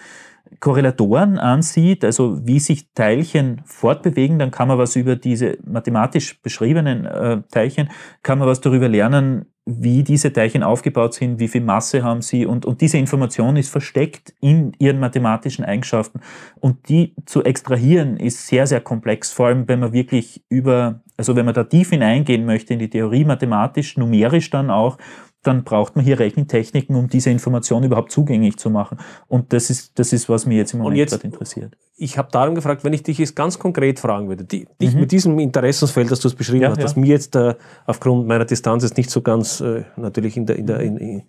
[0.59, 7.05] Korrelatoren ansieht, also wie sich Teilchen fortbewegen, dann kann man was über diese mathematisch beschriebenen
[7.05, 7.89] äh, Teilchen,
[8.23, 12.45] kann man was darüber lernen, wie diese Teilchen aufgebaut sind, wie viel Masse haben sie
[12.45, 16.19] und, und diese Information ist versteckt in ihren mathematischen Eigenschaften.
[16.59, 21.35] Und die zu extrahieren ist sehr, sehr komplex, vor allem wenn man wirklich über, also
[21.35, 24.99] wenn man da tief hineingehen möchte in die Theorie, mathematisch, numerisch dann auch,
[25.45, 28.97] dann braucht man hier Rechentechniken, um diese Information überhaupt zugänglich zu machen.
[29.27, 31.77] Und das ist, das ist was mich jetzt im Moment jetzt, gerade interessiert.
[31.95, 35.01] Ich habe darum gefragt, wenn ich dich jetzt ganz konkret fragen würde, die, dich mhm.
[35.01, 36.84] mit diesem Interessensfeld, das du es beschrieben ja, hast, ja.
[36.84, 37.55] das mir jetzt äh,
[37.85, 41.23] aufgrund meiner Distanz jetzt nicht so ganz äh, natürlich in der, in, der, in,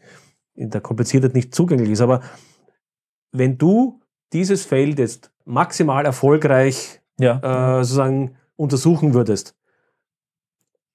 [0.54, 2.20] in der Kompliziertheit nicht zugänglich ist, aber
[3.32, 4.00] wenn du
[4.32, 7.78] dieses Feld jetzt maximal erfolgreich ja.
[7.78, 9.54] äh, sozusagen untersuchen würdest,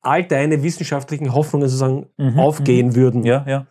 [0.02, 2.96] all deine wissenschaftlichen Hoffnungen sozusagen mhm, aufgehen mhm.
[2.96, 3.24] würden.
[3.24, 3.68] Ja, ja.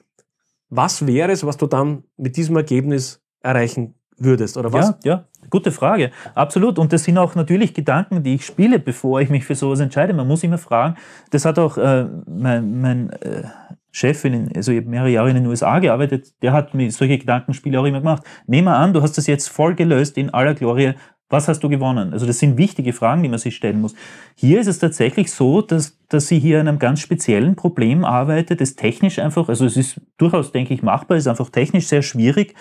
[0.69, 4.95] Was wäre es, was du dann mit diesem Ergebnis erreichen würdest, oder was?
[5.03, 6.13] Ja, ja, gute Frage.
[6.35, 6.79] Absolut.
[6.79, 10.13] Und das sind auch natürlich Gedanken, die ich spiele, bevor ich mich für sowas entscheide.
[10.13, 10.97] Man muss immer fragen,
[11.31, 13.43] das hat auch äh, mein, mein äh,
[13.91, 17.81] Chefin, also ich habe mehrere Jahre in den USA gearbeitet, der hat mir solche Gedankenspiele
[17.81, 18.23] auch immer gemacht.
[18.47, 20.95] Nehmen wir an, du hast das jetzt voll gelöst in aller Glorie.
[21.31, 22.13] Was hast du gewonnen?
[22.13, 23.95] Also das sind wichtige Fragen, die man sich stellen muss.
[24.35, 28.61] Hier ist es tatsächlich so, dass, dass sie hier an einem ganz speziellen Problem arbeitet,
[28.61, 32.55] das technisch einfach, also es ist durchaus, denke ich, machbar, ist einfach technisch sehr schwierig.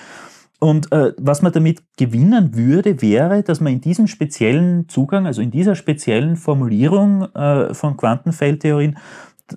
[0.60, 5.42] Und äh, was man damit gewinnen würde, wäre, dass man in diesem speziellen Zugang, also
[5.42, 8.98] in dieser speziellen Formulierung äh, von Quantenfeldtheorien,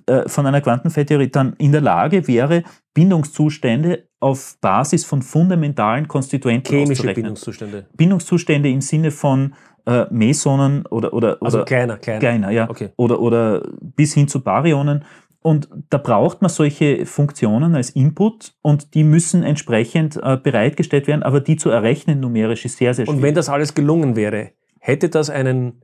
[0.07, 2.63] äh, von einer Quantenfeldtheorie dann in der Lage wäre,
[2.93, 7.13] Bindungszustände auf Basis von fundamentalen Konstituenten Chemische.
[7.13, 7.85] Bindungszustände.
[7.95, 9.53] Bindungszustände im Sinne von
[9.85, 12.19] äh, Mesonen oder, oder, Also oder kleiner, kleiner.
[12.19, 12.69] kleiner, ja.
[12.69, 12.89] Okay.
[12.95, 15.03] Oder, oder bis hin zu Baryonen.
[15.41, 21.21] Und da braucht man solche Funktionen als Input und die müssen entsprechend äh, bereitgestellt werden,
[21.21, 23.17] aber die zu errechnen numerisch ist sehr, sehr schwierig.
[23.17, 25.83] Und wenn das alles gelungen wäre, hätte das einen,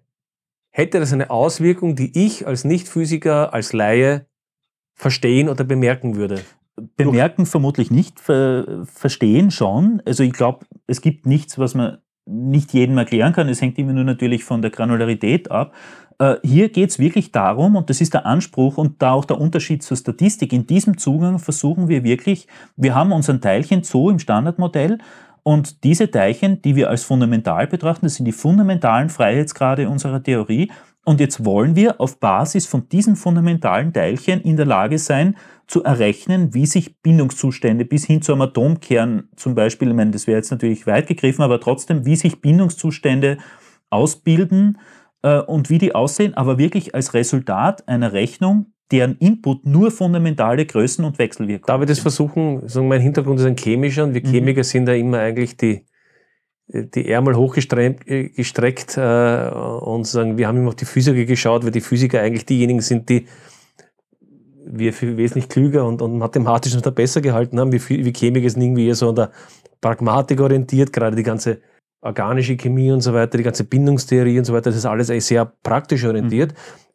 [0.69, 4.27] hätte das eine Auswirkung, die ich als Nicht-Physiker, als Laie
[4.95, 6.39] verstehen oder bemerken würde?
[6.95, 10.01] Bemerken vermutlich nicht, ver verstehen schon.
[10.05, 13.49] Also ich glaube, es gibt nichts, was man nicht jedem erklären kann.
[13.49, 15.73] Es hängt immer nur natürlich von der Granularität ab.
[16.19, 19.39] Äh, hier geht es wirklich darum, und das ist der Anspruch und da auch der
[19.39, 20.53] Unterschied zur Statistik.
[20.53, 24.99] In diesem Zugang versuchen wir wirklich, wir haben unseren Teilchen Zoo im Standardmodell
[25.43, 30.71] und diese Teilchen, die wir als fundamental betrachten, das sind die fundamentalen Freiheitsgrade unserer Theorie.
[31.05, 35.37] Und jetzt wollen wir auf Basis von diesen fundamentalen Teilchen in der Lage sein,
[35.69, 40.25] zu errechnen, wie sich Bindungszustände bis hin zu einem Atomkern zum Beispiel, ich meine, das
[40.25, 43.37] wäre jetzt natürlich weit gegriffen, aber trotzdem, wie sich Bindungszustände
[43.91, 44.79] ausbilden
[45.21, 50.65] äh, und wie die aussehen, aber wirklich als Resultat einer Rechnung, deren Input nur fundamentale
[50.65, 52.67] Größen und Wechselwirkungen Darf ich das versuchen?
[52.67, 54.31] Sagen, mein Hintergrund ist ein chemischer und wir Mhm.
[54.31, 55.85] Chemiker sind ja immer eigentlich die,
[56.67, 61.71] die Ärmel hochgestreckt äh, äh, und sagen, wir haben immer auf die Physiker geschaut, weil
[61.71, 63.27] die Physiker eigentlich diejenigen sind, die
[64.71, 67.71] wir für wesentlich klüger und, und mathematisch und da besser gehalten haben.
[67.71, 69.31] Wir, wir Chemiker sind irgendwie eher so an der
[69.81, 71.61] Pragmatik orientiert, gerade die ganze
[72.01, 75.19] organische Chemie und so weiter, die ganze Bindungstheorie und so weiter, das ist alles eh
[75.19, 76.53] sehr praktisch orientiert.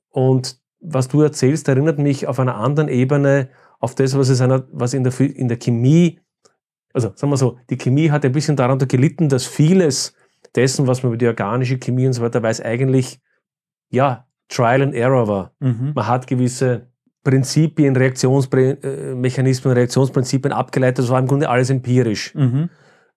[0.09, 3.49] Und was du erzählst, erinnert mich auf einer anderen Ebene
[3.81, 6.21] auf das, was, es einer, was in, der, in der Chemie,
[6.93, 10.15] also sagen wir so, die Chemie hat ein bisschen darunter gelitten, dass vieles
[10.55, 13.21] dessen, was man über die organische Chemie und so weiter weiß, eigentlich
[13.91, 15.53] ja, Trial and Error war.
[15.61, 15.93] Mhm.
[15.95, 16.91] Man hat gewisse
[17.25, 22.35] Prinzipien, Reaktionsmechanismen, Reaktionsprinzipien abgeleitet, das war im Grunde alles empirisch.
[22.35, 22.69] Mhm.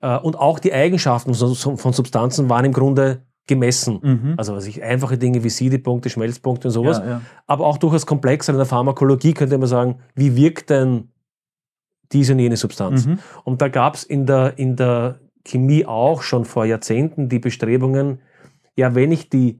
[0.02, 4.00] Äh, Und auch die Eigenschaften von von Substanzen waren im Grunde gemessen.
[4.02, 4.34] Mhm.
[4.38, 7.22] Also was ich, einfache Dinge wie Siedepunkte, Schmelzpunkte und sowas, ja, ja.
[7.46, 11.10] aber auch durchaus komplexer in der Pharmakologie könnte man sagen, wie wirkt denn
[12.12, 13.06] diese und jene Substanz?
[13.06, 13.20] Mhm.
[13.44, 18.20] Und da gab es in der, in der Chemie auch schon vor Jahrzehnten die Bestrebungen,
[18.76, 19.60] ja, wenn ich die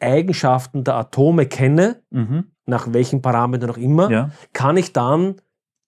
[0.00, 2.44] Eigenschaften der Atome kenne, Mhm.
[2.66, 4.30] Nach welchen Parametern auch immer, Ja.
[4.52, 5.36] kann ich dann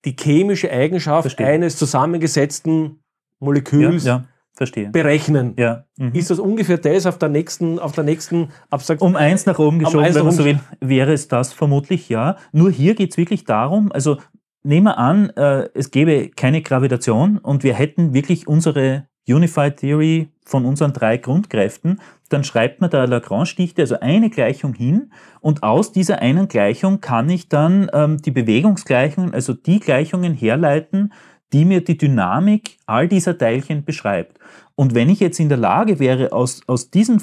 [0.04, 1.46] die chemische Eigenschaft Verstehe.
[1.46, 3.00] eines zusammengesetzten
[3.40, 4.90] Moleküls ja, verstehe.
[4.90, 5.54] berechnen.
[5.56, 5.84] Ja.
[5.96, 6.12] Mhm.
[6.14, 9.10] Ist das ungefähr das auf der nächsten, auf der nächsten Abstraktion?
[9.10, 12.36] Um eins nach oben geschoben, eins wenn man so will, wäre es das vermutlich, ja.
[12.52, 14.18] Nur hier geht es wirklich darum, also
[14.62, 20.28] nehmen wir an, äh, es gäbe keine Gravitation und wir hätten wirklich unsere Unified Theory
[20.44, 25.10] von unseren drei Grundkräften, dann schreibt man da Lagrange-Dichte, also eine Gleichung hin
[25.40, 31.12] und aus dieser einen Gleichung kann ich dann ähm, die Bewegungsgleichungen, also die Gleichungen herleiten,
[31.52, 34.38] die mir die Dynamik all dieser Teilchen beschreibt.
[34.74, 37.20] Und wenn ich jetzt in der Lage wäre, aus, aus, diesen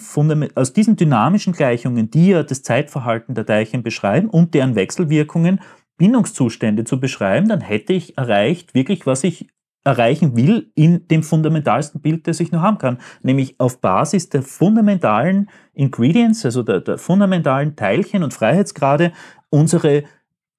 [0.56, 5.62] aus diesen dynamischen Gleichungen, die ja das Zeitverhalten der Teilchen beschreiben und deren Wechselwirkungen,
[5.98, 9.48] Bindungszustände zu beschreiben, dann hätte ich erreicht, wirklich, was ich
[9.86, 12.98] erreichen will, in dem fundamentalsten Bild, das ich nur haben kann.
[13.22, 19.14] Nämlich auf Basis der fundamentalen Ingredients, also der, der fundamentalen Teilchen und Freiheitsgrade,
[19.50, 20.04] unsere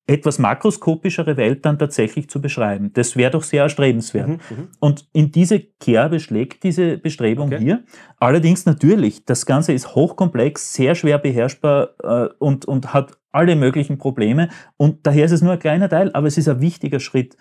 [0.08, 2.92] etwas makroskopischere Welt dann tatsächlich zu beschreiben.
[2.94, 4.28] Das wäre doch sehr erstrebenswert.
[4.28, 4.68] Mhm, mhm.
[4.78, 7.58] Und in diese Kerbe schlägt diese Bestrebung Okay.
[7.58, 7.84] hier.
[8.18, 13.98] Allerdings natürlich, das Ganze ist hochkomplex, sehr schwer beherrschbar äh, und, und hat alle möglichen
[13.98, 14.48] Probleme.
[14.76, 17.36] Und daher ist es nur ein kleiner Teil, aber es ist ein wichtiger Schritt.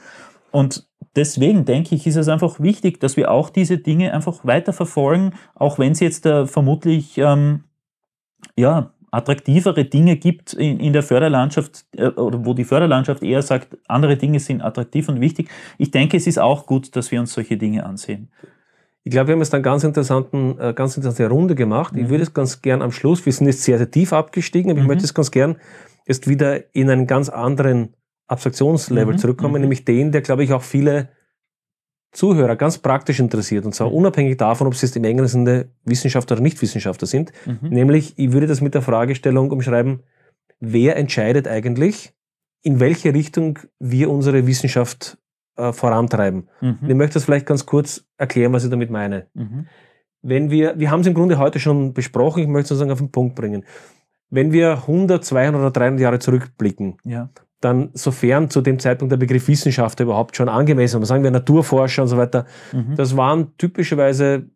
[0.55, 0.87] Und
[1.17, 5.33] deswegen denke ich, ist es einfach wichtig, dass wir auch diese Dinge einfach weiter verfolgen,
[5.53, 7.65] auch wenn es jetzt äh, vermutlich ähm,
[8.55, 13.77] ja, attraktivere Dinge gibt in, in der Förderlandschaft äh, oder wo die Förderlandschaft eher sagt,
[13.89, 15.49] andere Dinge sind attraktiv und wichtig.
[15.77, 18.29] Ich denke, es ist auch gut, dass wir uns solche Dinge ansehen.
[19.03, 21.97] Ich glaube, wir haben jetzt eine ganz, interessanten, äh, ganz interessante Runde gemacht.
[21.97, 22.09] Ich Mhm.
[22.11, 24.83] würde es ganz gern am Schluss, wir sind jetzt sehr, sehr tief abgestiegen, aber ich
[24.85, 24.87] Mhm.
[24.87, 25.57] möchte es ganz gern
[26.07, 27.89] jetzt wieder in einen ganz anderen
[28.27, 29.61] Abstraktionslevel Mhm, zurückkommen, mhm.
[29.61, 31.09] nämlich den, der, glaube ich, auch viele
[32.11, 33.65] Zuhörer ganz praktisch interessiert.
[33.65, 33.95] Und zwar Mhm.
[33.95, 37.31] unabhängig davon, ob sie jetzt im engeren Sinne Wissenschaftler oder Nichtwissenschaftler sind.
[37.45, 37.69] Mhm.
[37.69, 40.01] Nämlich, ich würde das mit der Fragestellung umschreiben,
[40.59, 42.13] wer entscheidet eigentlich
[42.61, 45.17] in welche Richtung wir unsere Wissenschaft
[45.57, 46.49] äh, vorantreiben.
[46.61, 46.97] Und ich Mhm.
[46.97, 49.27] möchte das vielleicht ganz kurz erklären, was ich damit meine.
[49.33, 49.67] Mhm.
[50.21, 52.97] Wenn wir, wir haben es im Grunde heute schon besprochen, ich möchte es sozusagen auf
[52.99, 53.63] den Punkt bringen.
[54.29, 57.29] Wenn wir 100, 200 oder 300 Jahre zurückblicken, Ja.
[57.65, 62.03] Dann sofern zu dem Zeitpunkt der Begriff Wissenschaftler überhaupt schon angemessen war, sagen wir Naturforscher
[62.03, 62.95] und so weiter, Mhm.
[62.95, 64.49] das waren typischerweise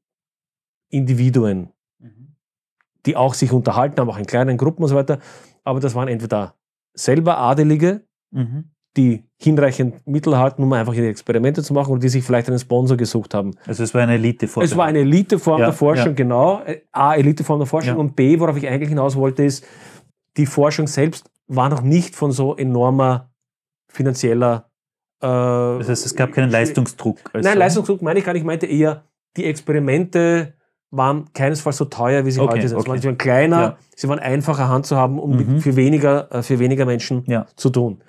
[0.89, 1.69] Individuen,
[1.99, 2.35] Mhm.
[3.05, 5.19] die auch sich unterhalten haben, auch in kleinen Gruppen und so weiter.
[5.63, 6.55] Aber das waren entweder
[6.93, 8.71] selber Adelige, Mhm.
[8.97, 12.59] die hinreichend Mittel hatten, um einfach ihre Experimente zu machen oder die sich vielleicht einen
[12.59, 13.51] Sponsor gesucht haben.
[13.67, 14.63] Also es war eine Elite vor.
[14.63, 16.13] Es war eine Eliteform Ja, der Forschung, ja.
[16.13, 16.61] genau.
[16.65, 17.99] Äh, A, Eliteform der Forschung Ja.
[17.99, 19.63] und B, worauf ich eigentlich hinaus wollte, ist,
[20.37, 23.29] die Forschung selbst war noch nicht von so enormer
[23.91, 24.69] finanzieller.
[25.21, 27.17] Äh, Das heißt, es gab keinen Leistungsdruck.
[27.33, 27.57] als Nein.
[27.57, 28.43] Leistungsdruck meine ich gar nicht.
[28.43, 29.03] Ich meinte eher,
[29.35, 30.53] die Experimente
[30.91, 32.77] waren keinesfalls so teuer, wie sie Okay, heute sind.
[32.79, 32.97] okay.
[32.99, 33.77] Sie waren kleiner, Ja.
[33.95, 35.59] sie waren einfacher Hand zu haben, um Mhm.
[35.59, 37.45] für, weniger, äh, für weniger Menschen Ja.
[37.55, 38.01] zu tun.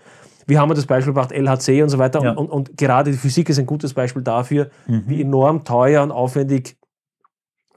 [0.47, 2.23] Wir haben das Beispiel gebracht, LHC und so weiter.
[2.23, 2.31] Ja.
[2.33, 5.05] Und, und, und gerade die Physik ist ein gutes Beispiel dafür, Mhm.
[5.07, 6.77] wie enorm teuer und aufwendig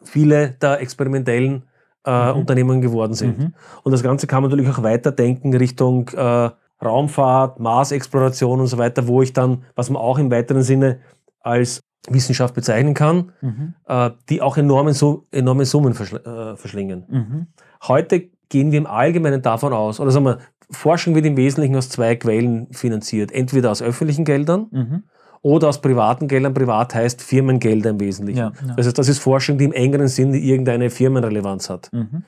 [0.04, 1.64] viele der experimentellen
[2.06, 2.40] äh, Mhm.
[2.40, 3.40] Unternehmen geworden sind.
[3.40, 3.54] Mhm.
[3.84, 6.50] Und das Ganze kann man natürlich auch weiterdenken Richtung äh,
[6.84, 11.00] Raumfahrt, Marsexploration und so weiter, wo ich dann, was man auch im weiteren Sinne
[11.40, 13.74] als Wissenschaft bezeichnen kann, Mhm.
[13.88, 14.94] äh, die auch enorme,
[15.32, 17.06] enorme Summen verschl äh, verschlingen.
[17.10, 17.48] Mhm.
[17.88, 20.40] Heute gehen wir im Allgemeinen davon aus, oder sagen wir,
[20.70, 23.32] Forschung wird im Wesentlichen aus zwei Quellen finanziert.
[23.32, 25.04] Entweder aus öffentlichen Geldern Mhm.
[25.44, 26.54] Oder aus privaten Geldern.
[26.56, 28.40] Privat heißt Firmengelder im Wesentlichen.
[28.40, 28.74] Ja, ja.
[28.76, 31.90] Das heißt, das ist Forschung, die im engeren Sinne irgendeine Firmenrelevanz hat.
[31.94, 32.24] Mhm.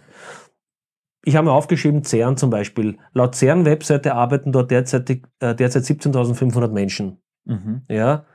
[1.23, 2.97] Ich habe mir aufgeschrieben, CERN zum Beispiel.
[3.13, 7.17] Laut CERN-Webseite arbeiten dort derzeit, äh, derzeit 17.500 Menschen.
[7.45, 7.81] Mhm.
[7.89, 8.25] Ja?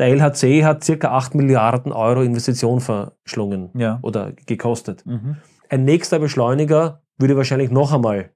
[0.00, 3.98] Der LHC hat circa 8 Milliarden Euro Investition verschlungen Ja.
[4.02, 5.04] oder gekostet.
[5.06, 5.36] Mhm.
[5.68, 8.30] Ein nächster Beschleuniger würde wahrscheinlich noch einmal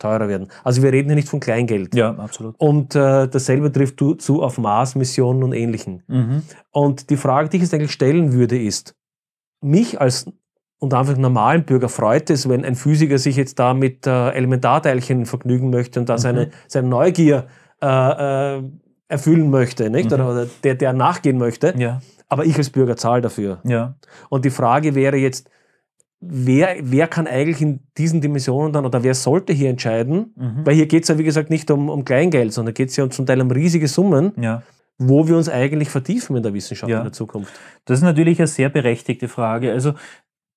[0.00, 0.48] teurer werden.
[0.64, 1.94] Also wir reden hier nicht von Kleingeld.
[1.94, 2.54] ja, absolut.
[2.58, 6.02] Und äh, dasselbe trifft zu, zu auf Mars-Missionen und Ähnlichem.
[6.08, 6.42] Mhm.
[6.72, 8.94] Und die Frage, die ich jetzt eigentlich stellen würde, ist,
[9.60, 10.26] mich als
[10.78, 15.26] unter einfach normalen Bürger freut es, wenn ein Physiker sich jetzt da mit äh, Elementarteilchen
[15.26, 16.18] vergnügen möchte und da Mhm.
[16.18, 17.46] seine, seine Neugier
[17.82, 18.62] äh, äh,
[19.08, 20.06] erfüllen möchte, nicht?
[20.08, 20.14] Mhm.
[20.14, 21.74] Oder, oder der, der nachgehen möchte.
[21.76, 23.58] Ja, Aber ich als Bürger zahle dafür.
[23.64, 23.94] ja.
[24.30, 25.50] Und die Frage wäre jetzt,
[26.20, 30.32] wer, wer kann eigentlich in diesen Dimensionen dann oder wer sollte hier entscheiden?
[30.36, 30.66] Mhm.
[30.66, 33.04] Weil hier geht es ja, wie gesagt, nicht um, um Kleingeld, sondern geht es ja
[33.04, 34.62] um zum Teil um riesige Summen, ja.
[34.98, 36.98] wo wir uns eigentlich vertiefen in der Wissenschaft Ja.
[36.98, 37.52] in der Zukunft.
[37.86, 39.72] Das ist natürlich eine sehr berechtigte Frage.
[39.72, 39.94] Also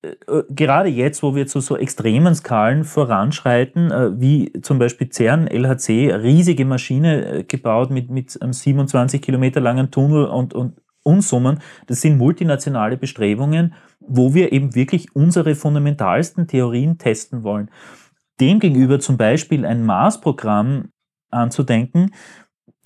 [0.02, 5.08] äh, äh, gerade jetzt, wo wir zu so extremen Skalen voranschreiten, äh, wie zum Beispiel
[5.08, 10.74] CERN, LHC, riesige Maschine gebaut mit, mit einem 27 Kilometer langen Tunnel und, und
[11.04, 17.70] Unsummen, das sind multinationale Bestrebungen, wo wir eben wirklich unsere fundamentalsten Theorien testen wollen.
[18.40, 20.88] Demgegenüber zum Beispiel ein Mars-Programm
[21.30, 22.10] anzudenken,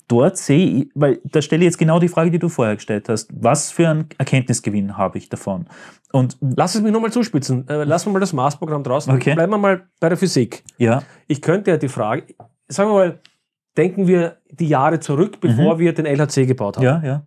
[0.07, 3.09] dort sehe ich, weil da stelle ich jetzt genau die Frage, die du vorher gestellt
[3.09, 3.29] hast.
[3.33, 5.65] Was für einen Erkenntnisgewinn habe ich davon?
[6.11, 7.67] Und Lass es mich nochmal zuspitzen.
[7.67, 9.13] Äh, lassen wir mal das Mars-Programm draußen.
[9.13, 9.35] Okay.
[9.35, 10.63] Bleiben wir mal bei der Physik.
[10.77, 12.23] ja, Ich könnte ja die Frage,
[12.67, 13.19] sagen wir mal,
[13.77, 16.83] denken wir die Jahre zurück, bevor wir den LHC gebaut haben.
[16.83, 16.87] Mhm.
[16.87, 17.23] ja, ja.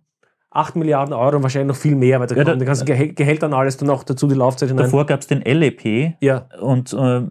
[0.55, 3.13] 8 Milliarden Euro und wahrscheinlich noch viel mehr, weil da Ja, kommen die ganzen Gehäl
[3.13, 4.85] Gehälter und alles dann noch dazu, die Laufzeit hinein.
[4.85, 7.21] Davor gab es den LEP ja, und äh,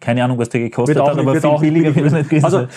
[0.00, 2.06] keine Ahnung, was der gekostet wird auch hat, nicht, aber viel auch billiger billig wird
[2.06, 2.68] es nicht gewesen Also äh,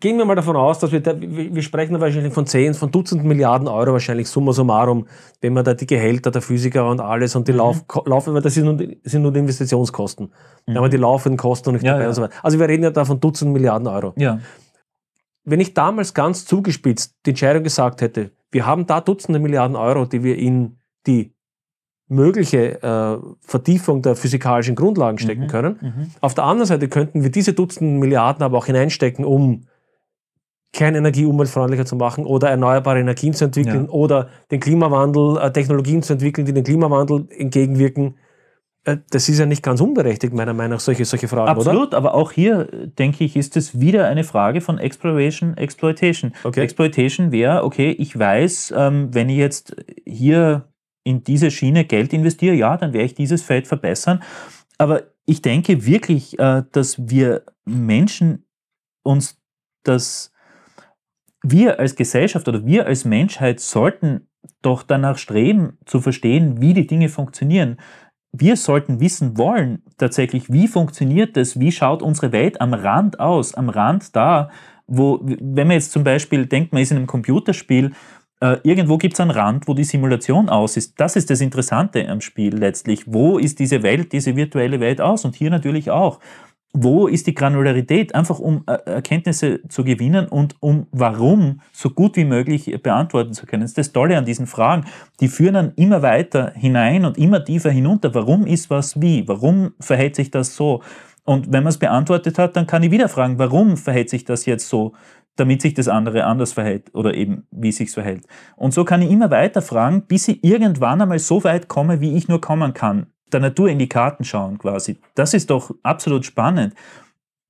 [0.00, 2.74] gehen wir mal davon aus, dass wir, da, wir, wir sprechen da wahrscheinlich von 10,
[2.74, 5.08] von Dutzenden Milliarden Euro wahrscheinlich summa summarum,
[5.40, 7.58] wenn man da die Gehälter der Physiker und alles und die Mhm.
[7.58, 10.30] Lauf, Lauf weil das sind nur, die- sind nur die Investitionskosten.
[10.66, 11.86] Da haben wir die laufenden Kosten noch nicht Mhm.
[11.86, 12.08] Ja, dabei ja.
[12.10, 12.34] und so weiter.
[12.42, 14.12] Also wir reden ja da von Dutzenden Milliarden Euro.
[14.16, 14.38] Ja,
[15.44, 20.04] Wenn ich damals ganz zugespitzt die Entscheidung gesagt hätte, wir haben da Dutzende Milliarden Euro,
[20.06, 21.34] die wir in die
[22.08, 25.48] mögliche äh, Vertiefung der physikalischen Grundlagen stecken Mhm.
[25.48, 25.78] können.
[25.80, 26.10] mhm.
[26.20, 29.64] Auf der anderen Seite könnten wir diese Dutzenden Milliarden aber auch hineinstecken, um
[30.72, 33.90] Kernenergie umweltfreundlicher zu machen oder erneuerbare Energien zu entwickeln Ja.
[33.90, 38.16] oder den Klimawandel, äh, Technologien zu entwickeln, die dem Klimawandel entgegenwirken.
[38.88, 41.70] Äh, das ist ja nicht ganz unberechtigt, meiner Meinung nach, solche, solche Fragen, oder?
[41.70, 42.64] Absolut, aber auch hier,
[42.98, 46.32] denke ich, ist es wieder eine Frage von Exploration, Exploitation.
[46.44, 46.62] Okay.
[46.62, 50.68] Exploitation wäre, okay, ich weiß, ähm, wenn ich jetzt hier
[51.04, 54.22] in diese Schiene Geld investiere, ja, dann werde ich dieses Feld verbessern.
[54.78, 58.46] Aber ich denke wirklich, äh, dass wir Menschen
[59.02, 59.38] uns
[59.84, 60.32] das,
[61.42, 64.28] wir als Gesellschaft oder wir als Menschheit sollten
[64.62, 67.78] doch danach streben, zu verstehen, wie die Dinge funktionieren
[68.32, 73.54] wir sollten wissen wollen, tatsächlich, wie funktioniert das, wie schaut unsere Welt am Rand aus,
[73.54, 74.50] am Rand da,
[74.86, 77.92] wo, wenn man jetzt zum Beispiel denkt, man ist in einem Computerspiel,
[78.40, 81.00] äh, irgendwo gibt es einen Rand, wo die Simulation aus ist.
[81.00, 83.02] Das ist das Interessante am Spiel letztlich.
[83.06, 85.24] Wo ist diese Welt, diese virtuelle Welt aus?
[85.24, 86.20] Und hier natürlich auch.
[86.72, 88.14] Wo ist die Granularität?
[88.14, 93.46] Einfach um äh, Erkenntnisse zu gewinnen und um warum so gut wie möglich beantworten zu
[93.46, 93.62] können.
[93.62, 94.84] Das ist das Tolle an diesen Fragen.
[95.20, 98.14] Die führen dann immer weiter hinein und immer tiefer hinunter.
[98.14, 99.26] Warum ist was wie?
[99.26, 100.82] Warum verhält sich das so?
[101.24, 104.46] Und wenn man es beantwortet hat, dann kann ich wieder fragen, warum verhält sich das
[104.46, 104.94] jetzt so,
[105.36, 108.26] damit sich das andere anders verhält oder eben wie sich verhält.
[108.56, 112.16] Und so kann ich immer weiter fragen, bis ich irgendwann einmal so weit komme, wie
[112.16, 114.98] ich nur kommen kann der Natur in die Karten schauen quasi.
[115.14, 116.74] Das ist doch absolut spannend,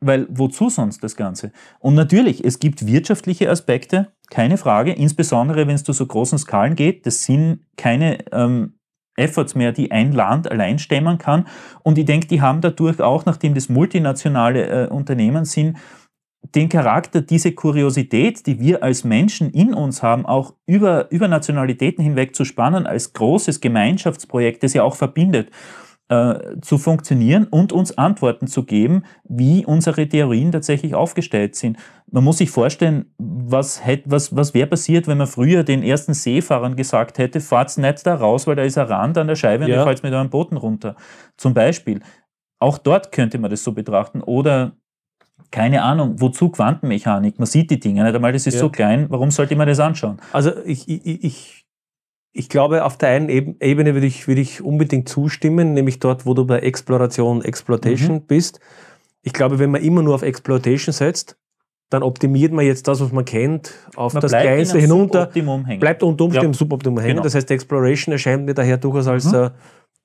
[0.00, 1.52] weil wozu sonst das Ganze?
[1.80, 6.76] Und natürlich, es gibt wirtschaftliche Aspekte, keine Frage, insbesondere wenn es zu so großen Skalen
[6.76, 7.06] geht.
[7.06, 8.74] Das sind keine ähm,
[9.16, 11.46] Efforts mehr, die ein Land allein stemmen kann.
[11.82, 15.76] Und ich denke, die haben dadurch auch, nachdem das multinationale äh, Unternehmen sind,
[16.42, 22.02] den Charakter, diese Kuriosität, die wir als Menschen in uns haben, auch über, über Nationalitäten
[22.02, 25.50] hinweg zu spannen, als großes Gemeinschaftsprojekt, das ja auch verbindet,
[26.08, 31.76] äh, zu funktionieren und uns Antworten zu geben, wie unsere Theorien tatsächlich aufgestellt sind.
[32.10, 36.76] Man muss sich vorstellen, was, was, was wäre passiert, wenn man früher den ersten Seefahrern
[36.76, 39.70] gesagt hätte, fahrt's nicht da raus, weil da ist ein Rand an der Scheibe und
[39.70, 39.76] ja.
[39.76, 40.96] ihr fallt mit eurem Booten runter.
[41.36, 42.00] Zum Beispiel.
[42.58, 44.22] Auch dort könnte man das so betrachten.
[44.22, 44.77] Oder
[45.50, 47.38] keine Ahnung, wozu Quantenmechanik?
[47.38, 48.60] Man sieht die Dinge nicht einmal, das ist ja.
[48.60, 50.18] so klein, warum sollte man das anschauen?
[50.32, 51.66] Also ich, ich, ich,
[52.32, 56.34] ich glaube, auf der einen Ebene würde ich, würde ich unbedingt zustimmen, nämlich dort, wo
[56.34, 58.26] du bei Exploration, Exploitation mhm.
[58.26, 58.60] bist.
[59.22, 61.36] Ich glaube, wenn man immer nur auf Exploitation setzt,
[61.90, 65.30] dann optimiert man jetzt das, was man kennt, auf man das Kleinste hinunter,
[65.80, 66.50] bleibt unter Umständen ja.
[66.50, 67.14] im Suboptimum hängen.
[67.14, 67.22] Genau.
[67.22, 69.34] Das heißt, Exploration erscheint mir daher durchaus als, mhm.
[69.34, 69.50] Äh,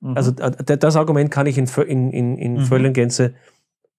[0.00, 0.16] mhm.
[0.16, 2.92] also äh, das Argument kann ich in, in, in, in mhm.
[2.94, 3.34] Gänze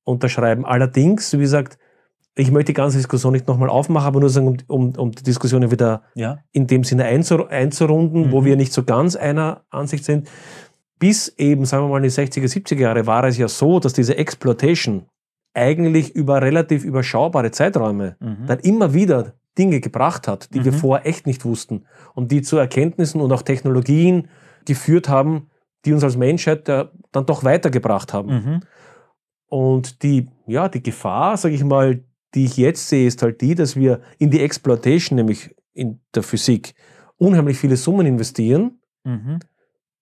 [0.06, 0.66] unterschreiben.
[0.66, 1.78] Allerdings, wie gesagt,
[2.36, 5.24] ich möchte die ganze Diskussion nicht nochmal aufmachen, aber nur sagen, um, um, um die
[5.24, 6.40] Diskussion wieder ja.
[6.52, 8.32] in dem Sinne einzur einzurunden, mhm.
[8.32, 10.30] wo wir nicht so ganz einer Ansicht sind.
[11.00, 13.94] Bis eben, sagen wir mal, in die 60er, 70er Jahre war es ja so, dass
[13.94, 15.06] diese Exploitation
[15.54, 18.46] eigentlich über relativ überschaubare Zeiträume mhm.
[18.48, 20.66] dann immer wieder Dinge gebracht hat, die mhm.
[20.66, 24.28] wir vorher echt nicht wussten und die zu Erkenntnissen und auch Technologien
[24.66, 25.50] geführt haben,
[25.86, 28.62] die uns als Menschheit dann doch weitergebracht haben.
[29.48, 32.04] Und die, ja, die Gefahr, sage ich mal,
[32.34, 36.24] die ich jetzt sehe, ist halt die, dass wir in die Exploitation, nämlich in der
[36.24, 36.76] Physik,
[37.18, 39.40] unheimlich viele Summen investieren, mhm.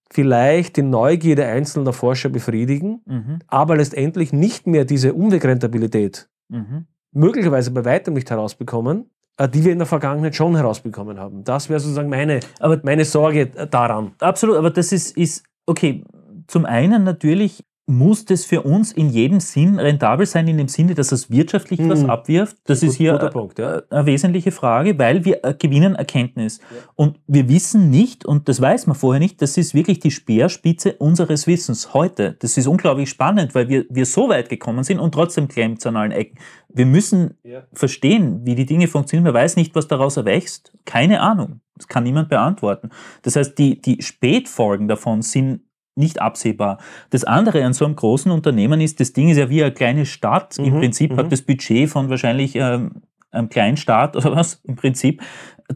[0.09, 3.39] vielleicht die Neugierde einzelner Forscher befriedigen, mhm.
[3.47, 6.87] aber letztendlich nicht mehr diese Umwegrentabilität mhm.
[7.11, 11.43] möglicherweise bei weitem nicht herausbekommen, äh, die wir in der Vergangenheit schon herausbekommen haben.
[11.43, 14.13] Das wäre sozusagen meine, aber, meine Sorge daran.
[14.19, 16.03] Absolut, aber das ist, ist okay.
[16.47, 20.93] Zum einen natürlich muss das für uns in jedem Sinn rentabel sein, in dem Sinne,
[20.95, 21.89] dass es wirtschaftlich mhm.
[21.89, 22.57] was abwirft?
[22.63, 23.81] Das Gut, ist hier Punkt, ja.
[23.89, 26.59] eine wesentliche Frage, weil wir äh, gewinnen Erkenntnis.
[26.59, 26.77] Ja.
[26.95, 30.93] Und wir wissen nicht, und das weiß man vorher nicht, das ist wirklich die Speerspitze
[30.93, 32.37] unseres Wissens heute.
[32.39, 35.85] Das ist unglaublich spannend, weil wir, wir so weit gekommen sind und trotzdem klemmt es
[35.85, 36.39] an allen Ecken.
[36.69, 37.63] Wir müssen ja.
[37.73, 39.25] verstehen, wie die Dinge funktionieren.
[39.25, 40.71] Man weiß nicht, was daraus erwächst.
[40.85, 41.59] Keine Ahnung.
[41.75, 42.91] Das kann niemand beantworten.
[43.23, 45.61] Das heißt, die, die Spätfolgen davon sind
[45.95, 46.79] nicht absehbar.
[47.09, 50.05] Das andere an so einem großen Unternehmen ist, das Ding ist ja wie eine kleine
[50.05, 50.57] Stadt.
[50.57, 51.17] Mhm, Im Prinzip mhm.
[51.17, 55.21] hat das Budget von wahrscheinlich ähm, einem kleinen Staat oder was, im Prinzip.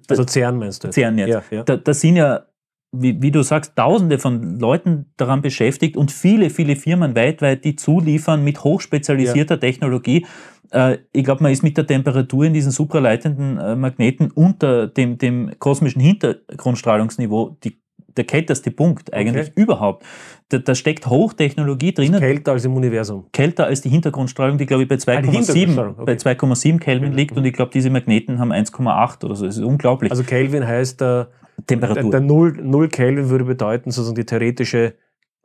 [0.10, 0.92] Also CERN meinst du?
[0.92, 1.30] CERN jetzt.
[1.30, 1.64] Ja, ja.
[1.64, 2.46] Da, da sind ja
[2.92, 7.76] wie, wie, du sagst, tausende von Leuten daran beschäftigt und viele, viele Firmen weltweit, die
[7.76, 9.60] zuliefern mit hochspezialisierter ja.
[9.60, 10.26] Technologie.
[10.72, 15.18] Äh, ich glaube, man ist mit der Temperatur in diesen supraleitenden äh, Magneten unter dem,
[15.18, 17.78] dem kosmischen Hintergrundstrahlungsniveau die
[18.18, 19.62] der kälteste Punkt eigentlich okay.
[19.62, 20.04] überhaupt.
[20.50, 22.20] Da, da, steckt Hochtechnologie drinnen.
[22.20, 23.26] Kälter als im Universum.
[23.34, 26.04] Kälter als die Hintergrundstrahlung, die glaube ich bei 2,7 ah, okay.
[26.06, 27.40] bei 2,7 Kelvin liegt mhm.
[27.40, 29.46] und ich glaube, diese Magneten haben 1,8 oder so.
[29.46, 30.12] Das ist unglaublich.
[30.12, 31.26] Also Kelvin heißt äh,
[31.66, 32.12] Temperatur.
[32.12, 34.94] Der, der Null, Null Kelvin würde bedeuten sozusagen die theoretische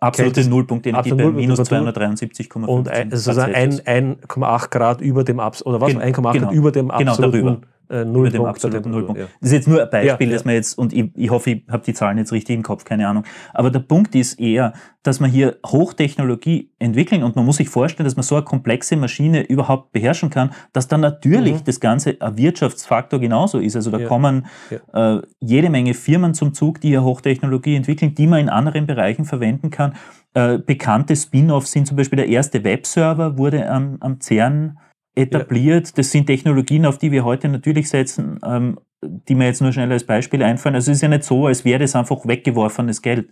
[0.02, 2.64] Absolute Nullpunktenergie bei minus 273,5.
[2.64, 5.92] Und ein, also 1,8 Grad über dem Abs oder was?
[5.92, 7.60] Genau, 1,8 genau, über dem genau absoluten darüber
[7.92, 8.86] äh, Nullpunkt.
[8.86, 9.20] Nullpunkt.
[9.20, 9.26] Ja.
[9.40, 11.62] Das ist jetzt nur ein Beispiel, ja, dass man jetzt, und ich, ich hoffe, ich
[11.70, 13.24] habe die Zahlen jetzt richtig im Kopf, keine Ahnung.
[13.52, 18.04] Aber der Punkt ist eher, dass man hier Hochtechnologie entwickeln und man muss sich vorstellen,
[18.04, 21.64] dass man so eine komplexe Maschine überhaupt beherrschen kann, dass dann natürlich mhm.
[21.64, 23.76] das Ganze ein Wirtschaftsfaktor genauso ist.
[23.76, 24.08] Also da ja.
[24.08, 24.46] kommen
[24.92, 29.24] äh, jede Menge Firmen zum Zug, die hier Hochtechnologie entwickeln, die man in anderen Bereichen
[29.24, 29.94] verwenden kann.
[30.34, 34.78] Äh, bekannte Spin-offs sind zum Beispiel der erste Webserver, wurde am, am CERN
[35.14, 35.88] etabliert.
[35.88, 35.92] Ja.
[35.96, 39.92] Das sind Technologien, auf die wir heute natürlich setzen, ähm, die mir jetzt nur schnell
[39.92, 40.74] als Beispiel einfallen.
[40.74, 43.30] Also es ist ja nicht so, als wäre das einfach weggeworfenes Geld.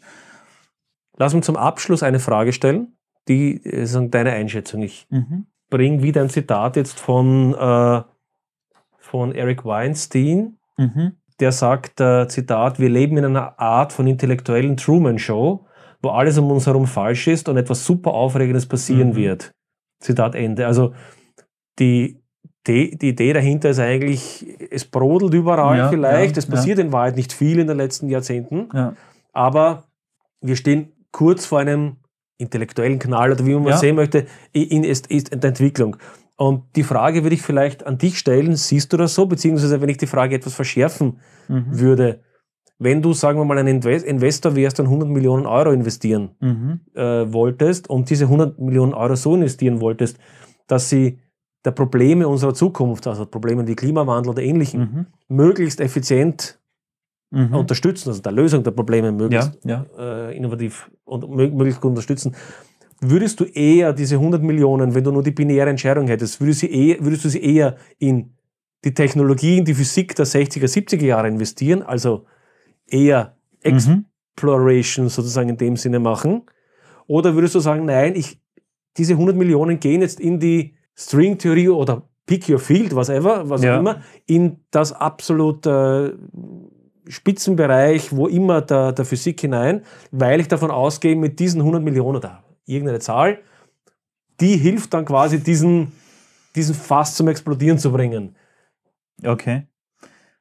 [1.16, 2.96] Lass uns zum Abschluss eine Frage stellen,
[3.28, 4.82] die ist deine Einschätzung.
[4.82, 5.46] Ich mhm.
[5.68, 8.02] bringe wieder ein Zitat jetzt von, äh,
[8.98, 11.12] von Eric Weinstein, mhm.
[11.38, 15.66] der sagt, äh, Zitat, wir leben in einer Art von intellektuellen Truman-Show,
[16.02, 19.16] wo alles um uns herum falsch ist und etwas super Aufregendes passieren mhm.
[19.16, 19.52] wird.
[20.00, 20.66] Zitat Ende.
[20.66, 20.94] Also
[21.80, 22.22] die,
[22.66, 26.84] die, die Idee dahinter ist eigentlich, es brodelt überall Ja, vielleicht, ja, es passiert ja.
[26.84, 28.94] in Wahrheit nicht viel in den letzten Jahrzehnten, Ja.
[29.32, 29.84] aber
[30.42, 31.96] wir stehen kurz vor einem
[32.38, 33.76] intellektuellen Knall oder wie man Ja.
[33.76, 35.96] sehen möchte, in, ist, ist in der Entwicklung.
[36.36, 39.26] Und die Frage würde ich vielleicht an dich stellen, siehst du das so?
[39.26, 41.64] Beziehungsweise wenn ich die Frage etwas verschärfen Mhm.
[41.78, 42.20] würde,
[42.78, 46.80] wenn du, sagen wir mal, ein Inve- Investor wärst und 100 Millionen Euro investieren Mhm.
[46.94, 50.18] äh, wolltest und diese 100 Millionen Euro so investieren wolltest,
[50.66, 51.18] dass sie
[51.64, 55.06] der Probleme unserer Zukunft, also Probleme wie Klimawandel oder ähnlichen, Mhm.
[55.28, 56.58] möglichst effizient
[57.30, 57.54] Mhm.
[57.54, 60.28] unterstützen, also der Lösung der Probleme möglichst ja, ja.
[60.28, 62.34] äh, innovativ und mö- möglichst gut unterstützen.
[63.02, 66.96] Würdest du eher diese 100 Millionen, wenn du nur die binäre Entscheidung hättest, würdest, eher,
[67.00, 68.32] würdest du sie eher in
[68.84, 72.24] die Technologie, in die Physik der 60er, 70er Jahre investieren, also
[72.86, 74.06] eher Mhm.
[74.34, 76.42] Exploration sozusagen in dem Sinne machen?
[77.06, 78.40] Oder würdest du sagen, nein, ich,
[78.96, 83.74] diese 100 Millionen gehen jetzt in die Stringtheorie oder Pick Your Field, whatever, was Ja.
[83.76, 86.12] auch immer, in das absolut äh,
[87.08, 89.82] Spitzenbereich, wo immer der, der Physik hinein,
[90.12, 93.38] weil ich davon ausgehe, mit diesen 100 Millionen da, irgendeine Zahl,
[94.40, 95.92] die hilft dann quasi diesen,
[96.54, 98.36] diesen Fass zum Explodieren zu bringen.
[99.24, 99.66] Okay.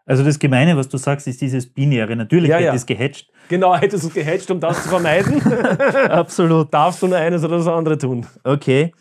[0.05, 2.15] Also das Gemeine, was du sagst, ist dieses Binäre.
[2.15, 2.73] Natürlich Ja, hätte ja.
[2.73, 3.31] es gehatcht.
[3.47, 5.41] Genau, hättest du es gehatcht, um das zu vermeiden,
[6.09, 6.73] Absolut.
[6.73, 8.25] darfst du nur eines oder das andere tun.
[8.43, 8.91] Okay.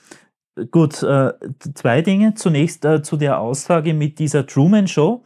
[0.71, 1.33] Gut, äh,
[1.75, 2.35] zwei Dinge.
[2.35, 5.25] Zunächst äh, zu der Aussage mit dieser Truman Show.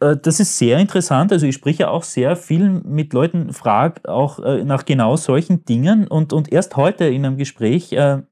[0.00, 1.32] Äh, das ist sehr interessant.
[1.32, 6.06] Also ich spreche auch sehr viel mit Leuten, frage auch äh, nach genau solchen Dingen.
[6.06, 8.22] Und, und erst heute in einem Gespräch äh,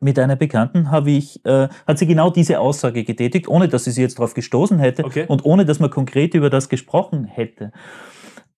[0.00, 3.90] mit einer Bekannten habe ich, äh, hat sie genau diese Aussage getätigt, ohne dass sie
[3.90, 5.24] sie jetzt darauf gestoßen hätte Okay.
[5.26, 7.72] und ohne dass man konkret über das gesprochen hätte.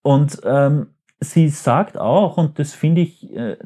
[0.02, 0.88] Und ähm,
[1.20, 3.56] sie sagt auch, und das finde ich, äh,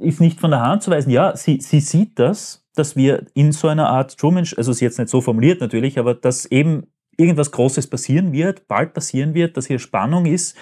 [0.00, 3.52] ist nicht von der Hand zu weisen, ja, sie, sie sieht das, dass wir in
[3.52, 6.86] so einer Art Truman, also sie jetzt nicht so formuliert natürlich, aber dass eben
[7.16, 10.56] irgendwas Großes passieren wird, bald passieren wird, dass hier Spannung ist.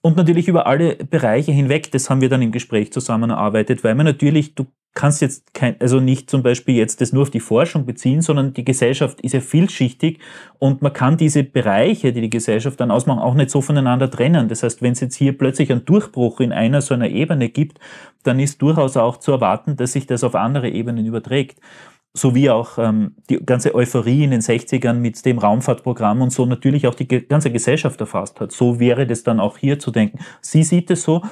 [0.00, 4.06] Und natürlich über alle Bereiche hinweg, das haben wir dann im Gespräch zusammengearbeitet, weil man
[4.06, 7.86] natürlich, du kannst jetzt kein, also nicht zum Beispiel jetzt das nur auf die Forschung
[7.86, 10.18] beziehen, sondern die Gesellschaft ist ja vielschichtig
[10.58, 14.48] und man kann diese Bereiche, die die Gesellschaft dann ausmachen, auch nicht so voneinander trennen.
[14.48, 17.78] Das heißt, wenn es jetzt hier plötzlich einen Durchbruch in einer so einer Ebene gibt,
[18.24, 21.60] dann ist durchaus auch zu erwarten, dass sich das auf andere Ebenen überträgt.
[22.14, 26.46] So wie auch ähm, die ganze Euphorie in den 60ern mit dem Raumfahrtprogramm und so
[26.46, 28.50] natürlich auch die ganze Gesellschaft erfasst hat.
[28.50, 30.18] So wäre das dann auch hier zu denken.
[30.40, 31.22] Sie sieht es so.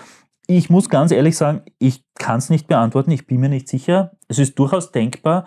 [0.47, 4.13] Ich muss ganz ehrlich sagen, ich kann es nicht beantworten, ich bin mir nicht sicher.
[4.29, 5.47] Es ist durchaus denkbar,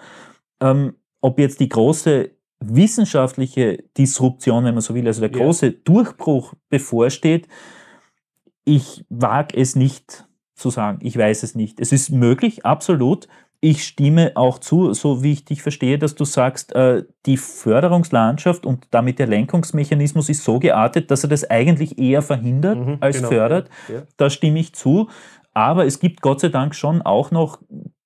[0.59, 5.37] ähm, ob jetzt die große wissenschaftliche Disruption, wenn man so will, also der Ja.
[5.37, 7.47] große Durchbruch bevorsteht.
[8.65, 10.25] Ich wage es nicht
[10.55, 10.99] zu sagen.
[11.01, 11.79] Ich weiß es nicht.
[11.79, 13.27] Es ist möglich, absolut.
[13.61, 18.65] Ich stimme auch zu, so wie ich dich verstehe, dass du sagst, äh, die Förderungslandschaft
[18.65, 23.17] und damit der Lenkungsmechanismus ist so geartet, dass er das eigentlich eher verhindert Mhm, als
[23.17, 23.29] genau.
[23.29, 23.69] fördert.
[23.91, 24.03] Ja.
[24.17, 25.09] Da stimme ich zu.
[25.53, 27.59] Aber es gibt Gott sei Dank schon auch noch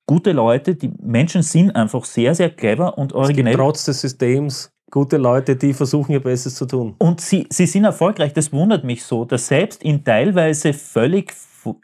[0.07, 0.73] gute Leute.
[0.75, 3.55] Die Menschen sind einfach sehr, sehr clever und Es gibt originell.
[3.55, 6.95] trotz des Systems gute Leute, die versuchen, ihr Bestes zu tun.
[6.99, 8.33] Und sie, sie sind erfolgreich.
[8.33, 11.33] Das wundert mich so, dass selbst in teilweise völlig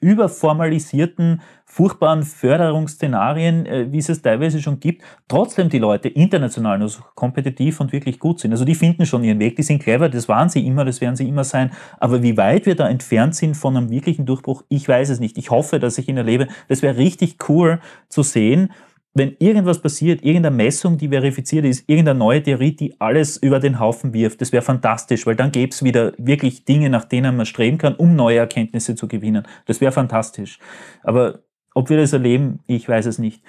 [0.01, 1.41] überformalisierten,
[1.71, 7.01] furchtbaren Förderungsszenarien, äh, wie es es teilweise schon gibt, trotzdem die Leute international nur so
[7.13, 8.51] kompetitiv und wirklich gut sind.
[8.51, 11.15] Also die finden schon ihren Weg, die sind clever, das waren sie immer, das werden
[11.15, 11.71] sie immer sein.
[11.99, 15.37] Aber wie weit wir da entfernt sind von einem wirklichen Durchbruch, ich weiß es nicht.
[15.37, 16.47] Ich hoffe, dass ich ihn erlebe.
[16.67, 17.79] Das wäre richtig cool
[18.09, 18.73] zu sehen,
[19.13, 23.79] wenn irgendwas passiert, irgendeine Messung, die verifiziert ist, irgendeine neue Theorie, die alles über den
[23.79, 27.45] Haufen wirft, das wäre fantastisch, weil dann gäbe es wieder wirklich Dinge, nach denen man
[27.45, 29.45] streben kann, um neue Erkenntnisse zu gewinnen.
[29.65, 30.59] Das wäre fantastisch.
[31.03, 31.39] Aber
[31.79, 33.41] ob wir das erleben, ich weiß es nicht.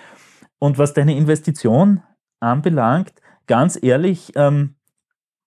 [0.61, 2.01] Und was deine Investition
[2.39, 3.13] anbelangt,
[3.49, 4.77] ganz ehrlich, ähm,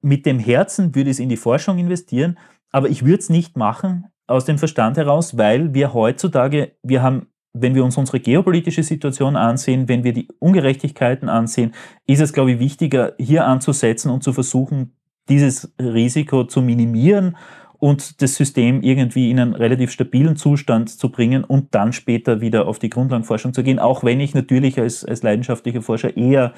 [0.01, 2.37] mit dem Herzen würde ich es in die Forschung investieren,
[2.71, 7.27] aber ich würde es nicht machen aus dem Verstand heraus, weil wir heutzutage, wir haben
[7.55, 11.73] wenn wir uns unsere geopolitische Situation ansehen, wenn wir die Ungerechtigkeiten ansehen,
[12.07, 14.97] ist es, glaube ich, wichtiger, hier anzusetzen und zu versuchen,
[15.29, 17.37] dieses Risiko zu minimieren
[17.83, 22.65] und das System irgendwie in einen relativ stabilen Zustand zu bringen und dann später wieder
[22.65, 26.53] auf die Grundlagenforschung zu gehen, auch wenn ich natürlich als, als leidenschaftlicher Forscher eher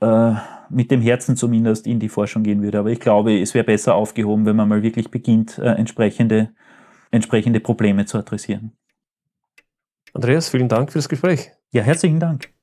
[0.00, 0.32] äh,
[0.68, 2.80] mit dem Herzen zumindest in die Forschung gehen würde.
[2.80, 6.50] Aber ich glaube, es wäre besser aufgehoben, wenn man mal wirklich beginnt, äh, entsprechende,
[7.12, 8.72] entsprechende Probleme zu adressieren.
[10.12, 11.52] Andreas, vielen Dank für das Gespräch.
[11.70, 12.55] Ja, herzlichen Dank.